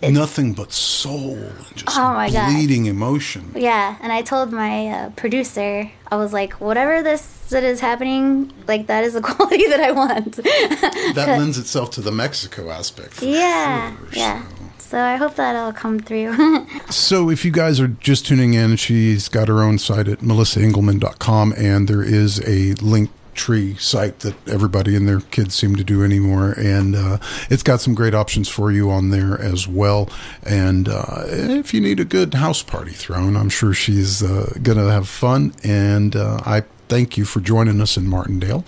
Nothing 0.02 0.54
but 0.54 0.72
soul 0.72 1.34
and 1.36 1.76
just 1.76 1.98
Oh 1.98 2.14
my 2.14 2.30
God. 2.30 2.50
bleeding 2.50 2.86
emotion. 2.86 3.52
Yeah, 3.54 3.96
and 4.00 4.10
I 4.10 4.22
told 4.22 4.50
my 4.50 4.88
uh, 4.88 5.10
producer, 5.10 5.90
I 6.10 6.16
was 6.16 6.32
like, 6.32 6.54
whatever 6.54 7.02
this 7.02 7.20
that 7.50 7.62
is 7.64 7.80
happening, 7.80 8.50
like 8.66 8.86
that 8.86 9.04
is 9.04 9.12
the 9.12 9.20
quality 9.30 9.66
that 9.68 9.78
I 9.80 9.90
want. 9.92 10.36
That 11.16 11.26
lends 11.38 11.58
itself 11.58 11.90
to 11.96 12.00
the 12.00 12.10
Mexico 12.12 12.70
aspect. 12.70 13.20
yeah, 13.22 13.94
sure, 13.94 14.08
yeah. 14.14 14.42
so. 14.48 14.54
So 14.78 14.98
I 14.98 15.16
hope 15.16 15.34
that'll 15.36 15.72
come 15.74 16.00
through. 16.00 16.66
So, 16.90 17.28
if 17.30 17.44
you 17.44 17.52
guys 17.52 17.78
are 17.78 17.86
just 17.88 18.26
tuning 18.26 18.54
in, 18.54 18.76
she's 18.76 19.28
got 19.28 19.46
her 19.48 19.62
own 19.62 19.78
site 19.78 20.08
at 20.08 20.18
melissaengleman.com, 20.20 21.52
and 21.58 21.86
there 21.88 22.02
is 22.02 22.40
a 22.48 22.72
link 22.82 23.10
tree 23.34 23.74
site 23.76 24.20
that 24.20 24.34
everybody 24.48 24.96
and 24.96 25.08
their 25.08 25.20
kids 25.20 25.54
seem 25.54 25.76
to 25.76 25.84
do 25.84 26.04
anymore. 26.04 26.52
And 26.52 26.94
uh, 26.96 27.18
it's 27.48 27.62
got 27.62 27.80
some 27.80 27.94
great 27.94 28.14
options 28.14 28.48
for 28.48 28.70
you 28.70 28.90
on 28.90 29.10
there 29.10 29.40
as 29.40 29.66
well. 29.66 30.08
And 30.42 30.88
uh, 30.88 31.24
if 31.26 31.72
you 31.74 31.80
need 31.80 32.00
a 32.00 32.04
good 32.04 32.34
house 32.34 32.62
party 32.62 32.92
thrown, 32.92 33.36
I'm 33.36 33.48
sure 33.48 33.72
she's 33.72 34.22
uh, 34.22 34.52
going 34.62 34.78
to 34.78 34.90
have 34.90 35.08
fun. 35.08 35.54
And 35.62 36.16
uh, 36.16 36.40
I 36.44 36.64
thank 36.90 37.16
you 37.16 37.24
for 37.24 37.40
joining 37.40 37.80
us 37.80 37.96
in 37.96 38.06
Martindale. 38.06 38.64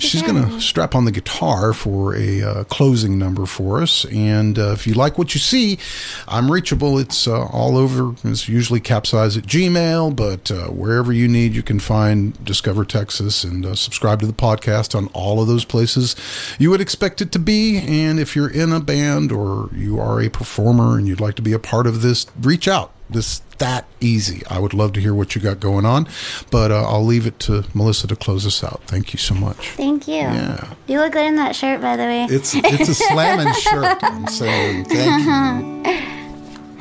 She's 0.00 0.22
going 0.22 0.42
to 0.42 0.60
strap 0.60 0.94
on 0.94 1.04
the 1.04 1.12
guitar 1.12 1.72
for 1.72 2.16
a 2.16 2.42
uh, 2.42 2.64
closing 2.64 3.18
number 3.18 3.46
for 3.46 3.82
us. 3.82 4.04
And 4.06 4.58
uh, 4.58 4.72
if 4.72 4.86
you 4.86 4.94
like 4.94 5.18
what 5.18 5.34
you 5.34 5.40
see, 5.40 5.78
I'm 6.26 6.50
reachable. 6.50 6.98
It's 6.98 7.28
uh, 7.28 7.46
all 7.46 7.76
over. 7.76 8.14
It's 8.24 8.48
usually 8.48 8.80
capsize 8.80 9.36
at 9.36 9.44
Gmail, 9.44 10.16
but 10.16 10.50
uh, 10.50 10.68
wherever 10.68 11.12
you 11.12 11.28
need, 11.28 11.54
you 11.54 11.62
can 11.62 11.78
find 11.78 12.42
Discover 12.44 12.86
Texas 12.86 13.44
and 13.44 13.64
uh, 13.64 13.74
subscribe 13.74 14.20
to 14.20 14.26
the 14.26 14.32
podcast 14.32 14.94
on 14.96 15.08
all 15.08 15.40
of 15.40 15.46
those 15.46 15.64
places 15.64 16.16
you 16.58 16.70
would 16.70 16.80
expect 16.80 17.20
it 17.20 17.32
to 17.32 17.38
be. 17.38 17.78
And 17.78 18.18
if 18.18 18.34
you're 18.34 18.50
in 18.50 18.72
a 18.72 18.80
band 18.80 19.32
or 19.32 19.70
you 19.74 20.00
are 20.00 20.20
a 20.20 20.28
performer 20.28 20.96
and 20.98 21.06
you'd 21.06 21.20
like 21.20 21.34
to 21.36 21.42
be 21.42 21.52
a 21.52 21.58
part 21.58 21.86
of 21.86 22.02
this, 22.02 22.26
reach 22.40 22.68
out. 22.68 22.92
This 23.08 23.40
that 23.58 23.86
easy. 24.00 24.42
I 24.48 24.58
would 24.58 24.74
love 24.74 24.92
to 24.94 25.00
hear 25.00 25.14
what 25.14 25.34
you 25.34 25.40
got 25.40 25.60
going 25.60 25.84
on, 25.86 26.08
but 26.50 26.70
uh, 26.70 26.84
I'll 26.88 27.04
leave 27.04 27.26
it 27.26 27.38
to 27.40 27.64
Melissa 27.74 28.06
to 28.08 28.16
close 28.16 28.46
us 28.46 28.62
out. 28.64 28.82
Thank 28.86 29.12
you 29.12 29.18
so 29.18 29.34
much. 29.34 29.70
Thank 29.70 30.06
you. 30.08 30.14
Yeah. 30.14 30.74
You 30.86 31.00
look 31.00 31.12
good 31.12 31.26
in 31.26 31.36
that 31.36 31.56
shirt, 31.56 31.80
by 31.80 31.96
the 31.96 32.04
way. 32.04 32.24
It's 32.30 32.54
it's 32.54 32.88
a 32.88 32.94
slamming 32.94 33.52
shirt. 33.60 33.98
I'm 34.02 34.26
saying 34.28 34.84
thank 34.86 35.86
you. 35.86 35.92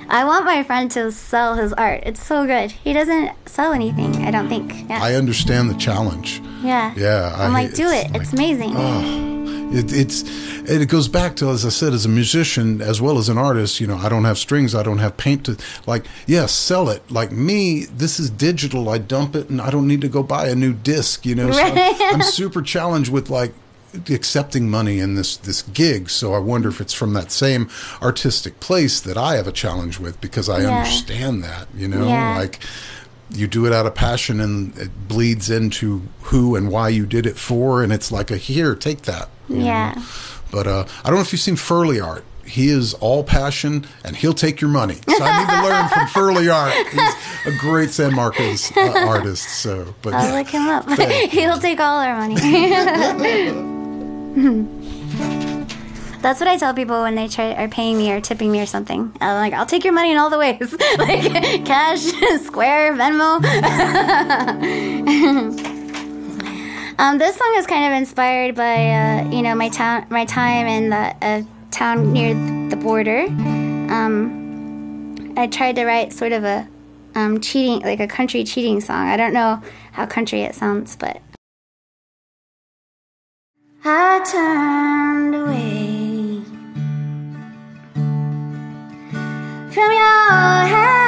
I 0.07 0.23
want 0.23 0.45
my 0.45 0.61
friend 0.63 0.91
to 0.91 1.11
sell 1.11 1.55
his 1.55 1.73
art. 1.73 2.03
It's 2.05 2.23
so 2.23 2.45
good. 2.45 2.71
He 2.71 2.93
doesn't 2.93 3.31
sell 3.49 3.73
anything, 3.73 4.15
I 4.25 4.29
don't 4.31 4.47
think. 4.47 4.87
Yeah. 4.87 5.01
I 5.01 5.15
understand 5.15 5.69
the 5.69 5.73
challenge. 5.75 6.41
yeah. 6.63 6.93
Yeah, 6.95 7.33
I'm 7.35 7.51
I- 7.55 7.63
like, 7.63 7.73
do 7.73 7.89
it's 7.89 8.05
it. 8.11 8.15
It's 8.15 8.31
like- 8.31 8.33
amazing. 8.33 9.34
It, 9.71 9.91
it's 9.91 10.23
it 10.69 10.87
goes 10.89 11.07
back 11.07 11.35
to 11.37 11.49
as 11.49 11.65
I 11.65 11.69
said, 11.69 11.93
as 11.93 12.05
a 12.05 12.09
musician 12.09 12.81
as 12.81 13.01
well 13.01 13.17
as 13.17 13.27
an 13.29 13.37
artist. 13.37 13.79
You 13.79 13.87
know, 13.87 13.97
I 13.97 14.09
don't 14.09 14.23
have 14.23 14.37
strings. 14.37 14.73
I 14.75 14.83
don't 14.83 14.99
have 14.99 15.17
paint 15.17 15.45
to 15.45 15.57
like. 15.85 16.05
Yes, 16.27 16.51
sell 16.53 16.89
it. 16.89 17.09
Like 17.11 17.31
me, 17.31 17.85
this 17.85 18.19
is 18.19 18.29
digital. 18.29 18.87
I 18.89 18.97
dump 18.99 19.35
it, 19.35 19.49
and 19.49 19.59
I 19.59 19.69
don't 19.71 19.87
need 19.87 20.01
to 20.01 20.07
go 20.07 20.23
buy 20.23 20.47
a 20.47 20.55
new 20.55 20.73
disc. 20.73 21.25
You 21.25 21.35
know, 21.35 21.51
so 21.51 21.61
I'm, 21.61 22.15
I'm 22.15 22.21
super 22.39 22.61
challenged 22.61 23.11
with 23.11 23.29
like 23.29 23.53
accepting 24.09 24.69
money 24.69 24.99
in 24.99 25.15
this 25.15 25.35
this 25.37 25.61
gig. 25.63 26.09
So 26.09 26.33
I 26.33 26.39
wonder 26.39 26.69
if 26.69 26.79
it's 26.79 26.93
from 26.93 27.13
that 27.13 27.31
same 27.31 27.69
artistic 28.01 28.59
place 28.59 28.99
that 29.01 29.17
I 29.17 29.35
have 29.35 29.47
a 29.47 29.51
challenge 29.51 29.99
with 29.99 30.21
because 30.21 30.47
I 30.47 30.61
Yeah. 30.61 30.77
understand 30.77 31.43
that. 31.43 31.67
You 31.75 31.87
know, 31.89 32.07
Yeah. 32.07 32.37
like 32.37 32.59
you 33.31 33.47
do 33.47 33.65
it 33.65 33.73
out 33.73 33.85
of 33.87 33.95
passion 33.95 34.39
and 34.39 34.77
it 34.77 35.07
bleeds 35.07 35.49
into 35.49 36.03
who 36.23 36.55
and 36.55 36.69
why 36.71 36.87
you 36.89 37.05
did 37.07 37.25
it 37.25 37.37
for 37.37 37.81
and 37.81 37.91
it's 37.91 38.11
like 38.11 38.29
a 38.29 38.37
here 38.37 38.75
take 38.75 39.01
that 39.01 39.29
you 39.49 39.57
know? 39.57 39.65
Yeah. 39.65 40.03
but 40.51 40.67
uh, 40.67 40.85
i 41.03 41.09
don't 41.09 41.15
know 41.15 41.21
if 41.21 41.31
you've 41.31 41.41
seen 41.41 41.55
furley 41.55 41.99
art 41.99 42.23
he 42.45 42.69
is 42.69 42.93
all 42.95 43.23
passion 43.23 43.85
and 44.03 44.15
he'll 44.15 44.33
take 44.33 44.61
your 44.61 44.69
money 44.69 44.95
so 45.07 45.23
i 45.23 45.39
need 45.39 45.49
to 45.49 45.63
learn 45.67 45.89
from 45.89 46.07
furley 46.07 46.47
art 46.49 46.73
he's 46.91 47.13
a 47.53 47.57
great 47.59 47.89
san 47.89 48.13
marcos 48.13 48.71
uh, 48.77 48.93
artist 49.07 49.49
so 49.49 49.93
but 50.01 50.13
I'll 50.13 50.27
yeah. 50.27 50.33
look 50.37 50.47
him 50.47 50.67
up. 50.67 50.89
He'll 51.31 51.57
take 51.57 51.79
all 51.79 51.99
our 51.99 52.15
money. 52.17 52.35
That's 56.21 56.39
what 56.39 56.49
I 56.49 56.57
tell 56.57 56.73
people 56.73 57.01
when 57.03 57.13
they 57.13 57.27
try 57.27 57.53
are 57.53 57.67
paying 57.67 57.97
me 57.97 58.11
or 58.11 58.19
tipping 58.19 58.51
me 58.51 58.59
or 58.59 58.65
something. 58.65 59.15
I'm 59.21 59.35
like, 59.35 59.53
I'll 59.53 59.67
take 59.67 59.83
your 59.83 59.93
money 59.93 60.11
in 60.11 60.17
all 60.17 60.31
the 60.31 60.39
ways, 60.39 60.71
like 60.97 61.65
cash, 61.65 62.01
Square, 62.43 62.93
Venmo. 62.95 63.41
Um, 66.97 67.17
this 67.17 67.35
song 67.35 67.53
is 67.57 67.67
kind 67.67 67.91
of 67.91 67.97
inspired 67.97 68.55
by 68.55 68.91
uh, 68.91 69.29
you 69.29 69.41
know 69.41 69.53
my 69.55 69.69
town, 69.69 70.05
my 70.09 70.25
time 70.25 70.67
in 70.67 70.89
the 70.89 71.15
uh, 71.21 71.43
town 71.71 72.13
near 72.13 72.33
the 72.69 72.75
border. 72.77 73.25
Um, 73.89 75.33
I 75.37 75.47
tried 75.47 75.75
to 75.75 75.85
write 75.85 76.13
sort 76.13 76.31
of 76.31 76.43
a 76.43 76.67
um, 77.15 77.41
cheating, 77.41 77.81
like 77.81 77.99
a 77.99 78.07
country 78.07 78.43
cheating 78.43 78.79
song. 78.81 79.07
I 79.07 79.17
don't 79.17 79.33
know 79.33 79.61
how 79.91 80.05
country 80.05 80.41
it 80.41 80.55
sounds, 80.55 80.95
but 80.95 81.21
I 83.83 84.23
turned 84.31 85.35
away 85.35 86.41
from 89.71 89.91
your 89.91 90.29
handsome 90.31 91.04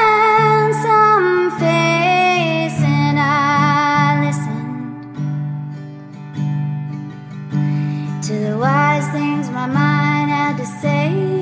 my 9.67 9.73
mind 9.73 10.29
had 10.29 10.57
to 10.57 10.65
say. 10.65 11.36